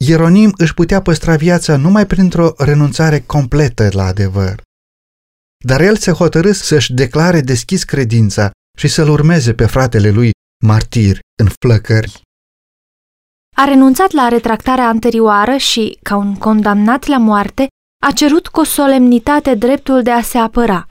Ieronim 0.00 0.52
își 0.56 0.74
putea 0.74 1.02
păstra 1.02 1.36
viața 1.36 1.76
numai 1.76 2.06
printr-o 2.06 2.54
renunțare 2.56 3.20
completă 3.20 3.88
la 3.92 4.04
adevăr. 4.04 4.62
Dar 5.66 5.80
el 5.80 5.96
se 5.96 6.12
hotărâ 6.12 6.52
să-și 6.52 6.92
declare 6.92 7.40
deschis 7.40 7.84
credința 7.84 8.50
și 8.78 8.88
să-l 8.88 9.08
urmeze 9.08 9.54
pe 9.54 9.66
fratele 9.66 10.10
lui 10.10 10.30
martir 10.64 11.18
în 11.42 11.48
flăcări. 11.60 12.20
A 13.56 13.64
renunțat 13.64 14.10
la 14.10 14.28
retractarea 14.28 14.88
anterioară 14.88 15.56
și, 15.56 15.98
ca 16.02 16.16
un 16.16 16.34
condamnat 16.34 17.06
la 17.06 17.18
moarte, 17.18 17.66
a 18.06 18.12
cerut 18.12 18.46
cu 18.46 18.64
solemnitate 18.64 19.54
dreptul 19.54 20.02
de 20.02 20.10
a 20.10 20.22
se 20.22 20.38
apăra. 20.38 20.86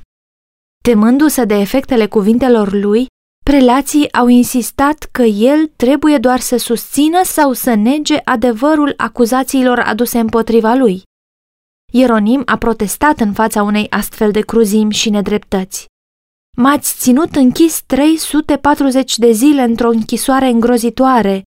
Temându-se 0.83 1.45
de 1.45 1.53
efectele 1.53 2.07
cuvintelor 2.07 2.71
lui, 2.71 3.05
prelații 3.45 4.13
au 4.13 4.27
insistat 4.27 5.07
că 5.11 5.21
el 5.21 5.71
trebuie 5.75 6.17
doar 6.17 6.39
să 6.39 6.57
susțină 6.57 7.23
sau 7.23 7.53
să 7.53 7.73
nege 7.73 8.19
adevărul 8.23 8.93
acuzațiilor 8.97 9.79
aduse 9.79 10.19
împotriva 10.19 10.73
lui. 10.73 11.03
Ieronim 11.95 12.41
a 12.45 12.57
protestat 12.57 13.19
în 13.19 13.33
fața 13.33 13.63
unei 13.63 13.87
astfel 13.89 14.31
de 14.31 14.41
cruzimi 14.41 14.93
și 14.93 15.09
nedreptăți. 15.09 15.85
M-ați 16.57 16.97
ținut 16.97 17.35
închis 17.35 17.81
340 17.85 19.17
de 19.17 19.31
zile 19.31 19.61
într-o 19.61 19.89
închisoare 19.89 20.47
îngrozitoare, 20.47 21.43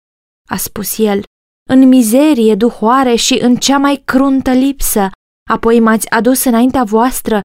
a 0.49 0.57
spus 0.57 0.97
el, 0.97 1.23
în 1.69 1.87
mizerie 1.87 2.55
duhoare 2.55 3.15
și 3.15 3.39
în 3.41 3.55
cea 3.55 3.77
mai 3.77 4.01
cruntă 4.05 4.51
lipsă, 4.51 5.09
apoi 5.49 5.79
m-ați 5.79 6.09
adus 6.09 6.43
înaintea 6.43 6.83
voastră 6.83 7.41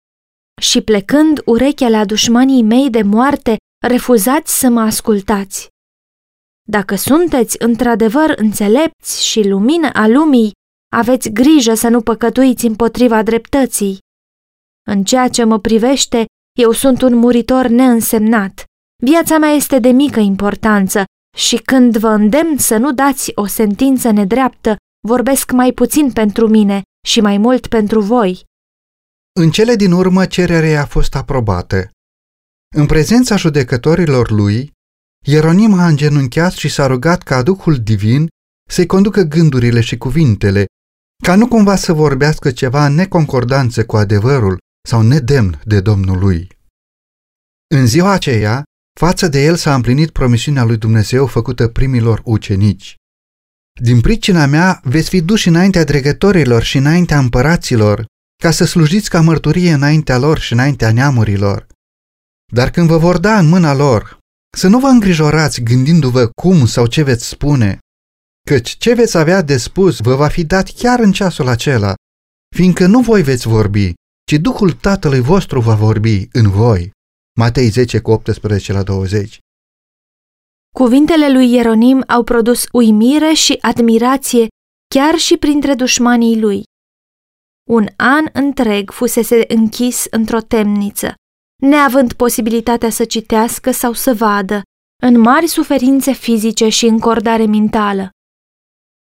și 0.62 0.82
plecând 0.82 1.42
urechea 1.46 1.90
la 1.90 2.06
dușmanii 2.06 2.64
mei 2.64 2.90
de 2.90 3.02
moarte, 3.02 3.58
refuzați 3.88 4.60
să 4.60 4.70
mă 4.70 4.82
ascultați. 4.82 5.68
Dacă 6.68 6.96
sunteți 6.96 7.56
într-adevăr 7.60 8.34
înțelepți 8.36 9.26
și 9.26 9.48
lumină 9.48 9.90
a 9.94 10.08
lumii, 10.08 10.52
aveți 10.90 11.30
grijă 11.30 11.74
să 11.74 11.88
nu 11.88 12.02
păcătuiți 12.02 12.66
împotriva 12.66 13.24
dreptății. 13.24 13.98
În 14.88 15.04
ceea 15.04 15.28
ce 15.28 15.44
mă 15.44 15.60
privește, 15.60 16.26
eu 16.60 16.72
sunt 16.72 17.02
un 17.02 17.16
muritor 17.16 17.68
neînsemnat. 17.68 18.64
Viața 19.04 19.38
mea 19.38 19.50
este 19.50 19.80
de 19.80 19.90
mică 19.90 20.20
importanță 20.20 21.04
și 21.38 21.58
când 21.58 21.98
vă 21.98 22.08
îndemn 22.08 22.58
să 22.58 22.78
nu 22.78 22.94
dați 22.94 23.32
o 23.36 23.46
sentință 23.46 24.12
nedreaptă, 24.12 24.76
vorbesc 25.08 25.52
mai 25.52 25.72
puțin 25.72 26.12
pentru 26.12 26.48
mine 26.48 26.82
și 27.08 27.22
mai 27.22 27.38
mult 27.38 27.68
pentru 27.68 28.02
voi. 28.02 28.44
În 29.40 29.52
cele 29.52 29.76
din 29.76 29.92
urmă, 29.92 30.26
cererea 30.26 30.82
a 30.82 30.86
fost 30.86 31.16
aprobată. 31.16 31.90
În 32.76 32.86
prezența 32.86 33.36
judecătorilor 33.36 34.32
lui, 34.32 34.72
Ieronim 35.26 35.74
a 35.74 35.88
îngenunchiat 35.88 36.52
și 36.52 36.70
s-a 36.70 36.88
rugat 36.88 37.24
ca 37.24 37.44
Duhul 37.44 37.76
Divin 37.76 38.28
să-i 38.70 38.86
conducă 38.86 39.22
gândurile 39.22 39.82
și 39.82 39.98
cuvintele, 39.98 40.66
ca 41.24 41.36
nu 41.36 41.48
cumva 41.48 41.76
să 41.76 41.94
vorbească 41.94 42.52
ceva 42.52 42.86
în 42.86 42.94
neconcordanță 42.94 43.86
cu 43.86 43.98
adevărul 43.98 44.58
sau 44.88 45.02
nedemn 45.02 45.62
de 45.66 45.82
Domnul 45.82 46.20
lui. 46.20 46.48
În 47.76 47.88
ziua 47.88 48.12
aceea, 48.12 48.64
față 49.00 49.28
de 49.28 49.44
el 49.44 49.56
s-a 49.56 49.76
împlinit 49.76 50.10
promisiunea 50.10 50.64
lui 50.64 50.78
Dumnezeu 50.78 51.26
făcută 51.28 51.68
primilor 51.68 52.22
ucenici. 52.24 52.96
Din 53.82 54.02
pricina 54.02 54.46
mea 54.46 54.80
veți 54.84 55.10
fi 55.10 55.22
duși 55.22 55.48
înaintea 55.48 55.84
dregătorilor 55.84 56.64
și 56.64 56.78
înaintea 56.78 57.18
împăraților, 57.18 58.06
ca 58.44 58.52
să 58.52 58.66
slujiți 58.66 59.10
ca 59.10 59.22
mărturie 59.22 59.74
înaintea 59.74 60.18
lor 60.18 60.40
și 60.40 60.54
înaintea 60.54 60.92
neamurilor. 60.92 61.68
Dar 62.54 62.70
când 62.70 62.88
vă 62.88 62.98
vor 62.98 63.18
da 63.18 63.40
în 63.40 63.48
mâna 63.48 63.74
lor, 63.74 64.18
să 64.58 64.68
nu 64.68 64.80
vă 64.80 64.88
îngrijorați 64.88 65.62
gândindu-vă 65.62 66.30
cum 66.42 66.66
sau 66.66 66.86
ce 66.88 67.04
veți 67.04 67.28
spune, 67.28 67.80
căci 68.50 68.78
ce 68.78 68.94
veți 68.94 69.18
avea 69.18 69.42
de 69.42 69.58
spus 69.58 70.00
vă 70.00 70.16
va 70.16 70.28
fi 70.28 70.44
dat 70.44 70.70
chiar 70.70 71.00
în 71.00 71.12
ceasul 71.12 71.48
acela, 71.48 71.94
fiindcă 72.56 72.86
nu 72.86 73.00
voi 73.00 73.22
veți 73.22 73.48
vorbi, 73.48 73.94
ci 74.24 74.34
Duhul 74.34 74.72
Tatălui 74.72 75.20
vostru 75.20 75.60
va 75.60 75.76
vorbi 75.76 76.28
în 76.32 76.50
voi. 76.50 76.92
Matei 77.40 77.68
10 77.68 78.00
cu 78.00 78.12
18 78.12 78.74
la 78.74 78.84
20. 78.84 79.40
Cuvintele 80.76 81.32
lui 81.32 81.54
Ieronim 81.54 82.04
au 82.08 82.24
produs 82.24 82.66
uimire 82.72 83.34
și 83.34 83.58
admirație 83.62 84.48
chiar 84.96 85.16
și 85.16 85.38
printre 85.38 85.74
dușmanii 85.74 86.40
lui. 86.40 86.64
Un 87.70 87.88
an 87.96 88.26
întreg 88.34 88.92
fusese 88.92 89.44
închis 89.48 90.06
într-o 90.10 90.42
temniță, 90.42 91.14
neavând 91.62 92.14
posibilitatea 92.14 92.90
să 92.90 93.06
citească 93.06 93.72
sau 93.72 93.94
să 93.94 94.14
vadă, 94.14 94.62
în 95.04 95.20
mari 95.20 95.48
suferințe 95.48 96.12
fizice 96.12 96.70
și 96.70 96.86
încordare 96.86 97.46
mentală. 97.46 98.10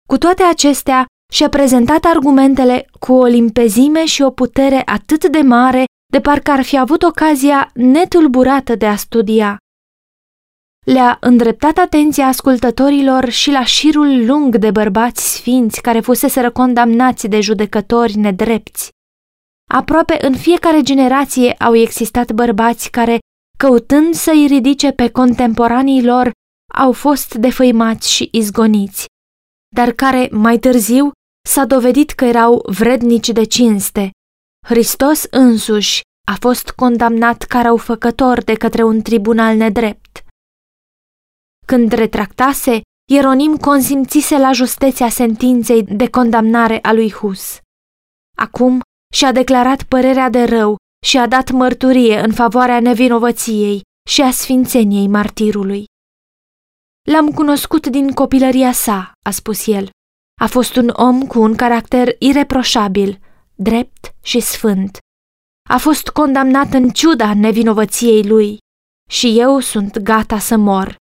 Cu 0.09 0.19
toate 0.19 0.43
acestea, 0.43 1.07
și-a 1.33 1.49
prezentat 1.49 2.05
argumentele 2.05 2.87
cu 3.01 3.13
o 3.13 3.25
limpezime 3.25 4.05
și 4.05 4.23
o 4.23 4.31
putere 4.31 4.83
atât 4.85 5.27
de 5.29 5.41
mare, 5.41 5.85
de 6.13 6.21
parcă 6.21 6.51
ar 6.51 6.63
fi 6.63 6.79
avut 6.79 7.03
ocazia 7.03 7.71
netulburată 7.75 8.75
de 8.75 8.87
a 8.87 8.97
studia. 8.97 9.57
Le-a 10.87 11.17
îndreptat 11.21 11.79
atenția 11.79 12.27
ascultătorilor 12.27 13.29
și 13.29 13.51
la 13.51 13.65
șirul 13.65 14.27
lung 14.27 14.57
de 14.57 14.71
bărbați 14.71 15.35
sfinți 15.35 15.81
care 15.81 16.01
fuseseră 16.01 16.51
condamnați 16.51 17.27
de 17.27 17.41
judecători 17.41 18.17
nedrepți. 18.17 18.91
Aproape 19.71 20.17
în 20.21 20.37
fiecare 20.37 20.83
generație 20.83 21.53
au 21.53 21.75
existat 21.75 22.33
bărbați 22.33 22.91
care, 22.91 23.19
căutând 23.59 24.15
să-i 24.15 24.47
ridice 24.47 24.91
pe 24.91 25.09
contemporanii 25.09 26.05
lor, 26.05 26.31
au 26.75 26.93
fost 26.93 27.35
defăimați 27.35 28.13
și 28.13 28.29
izgoniți, 28.33 29.07
dar 29.75 29.93
care, 29.93 30.29
mai 30.31 30.59
târziu, 30.59 31.11
s-a 31.49 31.65
dovedit 31.65 32.11
că 32.11 32.25
erau 32.25 32.63
vrednici 32.67 33.29
de 33.29 33.45
cinste. 33.45 34.11
Hristos 34.67 35.27
însuși 35.31 36.01
a 36.33 36.37
fost 36.41 36.71
condamnat 36.71 37.43
ca 37.43 37.63
răufăcător 37.63 38.43
de 38.43 38.55
către 38.55 38.83
un 38.83 39.03
tribunal 39.03 39.57
nedrept. 39.57 40.25
Când 41.67 41.93
retractase, 41.93 42.81
Ieronim 43.13 43.57
consimțise 43.57 44.39
la 44.39 44.53
justeția 44.53 45.09
sentinței 45.09 45.83
de 45.83 46.11
condamnare 46.11 46.79
a 46.83 46.93
lui 46.93 47.13
Hus. 47.13 47.59
Acum 48.37 48.81
și-a 49.15 49.33
declarat 49.33 49.83
părerea 49.83 50.31
de 50.31 50.45
rău 50.45 50.77
și 51.07 51.19
a 51.19 51.27
dat 51.27 51.51
mărturie 51.51 52.21
în 52.21 52.33
favoarea 52.33 52.81
nevinovăției 52.81 53.81
și 54.09 54.23
a 54.23 54.31
sfințeniei 54.31 55.09
martirului. 55.09 55.85
L-am 57.03 57.31
cunoscut 57.31 57.87
din 57.87 58.13
copilăria 58.13 58.73
sa, 58.73 59.13
a 59.27 59.31
spus 59.31 59.67
el. 59.67 59.91
A 60.41 60.47
fost 60.47 60.77
un 60.77 60.89
om 60.89 61.27
cu 61.27 61.41
un 61.41 61.55
caracter 61.55 62.17
ireproșabil, 62.19 63.19
drept 63.55 64.15
și 64.23 64.41
sfânt. 64.41 64.99
A 65.69 65.77
fost 65.77 66.09
condamnat 66.09 66.73
în 66.73 66.89
ciuda 66.89 67.35
nevinovăției 67.35 68.27
lui 68.27 68.59
și 69.11 69.39
eu 69.39 69.61
sunt 69.61 69.99
gata 69.99 70.39
să 70.39 70.57
mor. 70.57 70.97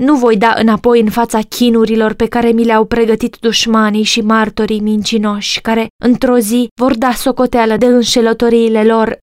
Nu 0.00 0.16
voi 0.16 0.36
da 0.36 0.54
înapoi 0.56 1.00
în 1.00 1.10
fața 1.10 1.40
chinurilor 1.40 2.12
pe 2.14 2.28
care 2.28 2.50
mi 2.50 2.64
le-au 2.64 2.84
pregătit 2.84 3.36
dușmanii 3.36 4.02
și 4.02 4.20
martorii 4.20 4.80
mincinoși, 4.80 5.60
care 5.60 5.86
într-o 6.04 6.38
zi 6.38 6.68
vor 6.80 6.96
da 6.96 7.12
socoteală 7.12 7.76
de 7.76 7.86
înșelătoriile 7.86 8.84
lor 8.84 9.18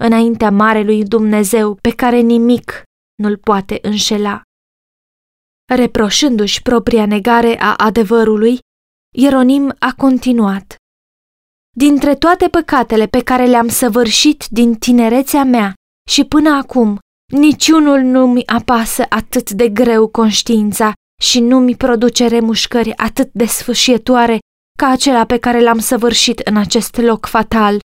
înaintea 0.00 0.50
Marelui 0.50 1.04
Dumnezeu 1.04 1.74
pe 1.74 1.90
care 1.90 2.18
nimic 2.18 2.82
nu-l 3.22 3.36
poate 3.36 3.78
înșela. 3.82 4.42
Reproșându-și 5.74 6.62
propria 6.62 7.06
negare 7.06 7.60
a 7.60 7.74
adevărului, 7.74 8.58
Ieronim 9.16 9.74
a 9.78 9.94
continuat. 9.96 10.76
Dintre 11.76 12.14
toate 12.14 12.48
păcatele 12.48 13.06
pe 13.06 13.22
care 13.22 13.46
le-am 13.46 13.68
săvârșit 13.68 14.46
din 14.50 14.74
tinerețea 14.74 15.44
mea 15.44 15.74
și 16.10 16.24
până 16.24 16.50
acum, 16.50 16.98
niciunul 17.32 17.98
nu 18.00 18.26
mi 18.26 18.46
apasă 18.46 19.06
atât 19.08 19.50
de 19.50 19.68
greu 19.68 20.06
conștiința 20.06 20.92
și 21.22 21.40
nu 21.40 21.58
mi 21.58 21.76
produce 21.76 22.26
remușcări 22.26 22.96
atât 22.96 23.30
de 23.32 23.44
sfâșietoare 23.44 24.38
ca 24.78 24.88
acela 24.88 25.24
pe 25.24 25.38
care 25.38 25.60
l-am 25.60 25.78
săvârșit 25.78 26.38
în 26.38 26.56
acest 26.56 26.96
loc 26.96 27.26
fatal. 27.26 27.78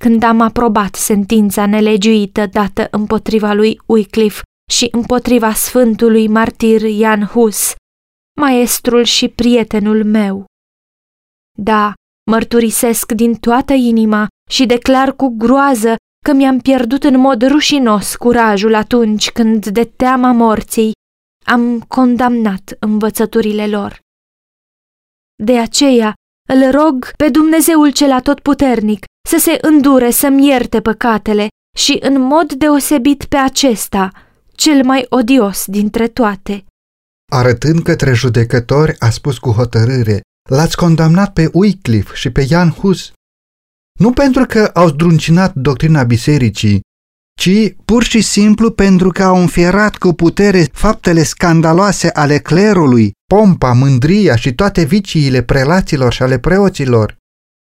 când 0.00 0.22
am 0.22 0.40
aprobat 0.40 0.94
sentința 0.94 1.66
nelegiuită 1.66 2.46
dată 2.46 2.88
împotriva 2.90 3.52
lui 3.52 3.80
Wycliffe 3.86 4.42
și 4.70 4.88
împotriva 4.90 5.52
sfântului 5.52 6.28
martir 6.28 6.80
Jan 6.80 7.24
Hus, 7.24 7.74
maestrul 8.40 9.02
și 9.02 9.28
prietenul 9.28 10.04
meu. 10.04 10.44
Da, 11.58 11.92
mărturisesc 12.30 13.12
din 13.12 13.34
toată 13.34 13.72
inima 13.72 14.26
și 14.50 14.66
declar 14.66 15.16
cu 15.16 15.28
groază 15.36 15.96
că 16.24 16.32
mi-am 16.32 16.58
pierdut 16.58 17.04
în 17.04 17.20
mod 17.20 17.46
rușinos 17.46 18.16
curajul 18.16 18.74
atunci 18.74 19.30
când, 19.30 19.66
de 19.66 19.84
teama 19.84 20.32
morții, 20.32 20.92
am 21.46 21.80
condamnat 21.80 22.76
învățăturile 22.78 23.66
lor. 23.66 23.98
De 25.42 25.58
aceea 25.58 26.14
îl 26.48 26.70
rog 26.70 27.10
pe 27.16 27.28
Dumnezeul 27.28 27.92
cel 27.92 28.12
atotputernic 28.12 29.04
să 29.28 29.38
se 29.38 29.58
îndure 29.60 30.10
să-mi 30.10 30.46
ierte 30.46 30.80
păcatele 30.80 31.48
și 31.76 31.98
în 32.00 32.20
mod 32.20 32.52
deosebit 32.52 33.24
pe 33.24 33.36
acesta, 33.36 34.10
cel 34.54 34.84
mai 34.84 35.06
odios 35.08 35.64
dintre 35.66 36.08
toate. 36.08 36.64
Arătând 37.32 37.82
către 37.82 38.12
judecători, 38.12 38.94
a 38.98 39.10
spus 39.10 39.38
cu 39.38 39.50
hotărâre, 39.50 40.20
l-ați 40.50 40.76
condamnat 40.76 41.32
pe 41.32 41.50
Wycliffe 41.52 42.14
și 42.14 42.30
pe 42.30 42.44
Jan 42.44 42.70
Hus, 42.70 43.12
nu 44.00 44.12
pentru 44.12 44.44
că 44.44 44.70
au 44.74 44.88
zdruncinat 44.88 45.54
doctrina 45.54 46.02
bisericii, 46.02 46.80
ci 47.40 47.74
pur 47.84 48.02
și 48.02 48.20
simplu 48.20 48.70
pentru 48.70 49.08
că 49.08 49.22
au 49.22 49.36
înfierat 49.36 49.96
cu 49.96 50.12
putere 50.12 50.68
faptele 50.72 51.22
scandaloase 51.22 52.08
ale 52.08 52.38
clerului, 52.38 53.12
pompa, 53.26 53.72
mândria 53.72 54.36
și 54.36 54.54
toate 54.54 54.82
viciile 54.82 55.42
prelaților 55.42 56.12
și 56.12 56.22
ale 56.22 56.38
preoților. 56.38 57.16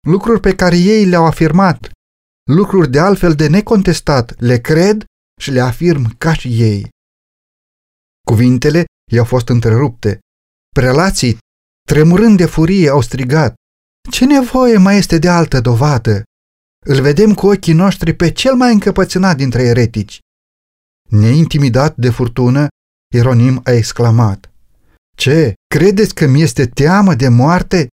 Lucruri 0.07 0.41
pe 0.41 0.55
care 0.55 0.77
ei 0.77 1.05
le-au 1.05 1.25
afirmat, 1.25 1.91
lucruri 2.51 2.91
de 2.91 2.99
altfel 2.99 3.33
de 3.33 3.49
necontestat, 3.49 4.35
le 4.39 4.59
cred 4.59 5.05
și 5.41 5.51
le 5.51 5.61
afirm 5.61 6.17
ca 6.19 6.35
și 6.35 6.63
ei. 6.63 6.89
Cuvintele 8.27 8.85
i-au 9.13 9.25
fost 9.25 9.49
întrerupte. 9.49 10.19
Prelații, 10.75 11.39
tremurând 11.89 12.37
de 12.37 12.47
furie, 12.47 12.89
au 12.89 13.01
strigat, 13.01 13.55
Ce 14.11 14.25
nevoie 14.25 14.77
mai 14.77 14.97
este 14.97 15.19
de 15.19 15.29
altă 15.29 15.61
dovadă? 15.61 16.23
Îl 16.87 17.01
vedem 17.01 17.35
cu 17.35 17.47
ochii 17.47 17.73
noștri 17.73 18.15
pe 18.15 18.33
cel 18.33 18.55
mai 18.55 18.73
încăpățânat 18.73 19.37
dintre 19.37 19.63
eretici. 19.63 20.19
Neintimidat 21.11 21.97
de 21.97 22.11
furtună, 22.11 22.67
Ieronim 23.15 23.61
a 23.65 23.71
exclamat, 23.71 24.53
Ce, 25.17 25.55
credeți 25.67 26.15
că 26.15 26.27
mi 26.27 26.43
este 26.43 26.67
teamă 26.67 27.15
de 27.15 27.29
moarte? 27.29 27.89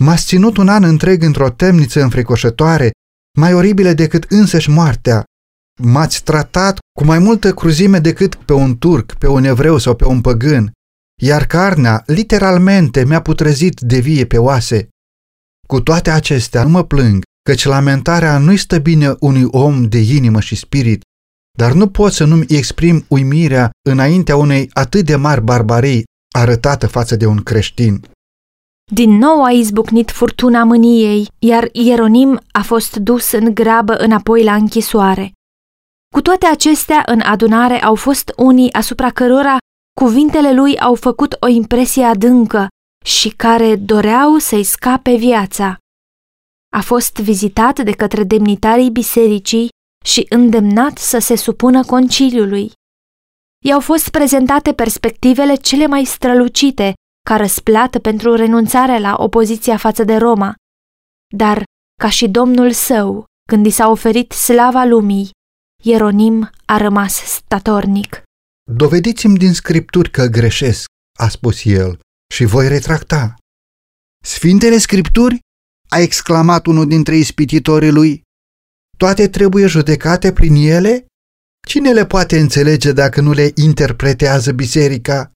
M-ați 0.00 0.26
ținut 0.26 0.56
un 0.56 0.68
an 0.68 0.82
întreg 0.84 1.22
într-o 1.22 1.50
temniță 1.50 2.02
înfricoșătoare, 2.02 2.90
mai 3.38 3.54
oribile 3.54 3.94
decât 3.94 4.24
însăși 4.28 4.70
moartea. 4.70 5.24
M-ați 5.82 6.22
tratat 6.22 6.78
cu 6.98 7.04
mai 7.04 7.18
multă 7.18 7.54
cruzime 7.54 7.98
decât 7.98 8.34
pe 8.34 8.52
un 8.52 8.78
turc, 8.78 9.14
pe 9.14 9.28
un 9.28 9.44
evreu 9.44 9.78
sau 9.78 9.94
pe 9.94 10.06
un 10.06 10.20
păgân, 10.20 10.72
iar 11.22 11.46
carnea, 11.46 12.02
literalmente, 12.06 13.04
mi-a 13.04 13.20
putrezit 13.20 13.80
de 13.80 13.98
vie 13.98 14.26
pe 14.26 14.38
oase. 14.38 14.88
Cu 15.68 15.80
toate 15.80 16.10
acestea, 16.10 16.62
nu 16.62 16.68
mă 16.68 16.84
plâng, 16.84 17.22
căci 17.42 17.64
lamentarea 17.64 18.38
nu-i 18.38 18.56
stă 18.56 18.78
bine 18.78 19.14
unui 19.20 19.44
om 19.50 19.88
de 19.88 19.98
inimă 19.98 20.40
și 20.40 20.54
spirit, 20.54 21.02
dar 21.58 21.72
nu 21.72 21.88
pot 21.88 22.12
să 22.12 22.24
nu-mi 22.24 22.44
exprim 22.48 23.04
uimirea 23.08 23.70
înaintea 23.88 24.36
unei 24.36 24.70
atât 24.72 25.04
de 25.04 25.16
mari 25.16 25.42
barbarii 25.42 26.04
arătată 26.34 26.86
față 26.86 27.16
de 27.16 27.26
un 27.26 27.42
creștin. 27.42 28.04
Din 28.92 29.10
nou 29.10 29.44
a 29.44 29.50
izbucnit 29.50 30.10
furtuna 30.10 30.64
mâniei, 30.64 31.28
iar 31.38 31.68
Ieronim 31.72 32.40
a 32.52 32.62
fost 32.62 32.96
dus 32.96 33.32
în 33.32 33.54
grabă 33.54 33.92
înapoi 33.92 34.44
la 34.44 34.54
închisoare. 34.54 35.32
Cu 36.16 36.22
toate 36.22 36.46
acestea, 36.46 37.02
în 37.06 37.20
adunare 37.20 37.82
au 37.82 37.94
fost 37.94 38.32
unii 38.36 38.72
asupra 38.72 39.10
cărora 39.10 39.56
cuvintele 40.00 40.52
lui 40.52 40.78
au 40.78 40.94
făcut 40.94 41.36
o 41.40 41.46
impresie 41.46 42.04
adâncă 42.04 42.68
și 43.04 43.28
care 43.30 43.76
doreau 43.76 44.38
să-i 44.38 44.64
scape 44.64 45.14
viața. 45.14 45.78
A 46.76 46.80
fost 46.80 47.16
vizitat 47.16 47.80
de 47.80 47.92
către 47.92 48.24
demnitarii 48.24 48.90
bisericii 48.90 49.68
și 50.04 50.26
îndemnat 50.28 50.98
să 50.98 51.18
se 51.18 51.36
supună 51.36 51.84
conciliului. 51.84 52.72
I-au 53.64 53.80
fost 53.80 54.08
prezentate 54.08 54.72
perspectivele 54.74 55.54
cele 55.54 55.86
mai 55.86 56.04
strălucite 56.04 56.92
ca 57.26 57.36
răsplată 57.36 57.98
pentru 57.98 58.34
renunțarea 58.34 58.98
la 58.98 59.14
opoziția 59.18 59.76
față 59.76 60.04
de 60.04 60.16
Roma, 60.16 60.54
dar, 61.36 61.62
ca 62.00 62.08
și 62.08 62.28
domnul 62.28 62.72
său, 62.72 63.24
când 63.48 63.66
i 63.66 63.70
s-a 63.70 63.88
oferit 63.88 64.32
slava 64.32 64.84
lumii, 64.84 65.34
Ieronim 65.86 66.50
a 66.64 66.76
rămas 66.76 67.14
statornic. 67.14 68.22
Dovediți-mi 68.72 69.36
din 69.36 69.54
scripturi 69.54 70.10
că 70.10 70.26
greșesc, 70.26 70.84
a 71.18 71.28
spus 71.28 71.64
el, 71.64 71.98
și 72.34 72.44
voi 72.44 72.68
retracta. 72.68 73.34
Sfintele 74.24 74.78
scripturi? 74.78 75.38
a 75.88 75.98
exclamat 75.98 76.66
unul 76.66 76.86
dintre 76.86 77.16
ispititorii 77.16 77.90
lui. 77.90 78.22
Toate 78.98 79.28
trebuie 79.28 79.66
judecate 79.66 80.32
prin 80.32 80.54
ele? 80.54 81.06
Cine 81.66 81.92
le 81.92 82.06
poate 82.06 82.38
înțelege 82.38 82.92
dacă 82.92 83.20
nu 83.20 83.32
le 83.32 83.52
interpretează 83.54 84.52
biserica? 84.52 85.30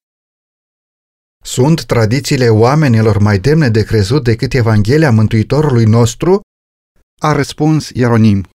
Sunt 1.44 1.84
tradițiile 1.84 2.48
oamenilor 2.48 3.18
mai 3.18 3.38
demne 3.38 3.68
de 3.68 3.84
crezut 3.84 4.24
decât 4.24 4.54
Evanghelia 4.54 5.10
Mântuitorului 5.10 5.84
nostru? 5.84 6.40
A 7.20 7.32
răspuns 7.32 7.88
Ieronim. 7.88 8.48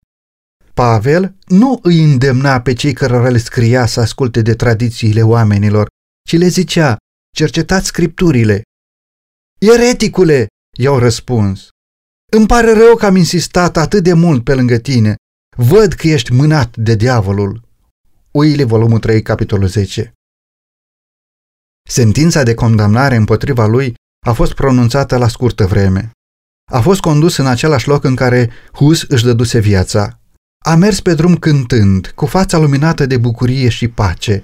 Pavel 0.76 1.36
nu 1.45 1.80
îi 1.82 2.03
îndemna 2.03 2.61
pe 2.61 2.73
cei 2.73 2.93
care 2.93 3.30
le 3.30 3.38
scria 3.38 3.86
să 3.86 3.99
asculte 3.99 4.41
de 4.41 4.53
tradițiile 4.53 5.21
oamenilor, 5.21 5.88
ci 6.28 6.38
le 6.38 6.47
zicea, 6.47 6.97
cercetați 7.36 7.88
scripturile. 7.88 8.61
Ereticule, 9.59 10.47
i-au 10.78 10.99
răspuns. 10.99 11.67
Îmi 12.32 12.45
pare 12.45 12.73
rău 12.73 12.95
că 12.95 13.05
am 13.05 13.15
insistat 13.15 13.78
atât 13.78 14.03
de 14.03 14.13
mult 14.13 14.43
pe 14.43 14.53
lângă 14.53 14.78
tine. 14.78 15.15
Văd 15.57 15.93
că 15.93 16.07
ești 16.07 16.34
mânat 16.34 16.78
de 16.78 16.95
diavolul. 16.95 17.61
Uile, 18.32 18.63
volumul 18.63 18.99
3, 18.99 19.21
capitolul 19.21 19.67
10. 19.67 20.13
Sentința 21.89 22.43
de 22.43 22.53
condamnare 22.53 23.15
împotriva 23.15 23.65
lui 23.65 23.93
a 24.26 24.34
fost 24.34 24.53
pronunțată 24.53 25.17
la 25.17 25.28
scurtă 25.28 25.65
vreme. 25.65 26.11
A 26.71 26.82
fost 26.82 26.99
condus 26.99 27.38
în 27.38 27.47
același 27.47 27.88
loc 27.88 28.03
în 28.03 28.15
care 28.15 28.51
Hus 28.71 29.01
își 29.01 29.23
dăduse 29.23 29.59
viața. 29.59 30.19
A 30.68 30.76
mers 30.76 30.99
pe 30.99 31.13
drum 31.13 31.36
cântând, 31.36 32.07
cu 32.07 32.26
fața 32.26 32.57
luminată 32.57 33.05
de 33.05 33.18
bucurie 33.18 33.70
și 33.70 33.88
pace. 33.88 34.43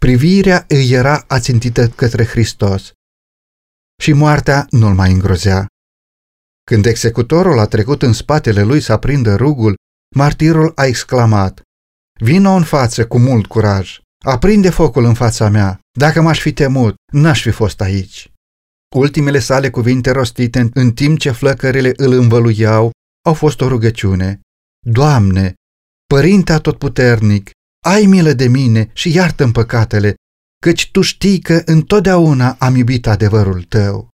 Privirea 0.00 0.64
îi 0.68 0.90
era 0.90 1.24
ațintită 1.26 1.88
către 1.88 2.24
Hristos. 2.24 2.92
Și 4.02 4.12
moartea 4.12 4.66
nu-l 4.70 4.94
mai 4.94 5.12
îngrozea. 5.12 5.66
Când 6.64 6.86
executorul 6.86 7.58
a 7.58 7.66
trecut 7.66 8.02
în 8.02 8.12
spatele 8.12 8.62
lui 8.62 8.80
să 8.80 8.92
aprindă 8.92 9.34
rugul, 9.34 9.74
martirul 10.16 10.72
a 10.74 10.84
exclamat, 10.84 11.62
Vino 12.20 12.50
în 12.50 12.64
față 12.64 13.06
cu 13.06 13.18
mult 13.18 13.46
curaj, 13.46 13.98
aprinde 14.24 14.70
focul 14.70 15.04
în 15.04 15.14
fața 15.14 15.48
mea, 15.48 15.80
dacă 15.98 16.20
m-aș 16.20 16.40
fi 16.40 16.52
temut, 16.52 16.94
n-aș 17.12 17.42
fi 17.42 17.50
fost 17.50 17.80
aici. 17.80 18.32
Ultimele 18.96 19.38
sale 19.38 19.70
cuvinte 19.70 20.10
rostite 20.10 20.70
în 20.74 20.92
timp 20.92 21.18
ce 21.18 21.30
flăcările 21.30 21.92
îl 21.96 22.12
învăluiau 22.12 22.90
au 23.26 23.34
fost 23.34 23.60
o 23.60 23.68
rugăciune. 23.68 24.40
Doamne, 24.86 25.54
Părinte 26.06 26.52
Atotputernic, 26.52 27.50
ai 27.84 28.06
milă 28.06 28.32
de 28.32 28.48
mine 28.48 28.90
și 28.92 29.14
iartă-mi 29.14 29.52
păcatele, 29.52 30.14
căci 30.62 30.90
Tu 30.90 31.00
știi 31.00 31.40
că 31.40 31.62
întotdeauna 31.64 32.56
am 32.58 32.74
iubit 32.74 33.06
adevărul 33.06 33.62
Tău. 33.62 34.08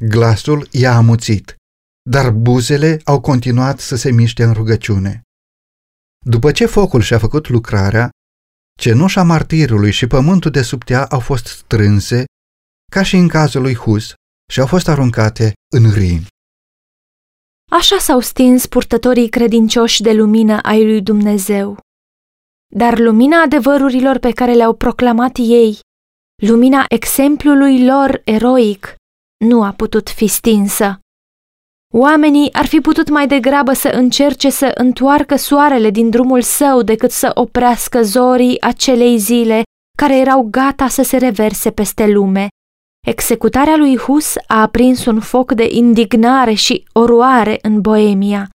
Glasul 0.00 0.68
i-a 0.70 0.96
amuțit, 0.96 1.56
dar 2.10 2.30
buzele 2.30 3.00
au 3.04 3.20
continuat 3.20 3.78
să 3.78 3.96
se 3.96 4.10
miște 4.10 4.42
în 4.44 4.52
rugăciune. 4.52 5.22
După 6.26 6.52
ce 6.52 6.66
focul 6.66 7.00
și-a 7.00 7.18
făcut 7.18 7.48
lucrarea, 7.48 8.10
cenușa 8.78 9.22
martirului 9.22 9.90
și 9.90 10.06
pământul 10.06 10.50
de 10.50 10.62
sub 10.62 10.84
tea 10.84 11.06
au 11.06 11.20
fost 11.20 11.46
strânse, 11.46 12.24
ca 12.92 13.02
și 13.02 13.16
în 13.16 13.28
cazul 13.28 13.62
lui 13.62 13.74
Hus, 13.74 14.14
și 14.52 14.60
au 14.60 14.66
fost 14.66 14.88
aruncate 14.88 15.52
în 15.72 15.90
Rin. 15.90 16.26
Așa 17.70 17.98
s-au 17.98 18.20
stins 18.20 18.66
purtătorii 18.66 19.28
credincioși 19.28 20.02
de 20.02 20.12
lumină 20.12 20.58
ai 20.62 20.84
lui 20.84 21.02
Dumnezeu. 21.02 21.78
Dar 22.74 22.98
lumina 22.98 23.42
adevărurilor 23.42 24.18
pe 24.18 24.30
care 24.30 24.52
le-au 24.52 24.74
proclamat 24.74 25.36
ei, 25.36 25.78
lumina 26.42 26.84
exemplului 26.88 27.84
lor 27.84 28.20
eroic, 28.24 28.94
nu 29.44 29.62
a 29.62 29.72
putut 29.72 30.08
fi 30.08 30.26
stinsă. 30.26 30.98
Oamenii 31.94 32.52
ar 32.52 32.66
fi 32.66 32.80
putut 32.80 33.08
mai 33.08 33.26
degrabă 33.26 33.72
să 33.72 33.88
încerce 33.88 34.50
să 34.50 34.70
întoarcă 34.74 35.36
soarele 35.36 35.90
din 35.90 36.10
drumul 36.10 36.42
său 36.42 36.82
decât 36.82 37.10
să 37.10 37.30
oprească 37.34 38.02
zorii 38.02 38.60
acelei 38.60 39.18
zile 39.18 39.62
care 39.96 40.18
erau 40.18 40.48
gata 40.50 40.88
să 40.88 41.02
se 41.02 41.16
reverse 41.16 41.70
peste 41.70 42.06
lume. 42.06 42.48
Executarea 43.08 43.76
lui 43.76 43.96
Hus 43.96 44.34
a 44.46 44.60
aprins 44.60 45.04
un 45.04 45.20
foc 45.20 45.52
de 45.52 45.68
indignare 45.70 46.52
și 46.52 46.84
oroare 46.92 47.58
în 47.62 47.80
Boemia. 47.80 48.48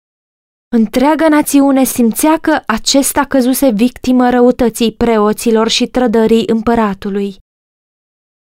Întreaga 0.76 1.28
națiune 1.28 1.84
simțea 1.84 2.38
că 2.38 2.61
acesta 2.66 3.24
căzuse 3.24 3.70
victimă 3.70 4.30
răutății 4.30 4.92
preoților 4.92 5.68
și 5.68 5.86
trădării 5.86 6.42
împăratului. 6.46 7.36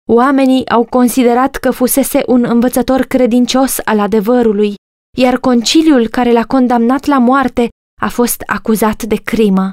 Oamenii 0.08 0.68
au 0.68 0.84
considerat 0.84 1.56
că 1.56 1.70
fusese 1.70 2.22
un 2.26 2.44
învățător 2.48 3.00
credincios 3.00 3.78
al 3.84 3.98
adevărului, 3.98 4.74
iar 5.18 5.38
conciliul 5.38 6.08
care 6.08 6.32
l-a 6.32 6.44
condamnat 6.44 7.04
la 7.04 7.18
moarte 7.18 7.68
a 8.00 8.08
fost 8.08 8.42
acuzat 8.46 9.02
de 9.02 9.16
crimă. 9.16 9.72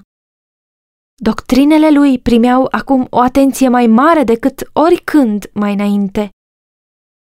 Doctrinele 1.24 1.91
lui 1.91 2.19
primeau 2.19 2.67
acum 2.71 3.07
o 3.09 3.19
atenție 3.19 3.67
mai 3.67 3.88
mare 3.88 4.24
decât 4.24 4.69
oricând 4.74 5.49
mai 5.53 5.74
înainte. 5.74 6.30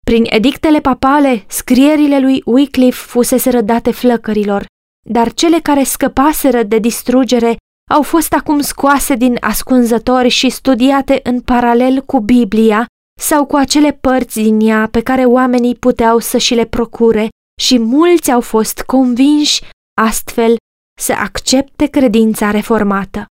Prin 0.06 0.24
edictele 0.28 0.80
papale, 0.80 1.44
scrierile 1.48 2.20
lui 2.20 2.42
Wycliffe 2.44 3.06
fusese 3.06 3.50
rădate 3.50 3.90
flăcărilor, 3.90 4.64
dar 5.08 5.32
cele 5.32 5.60
care 5.60 5.82
scăpaseră 5.82 6.62
de 6.62 6.78
distrugere 6.78 7.56
au 7.90 8.02
fost 8.02 8.32
acum 8.32 8.60
scoase 8.60 9.14
din 9.14 9.36
ascunzători 9.40 10.28
și 10.28 10.48
studiate 10.48 11.20
în 11.22 11.40
paralel 11.40 12.00
cu 12.00 12.20
Biblia 12.20 12.86
sau 13.20 13.46
cu 13.46 13.56
acele 13.56 13.92
părți 13.92 14.40
din 14.40 14.60
ea 14.60 14.88
pe 14.90 15.00
care 15.00 15.24
oamenii 15.24 15.74
puteau 15.74 16.18
să 16.18 16.38
și 16.38 16.54
le 16.54 16.64
procure 16.64 17.28
și 17.60 17.78
mulți 17.78 18.30
au 18.30 18.40
fost 18.40 18.82
convinși 18.82 19.62
astfel 20.00 20.56
să 21.00 21.12
accepte 21.12 21.86
credința 21.86 22.50
reformată. 22.50 23.24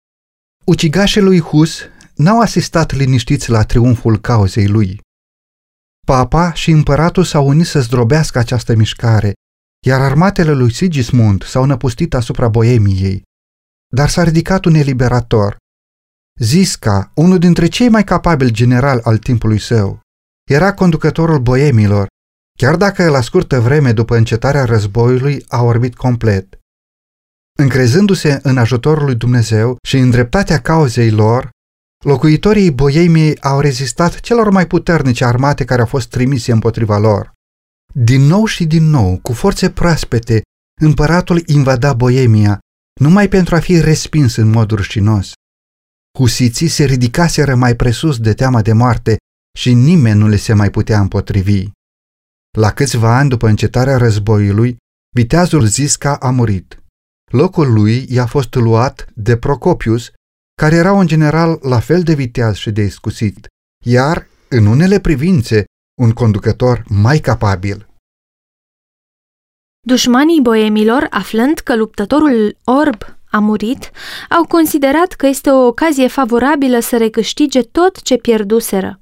Ucigașii 0.67 1.21
lui 1.21 1.41
Hus 1.41 1.81
n-au 2.15 2.41
asistat 2.41 2.93
liniștiți 2.93 3.51
la 3.51 3.63
triumful 3.63 4.21
cauzei 4.21 4.69
lui. 4.69 5.01
Papa 6.07 6.53
și 6.53 6.71
împăratul 6.71 7.25
s-au 7.25 7.49
unit 7.49 7.67
să 7.67 7.81
zdrobească 7.81 8.39
această 8.39 8.75
mișcare, 8.75 9.33
iar 9.87 10.01
armatele 10.01 10.53
lui 10.53 10.73
Sigismund 10.73 11.45
s-au 11.45 11.65
năpustit 11.65 12.15
asupra 12.15 12.49
Boemiei. 12.49 13.23
Dar 13.95 14.09
s-a 14.09 14.23
ridicat 14.23 14.65
un 14.65 14.75
eliberator. 14.75 15.57
Zisca, 16.41 17.13
unul 17.15 17.39
dintre 17.39 17.67
cei 17.67 17.89
mai 17.89 18.05
capabili 18.05 18.53
generali 18.53 19.01
al 19.03 19.19
timpului 19.19 19.59
său, 19.59 20.01
era 20.51 20.75
conducătorul 20.75 21.39
boemilor, 21.39 22.07
chiar 22.59 22.77
dacă 22.77 23.09
la 23.09 23.21
scurtă 23.21 23.61
vreme 23.61 23.93
după 23.93 24.17
încetarea 24.17 24.65
războiului 24.65 25.45
a 25.49 25.63
orbit 25.63 25.95
complet. 25.95 26.59
Încrezându-se 27.59 28.41
în 28.43 28.59
ajutorul 28.59 29.05
lui 29.05 29.15
Dumnezeu 29.15 29.77
și 29.87 29.97
în 29.97 30.11
dreptatea 30.11 30.61
cauzei 30.61 31.11
lor, 31.11 31.51
locuitorii 32.05 32.71
Boemiei 32.71 33.41
au 33.41 33.61
rezistat 33.61 34.21
celor 34.21 34.51
mai 34.51 34.67
puternice 34.67 35.25
armate 35.25 35.65
care 35.65 35.81
au 35.81 35.87
fost 35.87 36.09
trimise 36.09 36.53
împotriva 36.53 36.99
lor. 36.99 37.33
Din 37.95 38.21
nou 38.21 38.45
și 38.45 38.65
din 38.65 38.85
nou, 38.85 39.19
cu 39.23 39.33
forțe 39.33 39.71
proaspete, 39.71 40.43
împăratul 40.81 41.43
invada 41.47 41.93
Boemia, 41.93 42.59
numai 43.01 43.29
pentru 43.29 43.55
a 43.55 43.61
fi 43.61 43.81
respins 43.81 44.37
în 44.37 44.51
mod 44.51 44.71
rușinos. 44.71 45.33
Husiții 46.19 46.69
se 46.69 46.85
ridicaseră 46.85 47.55
mai 47.55 47.77
presus 47.77 48.19
de 48.19 48.35
teama 48.35 48.63
de 48.63 48.73
moarte 48.73 49.17
și 49.59 49.75
nimeni 49.75 50.19
nu 50.19 50.29
le 50.29 50.37
se 50.37 50.53
mai 50.53 50.71
putea 50.71 51.01
împotrivi. 51.01 51.69
La 52.59 52.73
câțiva 52.73 53.17
ani 53.17 53.29
după 53.29 53.49
încetarea 53.49 53.97
războiului, 53.97 54.77
viteazul 55.15 55.65
Zisca 55.65 56.17
a 56.17 56.31
murit. 56.31 56.81
Locul 57.33 57.73
lui 57.73 58.07
i-a 58.09 58.27
fost 58.27 58.55
luat 58.55 59.07
de 59.15 59.37
Procopius, 59.37 60.11
care 60.63 60.75
era 60.75 60.93
un 60.93 61.07
general 61.07 61.59
la 61.63 61.81
fel 61.81 62.03
de 62.03 62.15
viteaz 62.15 62.55
și 62.55 62.71
de 62.71 62.83
iscusit, 62.83 63.47
iar, 63.85 64.27
în 64.49 64.67
unele 64.67 65.01
privințe, 65.01 65.65
un 66.01 66.13
conducător 66.13 66.85
mai 66.89 67.19
capabil. 67.19 67.89
Dușmanii 69.87 70.41
boemilor, 70.41 71.07
aflând 71.11 71.59
că 71.59 71.77
luptătorul 71.77 72.57
orb 72.65 73.03
a 73.31 73.39
murit, 73.39 73.91
au 74.29 74.45
considerat 74.47 75.13
că 75.13 75.27
este 75.27 75.51
o 75.51 75.67
ocazie 75.67 76.09
favorabilă 76.09 76.81
să 76.81 76.97
recâștige 76.97 77.63
tot 77.63 78.03
ce 78.03 78.17
pierduseră. 78.17 79.01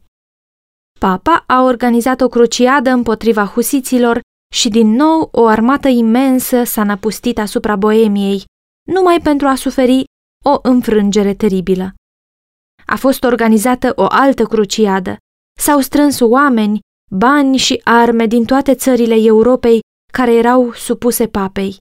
Papa 1.00 1.44
a 1.46 1.62
organizat 1.62 2.20
o 2.20 2.28
cruciadă 2.28 2.90
împotriva 2.90 3.44
husiților 3.44 4.20
și 4.54 4.68
din 4.68 4.88
nou 4.88 5.28
o 5.32 5.46
armată 5.46 5.88
imensă 5.88 6.64
s-a 6.64 6.84
năpustit 6.84 7.38
asupra 7.38 7.76
Boemiei, 7.76 8.44
numai 8.92 9.20
pentru 9.20 9.46
a 9.46 9.54
suferi 9.54 10.04
o 10.44 10.58
înfrângere 10.62 11.34
teribilă. 11.34 11.94
A 12.86 12.96
fost 12.96 13.24
organizată 13.24 13.92
o 13.96 14.06
altă 14.08 14.44
cruciadă. 14.44 15.16
S-au 15.58 15.80
strâns 15.80 16.20
oameni, 16.20 16.78
bani 17.10 17.56
și 17.56 17.80
arme 17.84 18.26
din 18.26 18.44
toate 18.44 18.74
țările 18.74 19.14
Europei 19.14 19.80
care 20.12 20.34
erau 20.34 20.72
supuse 20.72 21.28
papei. 21.28 21.76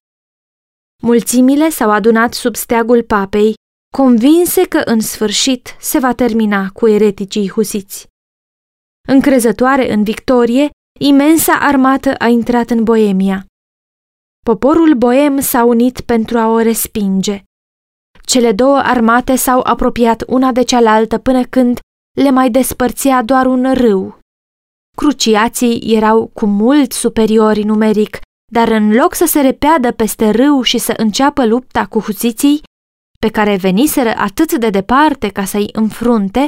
Mulțimile 1.04 1.70
s-au 1.70 1.92
adunat 1.92 2.34
sub 2.34 2.56
steagul 2.56 3.04
papei, 3.04 3.54
convinse 3.98 4.68
că 4.68 4.82
în 4.86 5.00
sfârșit 5.00 5.76
se 5.80 6.00
va 6.00 6.14
termina 6.14 6.70
cu 6.70 6.88
ereticii 6.88 7.50
husiți. 7.50 8.08
Încrezătoare 9.08 9.94
în 9.94 10.04
victorie, 10.04 10.70
imensa 11.00 11.54
armată 11.54 12.16
a 12.16 12.28
intrat 12.28 12.70
în 12.70 12.84
Boemia. 12.84 13.46
Poporul 14.46 14.94
boem 14.94 15.40
s-a 15.40 15.64
unit 15.64 16.02
pentru 16.02 16.38
a 16.38 16.48
o 16.48 16.60
respinge. 16.60 17.44
Cele 18.26 18.52
două 18.52 18.78
armate 18.78 19.36
s-au 19.36 19.60
apropiat 19.64 20.24
una 20.28 20.52
de 20.52 20.64
cealaltă 20.64 21.18
până 21.18 21.44
când 21.44 21.80
le 22.20 22.30
mai 22.30 22.50
despărțea 22.50 23.24
doar 23.24 23.46
un 23.46 23.74
râu. 23.74 24.20
Cruciații 24.98 25.96
erau 25.96 26.28
cu 26.28 26.46
mult 26.46 26.92
superiori 26.92 27.64
numeric, 27.64 28.20
dar 28.52 28.68
în 28.68 28.94
loc 28.94 29.14
să 29.14 29.26
se 29.26 29.42
repeadă 29.42 29.92
peste 29.92 30.30
râu 30.30 30.62
și 30.62 30.78
să 30.78 30.94
înceapă 30.98 31.46
lupta 31.46 31.86
cu 31.86 32.00
husiții, 32.00 32.62
pe 33.20 33.30
care 33.30 33.56
veniseră 33.56 34.14
atât 34.18 34.54
de 34.54 34.70
departe 34.70 35.30
ca 35.30 35.46
să-i 35.46 35.70
înfrunte, 35.72 36.48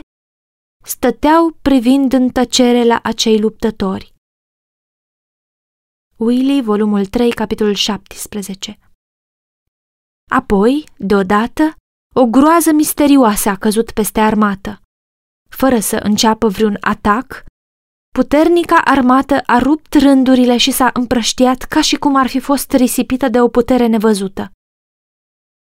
stăteau 0.83 1.57
privind 1.61 2.13
în 2.13 2.29
tăcere 2.29 2.83
la 2.83 2.99
acei 3.03 3.39
luptători. 3.39 4.14
Willy, 6.17 6.61
volumul 6.61 7.05
3, 7.05 7.31
capitolul 7.31 7.73
17 7.73 8.79
Apoi, 10.31 10.83
deodată, 10.97 11.75
o 12.15 12.25
groază 12.25 12.71
misterioasă 12.71 13.49
a 13.49 13.55
căzut 13.55 13.91
peste 13.91 14.19
armată. 14.19 14.81
Fără 15.49 15.79
să 15.79 15.95
înceapă 15.95 16.47
vreun 16.47 16.77
atac, 16.79 17.43
puternica 18.13 18.81
armată 18.83 19.41
a 19.45 19.57
rupt 19.57 19.93
rândurile 19.93 20.57
și 20.57 20.71
s-a 20.71 20.89
împrăștiat 20.93 21.61
ca 21.61 21.81
și 21.81 21.95
cum 21.95 22.15
ar 22.15 22.27
fi 22.27 22.39
fost 22.39 22.71
risipită 22.71 23.29
de 23.29 23.41
o 23.41 23.47
putere 23.47 23.87
nevăzută. 23.87 24.51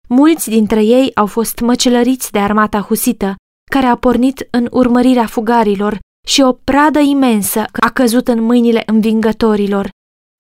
Mulți 0.09 0.49
dintre 0.49 0.83
ei 0.83 1.15
au 1.15 1.27
fost 1.27 1.61
măcelăriți 1.61 2.33
de 2.33 2.39
armata 2.39 2.81
husită, 2.81 3.35
care 3.71 3.87
a 3.87 3.97
pornit 3.97 4.49
în 4.51 4.69
urmărirea 4.71 5.27
fugarilor 5.27 5.99
și 6.27 6.41
o 6.41 6.53
pradă 6.53 6.99
imensă 6.99 7.65
a 7.81 7.91
căzut 7.91 8.29
în 8.29 8.43
mâinile 8.43 8.83
învingătorilor, 8.87 9.89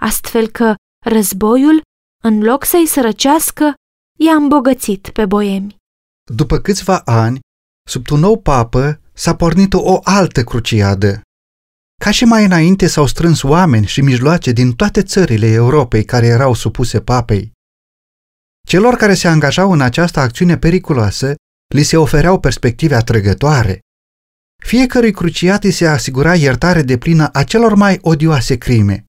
astfel 0.03 0.49
că 0.49 0.75
războiul, 1.07 1.83
în 2.23 2.43
loc 2.43 2.65
să-i 2.65 2.87
sărăcească, 2.87 3.75
i-a 4.19 4.35
îmbogățit 4.35 5.09
pe 5.09 5.27
boemi. 5.27 5.77
După 6.35 6.59
câțiva 6.59 6.99
ani, 6.99 7.41
sub 7.89 8.11
un 8.11 8.21
nou 8.21 8.41
papă, 8.41 9.01
s-a 9.13 9.37
pornit 9.37 9.73
o 9.75 10.01
altă 10.03 10.45
cruciadă. 10.45 11.21
Ca 12.03 12.11
și 12.11 12.25
mai 12.25 12.45
înainte 12.45 12.87
s-au 12.87 13.07
strâns 13.07 13.43
oameni 13.43 13.87
și 13.87 14.01
mijloace 14.01 14.53
din 14.53 14.73
toate 14.73 15.03
țările 15.03 15.47
Europei 15.47 16.05
care 16.05 16.27
erau 16.27 16.55
supuse 16.55 17.01
papei. 17.01 17.53
Celor 18.69 18.95
care 18.95 19.15
se 19.15 19.29
angajau 19.29 19.73
în 19.73 19.81
această 19.81 20.21
acțiune 20.21 20.59
periculoasă 20.59 21.35
li 21.75 21.83
se 21.83 21.97
ofereau 21.97 22.41
perspective 22.41 22.95
atrăgătoare. 22.95 23.79
Fiecărui 24.63 25.13
cruciat 25.13 25.65
îi 25.65 25.71
se 25.71 25.87
asigura 25.87 26.35
iertare 26.35 26.83
de 26.83 26.99
plină 26.99 27.29
a 27.33 27.45
celor 27.45 27.75
mai 27.75 27.99
odioase 28.03 28.57
crime. 28.57 29.05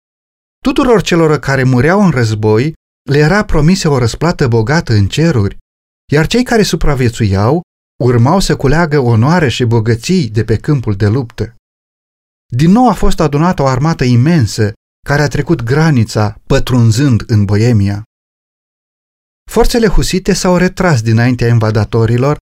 Tuturor 0.66 1.02
celor 1.02 1.40
care 1.40 1.64
mureau 1.64 2.04
în 2.04 2.12
război 2.12 2.74
le 3.10 3.18
era 3.18 3.46
promisă 3.46 3.90
o 3.90 3.98
răsplată 3.98 4.48
bogată 4.48 4.94
în 4.94 5.08
ceruri, 5.08 5.58
iar 6.12 6.28
cei 6.28 6.44
care 6.44 6.64
supraviețuiau 6.64 7.62
urmau 8.04 8.40
să 8.40 8.56
culeagă 8.56 9.00
onoare 9.00 9.50
și 9.50 9.64
bogății 9.64 10.30
de 10.30 10.44
pe 10.44 10.58
câmpul 10.58 10.96
de 10.96 11.08
luptă. 11.08 11.56
Din 12.54 12.72
nou 12.72 12.90
a 12.90 12.94
fost 12.94 13.20
adunată 13.20 13.62
o 13.62 13.66
armată 13.66 14.04
imensă 14.04 14.74
care 15.08 15.22
a 15.22 15.28
trecut 15.28 15.64
granița, 15.64 16.42
pătrunzând 16.48 17.24
în 17.28 17.46
Boemia. 17.46 18.04
Forțele 19.52 19.88
husite 19.88 20.34
s-au 20.34 20.58
retras 20.58 21.02
dinaintea 21.02 21.48
invadatorilor, 21.48 22.38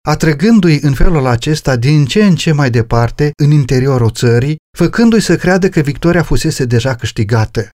atrăgându-i 0.00 0.78
în 0.80 0.94
felul 0.94 1.26
acesta 1.26 1.76
din 1.76 2.04
ce 2.04 2.24
în 2.24 2.36
ce 2.36 2.52
mai 2.52 2.70
departe 2.70 3.30
în 3.42 3.50
interiorul 3.50 4.10
țării, 4.10 4.56
făcându-i 4.76 5.20
să 5.20 5.36
creadă 5.36 5.68
că 5.68 5.80
victoria 5.80 6.22
fusese 6.22 6.64
deja 6.64 6.94
câștigată. 6.94 7.68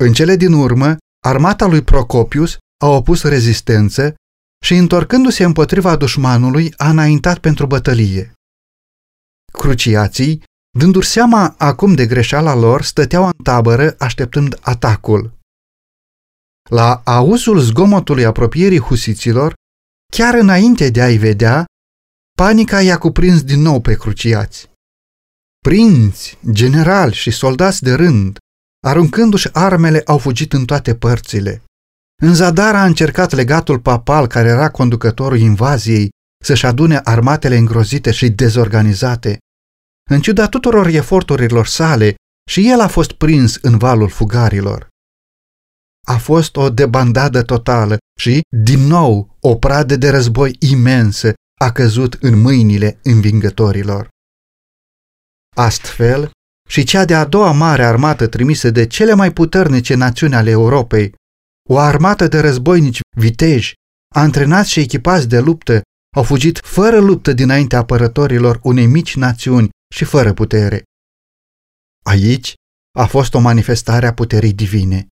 În 0.00 0.12
cele 0.12 0.36
din 0.36 0.52
urmă, 0.52 0.96
armata 1.24 1.66
lui 1.66 1.82
Procopius 1.82 2.56
a 2.84 2.86
opus 2.86 3.22
rezistență 3.22 4.14
și, 4.64 4.74
întorcându-se 4.74 5.44
împotriva 5.44 5.96
dușmanului, 5.96 6.74
a 6.76 6.90
înaintat 6.90 7.38
pentru 7.38 7.66
bătălie. 7.66 8.32
Cruciații, 9.52 10.42
dându-și 10.78 11.08
seama 11.08 11.54
acum 11.58 11.94
de 11.94 12.06
greșeala 12.06 12.54
lor, 12.54 12.82
stăteau 12.82 13.24
în 13.24 13.32
tabără 13.42 13.94
așteptând 13.98 14.58
atacul. 14.60 15.32
La 16.70 17.02
auzul 17.04 17.58
zgomotului 17.58 18.24
apropierii 18.24 18.80
husiților, 18.80 19.54
chiar 20.12 20.34
înainte 20.34 20.90
de 20.90 21.02
a-i 21.02 21.16
vedea, 21.16 21.64
panica 22.36 22.80
i-a 22.82 22.98
cuprins 22.98 23.42
din 23.42 23.60
nou 23.60 23.80
pe 23.80 23.94
cruciați. 23.94 24.70
Prinți, 25.58 26.38
generali 26.50 27.14
și 27.14 27.30
soldați 27.30 27.82
de 27.82 27.94
rând, 27.94 28.38
aruncându-și 28.86 29.48
armele, 29.52 30.02
au 30.04 30.18
fugit 30.18 30.52
în 30.52 30.64
toate 30.64 30.94
părțile. 30.94 31.62
În 32.22 32.34
zadar 32.34 32.74
a 32.74 32.84
încercat 32.84 33.32
legatul 33.32 33.80
papal, 33.80 34.26
care 34.26 34.48
era 34.48 34.70
conducătorul 34.70 35.38
invaziei, 35.38 36.08
să-și 36.44 36.66
adune 36.66 37.00
armatele 37.04 37.56
îngrozite 37.56 38.10
și 38.10 38.28
dezorganizate. 38.28 39.38
În 40.10 40.20
ciuda 40.20 40.48
tuturor 40.48 40.86
eforturilor 40.86 41.66
sale, 41.66 42.14
și 42.50 42.68
el 42.70 42.80
a 42.80 42.88
fost 42.88 43.12
prins 43.12 43.58
în 43.62 43.78
valul 43.78 44.08
fugarilor. 44.08 44.88
A 46.06 46.16
fost 46.16 46.56
o 46.56 46.70
debandadă 46.70 47.42
totală 47.42 47.96
și, 48.18 48.40
din 48.64 48.80
nou, 48.80 49.33
o 49.46 49.56
pradă 49.56 49.96
de 49.96 50.10
război 50.10 50.56
imensă 50.58 51.32
a 51.60 51.72
căzut 51.72 52.12
în 52.20 52.40
mâinile 52.40 52.98
învingătorilor. 53.02 54.08
Astfel, 55.56 56.30
și 56.68 56.84
cea 56.84 57.04
de-a 57.04 57.24
doua 57.24 57.52
mare 57.52 57.84
armată 57.84 58.26
trimisă 58.26 58.70
de 58.70 58.86
cele 58.86 59.14
mai 59.14 59.32
puternice 59.32 59.94
națiuni 59.94 60.34
ale 60.34 60.50
Europei, 60.50 61.14
o 61.68 61.78
armată 61.78 62.28
de 62.28 62.40
războinici 62.40 63.00
viteji, 63.16 63.72
antrenați 64.14 64.70
și 64.70 64.80
echipați 64.80 65.28
de 65.28 65.38
luptă, 65.38 65.82
au 66.16 66.22
fugit 66.22 66.58
fără 66.58 67.00
luptă 67.00 67.32
dinaintea 67.32 67.78
apărătorilor 67.78 68.60
unei 68.62 68.86
mici 68.86 69.16
națiuni 69.16 69.68
și 69.94 70.04
fără 70.04 70.32
putere. 70.32 70.82
Aici 72.04 72.54
a 72.98 73.06
fost 73.06 73.34
o 73.34 73.38
manifestare 73.38 74.06
a 74.06 74.14
puterii 74.14 74.52
divine. 74.52 75.06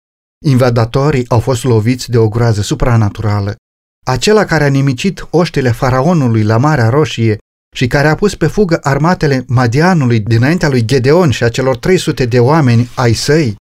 Invadatorii 0.44 1.28
au 1.28 1.40
fost 1.40 1.64
loviți 1.64 2.10
de 2.10 2.18
o 2.18 2.28
groază 2.28 2.62
supranaturală. 2.62 3.56
Acela 4.04 4.44
care 4.44 4.64
a 4.64 4.68
nimicit 4.68 5.26
oștile 5.30 5.70
faraonului 5.70 6.42
la 6.42 6.56
Marea 6.56 6.88
Roșie 6.88 7.38
și 7.76 7.86
care 7.86 8.08
a 8.08 8.14
pus 8.14 8.34
pe 8.34 8.46
fugă 8.46 8.78
armatele 8.82 9.44
Madianului 9.48 10.20
dinaintea 10.20 10.68
lui 10.68 10.84
Gedeon 10.84 11.30
și 11.30 11.44
a 11.44 11.48
celor 11.48 11.76
300 11.76 12.26
de 12.26 12.40
oameni 12.40 12.90
ai 12.94 13.12
săi, 13.12 13.56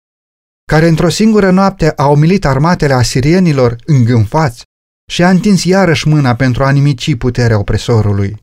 care 0.71 0.87
într-o 0.87 1.09
singură 1.09 1.51
noapte 1.51 1.93
a 1.95 2.07
umilit 2.07 2.45
armatele 2.45 2.93
asirienilor 2.93 3.75
îngânfați 3.85 4.63
și 5.11 5.23
a 5.23 5.29
întins 5.29 5.63
iarăși 5.63 6.07
mâna 6.07 6.35
pentru 6.35 6.63
a 6.63 6.69
nimici 6.69 7.15
puterea 7.15 7.59
opresorului. 7.59 8.37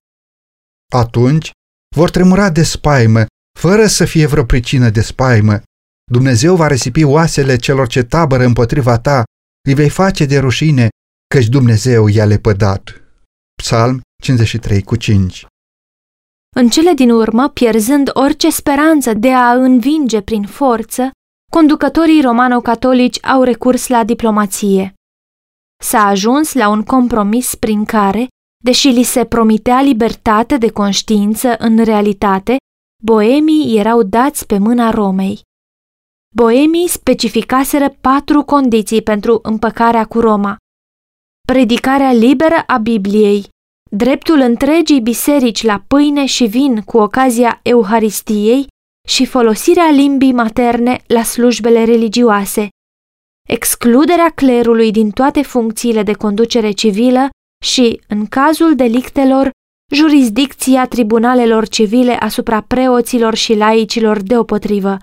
Atunci 0.93 1.51
vor 1.97 2.11
tremura 2.11 2.51
de 2.51 2.63
spaimă, 2.63 3.27
fără 3.59 3.87
să 3.87 4.05
fie 4.05 4.27
vreo 4.27 4.45
pricină 4.45 4.91
de 4.91 5.01
spaimă. 5.01 5.63
Dumnezeu 6.11 6.57
va 6.57 6.67
resipi 6.67 7.03
oasele 7.03 7.57
celor 7.57 7.87
ce 7.87 8.03
tabără 8.03 8.45
împotriva 8.45 8.99
ta, 8.99 9.23
îi 9.69 9.75
vei 9.75 9.89
face 9.89 10.25
de 10.25 10.39
rușine, 10.39 10.89
căci 11.35 11.49
Dumnezeu 11.49 12.07
i-a 12.07 12.25
lepădat. 12.25 13.03
Psalm 13.63 14.01
53 14.23 14.83
cu 14.83 14.97
5 14.97 15.47
În 16.57 16.69
cele 16.69 16.93
din 16.93 17.11
urmă, 17.11 17.49
pierzând 17.49 18.11
orice 18.13 18.51
speranță 18.51 19.15
de 19.15 19.33
a 19.33 19.53
învinge 19.53 20.21
prin 20.21 20.47
forță, 20.47 21.11
conducătorii 21.53 22.21
romano-catolici 22.21 23.25
au 23.25 23.43
recurs 23.43 23.87
la 23.87 24.05
diplomație. 24.05 24.95
S-a 25.83 26.07
ajuns 26.07 26.53
la 26.53 26.69
un 26.69 26.83
compromis 26.83 27.55
prin 27.55 27.85
care, 27.85 28.27
deși 28.65 28.89
li 28.89 29.03
se 29.03 29.25
promitea 29.25 29.81
libertate 29.81 30.57
de 30.57 30.71
conștiință 30.71 31.57
în 31.59 31.85
realitate, 31.85 32.57
boemii 33.03 33.79
erau 33.79 34.03
dați 34.03 34.47
pe 34.47 34.59
mâna 34.59 34.91
Romei. 34.91 35.41
Boemii 36.35 36.89
specificaseră 36.89 37.89
patru 38.01 38.43
condiții 38.43 39.03
pentru 39.03 39.39
împăcarea 39.43 40.05
cu 40.05 40.21
Roma. 40.21 40.57
Predicarea 41.53 42.13
liberă 42.13 42.63
a 42.67 42.79
Bibliei, 42.79 43.49
dreptul 43.91 44.41
întregii 44.41 45.01
biserici 45.01 45.63
la 45.63 45.85
pâine 45.87 46.27
și 46.27 46.45
vin 46.45 46.83
cu 46.83 46.99
ocazia 46.99 47.61
Euharistiei 47.63 48.67
și 49.09 49.27
folosirea 49.27 49.91
limbii 49.91 50.33
materne 50.33 51.03
la 51.07 51.23
slujbele 51.23 51.85
religioase, 51.85 52.69
excluderea 53.49 54.31
clerului 54.31 54.91
din 54.91 55.11
toate 55.11 55.43
funcțiile 55.43 56.03
de 56.03 56.13
conducere 56.13 56.71
civilă 56.71 57.29
și, 57.65 58.01
în 58.09 58.27
cazul 58.27 58.75
delictelor, 58.75 59.51
jurisdicția 59.93 60.87
tribunalelor 60.87 61.69
civile 61.69 62.13
asupra 62.13 62.61
preoților 62.61 63.35
și 63.35 63.55
laicilor 63.55 64.23
deopotrivă. 64.23 64.97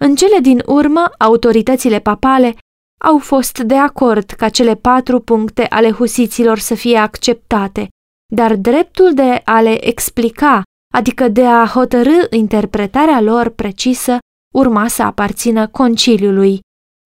În 0.00 0.14
cele 0.14 0.38
din 0.38 0.62
urmă, 0.66 1.10
autoritățile 1.18 2.00
papale 2.00 2.54
au 3.00 3.18
fost 3.18 3.58
de 3.58 3.74
acord 3.76 4.30
ca 4.30 4.48
cele 4.48 4.74
patru 4.74 5.20
puncte 5.20 5.62
ale 5.62 5.90
husiților 5.90 6.58
să 6.58 6.74
fie 6.74 6.96
acceptate, 6.96 7.88
dar 8.34 8.56
dreptul 8.56 9.14
de 9.14 9.40
a 9.44 9.60
le 9.60 9.86
explica, 9.86 10.62
adică 10.94 11.28
de 11.28 11.46
a 11.46 11.66
hotărâ 11.66 12.26
interpretarea 12.30 13.20
lor 13.20 13.48
precisă, 13.48 14.18
urma 14.54 14.88
să 14.88 15.02
aparțină 15.02 15.68
conciliului, 15.68 16.60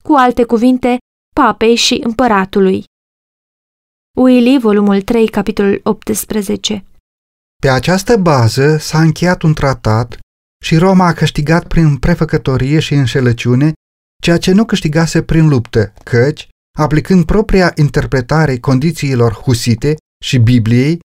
cu 0.05 0.12
alte 0.12 0.45
cuvinte, 0.45 0.99
papei 1.34 1.74
și 1.74 2.01
împăratului. 2.05 2.84
Willy, 4.16 4.59
volumul 4.59 5.03
3, 5.03 5.28
capitolul 5.28 5.80
18 5.84 6.84
Pe 7.62 7.68
această 7.68 8.16
bază 8.16 8.76
s-a 8.76 9.01
încheiat 9.01 9.43
un 9.43 9.55
tratat 9.55 10.18
și 10.64 10.76
Roma 10.76 11.07
a 11.07 11.12
câștigat 11.12 11.66
prin 11.66 11.97
prefăcătorie 11.97 12.80
și 12.80 12.95
înșelăciune 12.95 13.72
ceea 14.23 14.39
ce 14.39 14.53
nu 14.53 14.64
câștigase 14.64 15.23
prin 15.23 15.49
luptă, 15.49 15.93
căci, 16.05 16.49
aplicând 16.79 17.25
propria 17.25 17.73
interpretare 17.75 18.59
condițiilor 18.59 19.33
husite 19.33 19.97
și 20.25 20.39
Bibliei, 20.39 20.99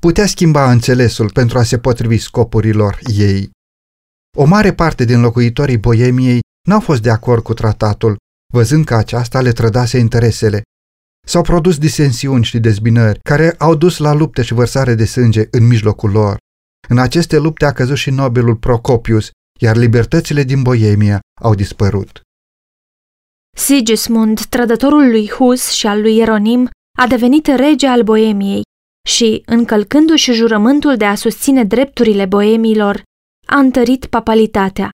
putea 0.00 0.26
schimba 0.26 0.70
înțelesul 0.70 1.30
pentru 1.30 1.58
a 1.58 1.62
se 1.62 1.78
potrivi 1.78 2.18
scopurilor 2.18 2.98
ei. 3.06 3.50
O 4.36 4.44
mare 4.44 4.74
parte 4.74 5.04
din 5.04 5.20
locuitorii 5.20 5.78
Boemiei 5.78 6.40
n-au 6.68 6.80
fost 6.80 7.02
de 7.02 7.10
acord 7.10 7.42
cu 7.42 7.54
tratatul, 7.54 8.16
văzând 8.52 8.84
că 8.84 8.94
aceasta 8.94 9.40
le 9.40 9.52
trădase 9.52 9.98
interesele. 9.98 10.62
S-au 11.26 11.42
produs 11.42 11.78
disensiuni 11.78 12.44
și 12.44 12.58
dezbinări, 12.58 13.18
care 13.18 13.54
au 13.58 13.74
dus 13.74 13.98
la 13.98 14.12
lupte 14.12 14.42
și 14.42 14.54
vărsare 14.54 14.94
de 14.94 15.04
sânge 15.04 15.46
în 15.50 15.66
mijlocul 15.66 16.10
lor. 16.10 16.36
În 16.88 16.98
aceste 16.98 17.38
lupte 17.38 17.64
a 17.64 17.72
căzut 17.72 17.96
și 17.96 18.10
nobilul 18.10 18.56
Procopius, 18.56 19.30
iar 19.60 19.76
libertățile 19.76 20.42
din 20.42 20.62
Boemia 20.62 21.20
au 21.40 21.54
dispărut. 21.54 22.20
Sigismund, 23.56 24.44
trădătorul 24.44 25.10
lui 25.10 25.30
Hus 25.30 25.70
și 25.70 25.86
al 25.86 26.00
lui 26.00 26.16
Ieronim, 26.16 26.68
a 26.98 27.06
devenit 27.06 27.46
rege 27.46 27.86
al 27.86 28.02
Boemiei 28.02 28.62
și, 29.08 29.42
încălcându-și 29.46 30.32
jurământul 30.32 30.96
de 30.96 31.04
a 31.04 31.14
susține 31.14 31.64
drepturile 31.64 32.26
boemilor, 32.26 33.02
a 33.46 33.58
întărit 33.58 34.06
papalitatea. 34.06 34.90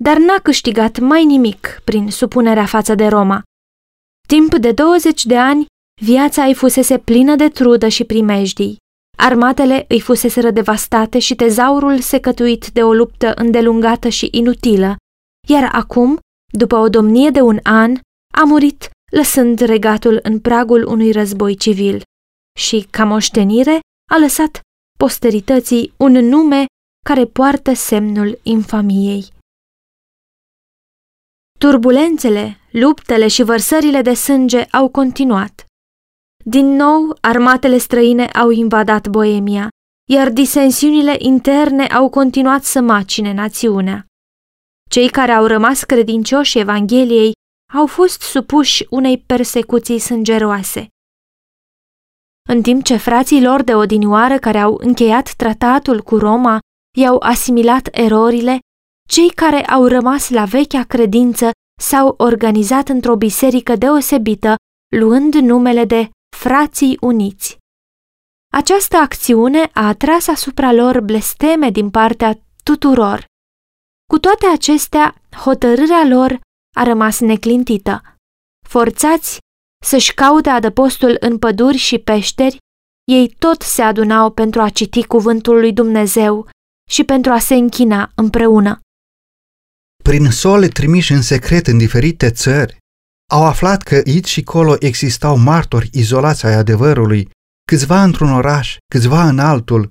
Dar 0.00 0.16
n-a 0.16 0.38
câștigat 0.42 0.98
mai 0.98 1.24
nimic 1.24 1.80
prin 1.84 2.10
supunerea 2.10 2.66
față 2.66 2.94
de 2.94 3.06
Roma. 3.06 3.42
Timp 4.28 4.54
de 4.54 4.72
20 4.72 5.24
de 5.24 5.38
ani, 5.38 5.66
viața 6.02 6.44
îi 6.44 6.54
fusese 6.54 6.98
plină 6.98 7.36
de 7.36 7.48
trudă 7.48 7.88
și 7.88 8.04
primejdii. 8.04 8.76
Armatele 9.16 9.84
îi 9.88 10.00
fusese 10.00 10.50
devastate 10.50 11.18
și 11.18 11.34
tezaurul 11.34 12.00
secătuit 12.00 12.70
de 12.72 12.82
o 12.82 12.92
luptă 12.92 13.32
îndelungată 13.34 14.08
și 14.08 14.28
inutilă, 14.32 14.96
iar 15.48 15.68
acum 15.72 16.18
după 16.58 16.76
o 16.76 16.88
domnie 16.88 17.30
de 17.30 17.40
un 17.40 17.58
an, 17.62 17.94
a 18.34 18.44
murit 18.44 18.90
lăsând 19.12 19.58
regatul 19.58 20.18
în 20.22 20.40
pragul 20.40 20.86
unui 20.86 21.12
război 21.12 21.56
civil 21.56 22.02
și, 22.58 22.86
ca 22.90 23.04
moștenire, 23.04 23.80
a 24.10 24.18
lăsat 24.18 24.60
posterității 24.98 25.92
un 25.96 26.12
nume 26.12 26.64
care 27.04 27.24
poartă 27.24 27.72
semnul 27.72 28.38
infamiei. 28.42 29.32
Turbulențele, 31.58 32.58
luptele 32.70 33.28
și 33.28 33.42
vărsările 33.42 34.02
de 34.02 34.14
sânge 34.14 34.62
au 34.62 34.88
continuat. 34.88 35.64
Din 36.44 36.66
nou, 36.66 37.16
armatele 37.20 37.78
străine 37.78 38.26
au 38.26 38.50
invadat 38.50 39.08
Boemia, 39.08 39.68
iar 40.10 40.30
disensiunile 40.30 41.14
interne 41.18 41.86
au 41.86 42.08
continuat 42.08 42.64
să 42.64 42.80
macine 42.80 43.32
națiunea. 43.32 44.06
Cei 44.94 45.10
care 45.10 45.32
au 45.32 45.46
rămas 45.46 45.82
credincioși 45.82 46.58
Evangheliei 46.58 47.32
au 47.72 47.86
fost 47.86 48.20
supuși 48.20 48.86
unei 48.90 49.18
persecuții 49.18 49.98
sângeroase. 49.98 50.88
În 52.48 52.62
timp 52.62 52.84
ce 52.84 52.96
frații 52.96 53.42
lor 53.42 53.62
de 53.62 53.74
odinioară 53.74 54.38
care 54.38 54.58
au 54.58 54.78
încheiat 54.80 55.32
tratatul 55.32 56.02
cu 56.02 56.16
Roma 56.16 56.58
i-au 56.96 57.16
asimilat 57.18 57.88
erorile, 57.92 58.58
cei 59.08 59.30
care 59.30 59.64
au 59.64 59.86
rămas 59.86 60.28
la 60.28 60.44
vechea 60.44 60.82
credință 60.84 61.50
s-au 61.80 62.14
organizat 62.16 62.88
într-o 62.88 63.16
biserică 63.16 63.76
deosebită, 63.76 64.54
luând 64.96 65.34
numele 65.34 65.84
de 65.84 66.10
Frații 66.36 66.96
Uniți. 67.00 67.56
Această 68.52 68.96
acțiune 68.96 69.70
a 69.72 69.86
atras 69.86 70.26
asupra 70.26 70.72
lor 70.72 71.00
blesteme 71.00 71.70
din 71.70 71.90
partea 71.90 72.38
tuturor. 72.62 73.32
Cu 74.06 74.18
toate 74.18 74.46
acestea, 74.46 75.22
hotărârea 75.36 76.04
lor 76.08 76.40
a 76.76 76.82
rămas 76.82 77.20
neclintită. 77.20 78.02
Forțați 78.68 79.38
să-și 79.84 80.14
caute 80.14 80.48
adăpostul 80.48 81.16
în 81.20 81.38
păduri 81.38 81.76
și 81.76 81.98
peșteri, 81.98 82.58
ei 83.04 83.28
tot 83.38 83.62
se 83.62 83.82
adunau 83.82 84.30
pentru 84.30 84.60
a 84.60 84.68
citi 84.68 85.06
cuvântul 85.06 85.58
lui 85.58 85.72
Dumnezeu 85.72 86.48
și 86.90 87.04
pentru 87.04 87.32
a 87.32 87.38
se 87.38 87.54
închina 87.54 88.12
împreună. 88.14 88.80
Prin 90.02 90.30
sole 90.30 90.68
trimiși 90.68 91.12
în 91.12 91.22
secret 91.22 91.66
în 91.66 91.78
diferite 91.78 92.30
țări, 92.30 92.76
au 93.32 93.44
aflat 93.44 93.82
că 93.82 93.94
aici 93.94 94.28
și 94.28 94.42
colo 94.42 94.76
existau 94.78 95.36
martori 95.36 95.90
izolați 95.92 96.46
ai 96.46 96.54
adevărului, 96.54 97.30
câțiva 97.66 98.02
într-un 98.02 98.30
oraș, 98.32 98.76
câțiva 98.94 99.28
în 99.28 99.38
altul, 99.38 99.88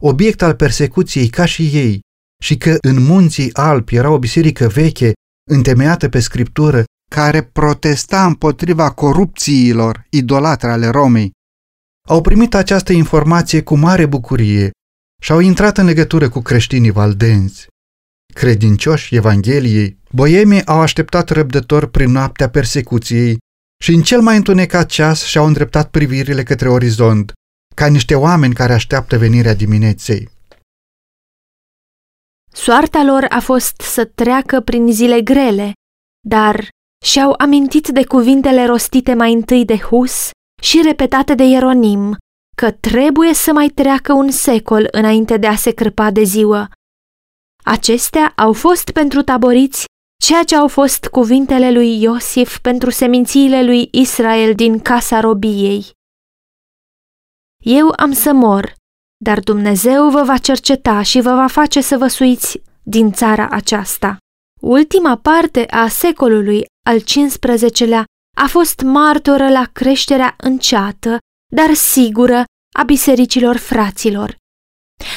obiect 0.00 0.42
al 0.42 0.54
persecuției 0.54 1.28
ca 1.28 1.44
și 1.44 1.62
ei, 1.62 2.00
și 2.42 2.56
că 2.56 2.76
în 2.80 3.02
munții 3.02 3.54
Alpi 3.54 3.94
era 3.94 4.10
o 4.10 4.18
biserică 4.18 4.66
veche, 4.68 5.12
întemeiată 5.50 6.08
pe 6.08 6.20
scriptură, 6.20 6.84
care 7.10 7.42
protesta 7.42 8.26
împotriva 8.26 8.90
corupțiilor 8.90 10.06
idolatre 10.10 10.70
ale 10.70 10.88
Romei. 10.88 11.30
Au 12.08 12.20
primit 12.20 12.54
această 12.54 12.92
informație 12.92 13.62
cu 13.62 13.76
mare 13.76 14.06
bucurie 14.06 14.70
și 15.22 15.32
au 15.32 15.40
intrat 15.40 15.78
în 15.78 15.84
legătură 15.84 16.28
cu 16.28 16.40
creștinii 16.40 16.90
valdenți. 16.90 17.66
Credincioși 18.34 19.14
Evangheliei, 19.14 19.98
boemii 20.10 20.66
au 20.66 20.80
așteptat 20.80 21.28
răbdător 21.28 21.86
prin 21.86 22.10
noaptea 22.10 22.48
persecuției 22.48 23.38
și 23.82 23.92
în 23.92 24.02
cel 24.02 24.20
mai 24.20 24.36
întunecat 24.36 24.86
ceas 24.86 25.22
și-au 25.22 25.46
îndreptat 25.46 25.90
privirile 25.90 26.42
către 26.42 26.68
orizont, 26.68 27.32
ca 27.74 27.86
niște 27.86 28.14
oameni 28.14 28.54
care 28.54 28.72
așteaptă 28.72 29.18
venirea 29.18 29.54
dimineței. 29.54 30.31
Soarta 32.52 33.02
lor 33.02 33.26
a 33.28 33.40
fost 33.40 33.80
să 33.80 34.04
treacă 34.04 34.60
prin 34.60 34.92
zile 34.92 35.22
grele, 35.22 35.72
dar 36.28 36.68
și-au 37.04 37.34
amintit 37.38 37.88
de 37.88 38.06
cuvintele 38.06 38.64
rostite 38.66 39.14
mai 39.14 39.32
întâi 39.32 39.64
de 39.64 39.76
Hus 39.76 40.30
și 40.62 40.82
repetate 40.82 41.34
de 41.34 41.42
Ieronim, 41.42 42.16
că 42.56 42.70
trebuie 42.70 43.34
să 43.34 43.52
mai 43.52 43.68
treacă 43.68 44.12
un 44.12 44.30
secol 44.30 44.88
înainte 44.90 45.36
de 45.36 45.46
a 45.46 45.54
se 45.56 45.70
crăpa 45.70 46.10
de 46.10 46.22
ziua. 46.22 46.70
Acestea 47.64 48.32
au 48.36 48.52
fost 48.52 48.90
pentru 48.90 49.22
taboriți 49.22 49.84
ceea 50.22 50.44
ce 50.44 50.56
au 50.56 50.68
fost 50.68 51.06
cuvintele 51.06 51.72
lui 51.72 52.02
Iosif 52.02 52.58
pentru 52.58 52.90
semințiile 52.90 53.64
lui 53.64 53.88
Israel 53.92 54.54
din 54.54 54.78
casa 54.78 55.20
robiei. 55.20 55.90
Eu 57.64 57.92
am 57.96 58.12
să 58.12 58.32
mor, 58.32 58.74
dar 59.22 59.40
Dumnezeu 59.40 60.10
vă 60.10 60.22
va 60.22 60.38
cerceta 60.38 61.02
și 61.02 61.20
vă 61.20 61.34
va 61.34 61.46
face 61.46 61.80
să 61.80 61.96
vă 61.96 62.06
suiți 62.06 62.62
din 62.82 63.12
țara 63.12 63.48
aceasta. 63.50 64.16
Ultima 64.60 65.16
parte 65.16 65.66
a 65.66 65.88
secolului 65.88 66.64
al 66.86 67.00
XV-lea 67.00 68.04
a 68.36 68.46
fost 68.46 68.80
martoră 68.80 69.48
la 69.48 69.68
creșterea 69.72 70.34
înceată, 70.36 71.18
dar 71.54 71.74
sigură, 71.74 72.44
a 72.74 72.82
bisericilor 72.82 73.56
fraților. 73.56 74.36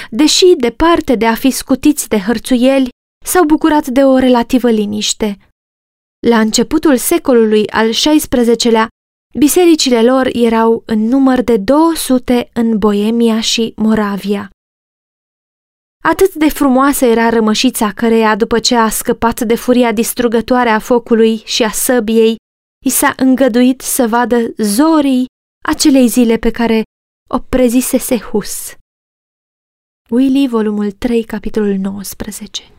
Deși, 0.10 0.46
departe 0.58 1.16
de 1.16 1.26
a 1.26 1.36
fi 1.36 1.50
scutiți 1.50 2.08
de 2.08 2.20
hărțuieli, 2.20 2.90
s-au 3.26 3.44
bucurat 3.44 3.88
de 3.88 4.04
o 4.04 4.18
relativă 4.18 4.70
liniște. 4.70 5.38
La 6.28 6.40
începutul 6.40 6.98
secolului 6.98 7.68
al 7.68 7.90
XVI-lea, 7.90 8.88
bisericile 9.38 10.04
lor 10.04 10.30
erau 10.34 10.84
în 10.86 11.00
număr 11.00 11.42
de 11.42 11.58
200 11.58 12.50
în 12.54 12.78
Boemia 12.78 13.42
și 13.42 13.74
Moravia. 13.76 14.50
Atât 16.04 16.34
de 16.34 16.50
frumoasă 16.50 17.06
era 17.06 17.30
rămășița 17.30 17.92
căreia, 17.92 18.36
după 18.36 18.60
ce 18.60 18.76
a 18.76 18.90
scăpat 18.90 19.42
de 19.42 19.56
furia 19.56 19.92
distrugătoare 19.92 20.70
a 20.70 20.80
focului 20.80 21.38
și 21.38 21.64
a 21.64 21.70
săbiei, 21.70 22.36
i 22.86 22.90
s-a 22.90 23.14
îngăduit 23.18 23.82
să 23.82 24.08
vadă 24.08 24.54
zorii 24.58 25.26
acelei 25.64 26.08
zile 26.08 26.38
pe 26.38 26.52
care 26.52 26.84
o 27.30 27.40
prezisese 27.40 28.18
Hus. 28.18 28.74
Willy, 30.10 30.48
volumul 30.48 30.92
3, 30.92 31.24
capitolul 31.24 31.76
19 31.76 32.75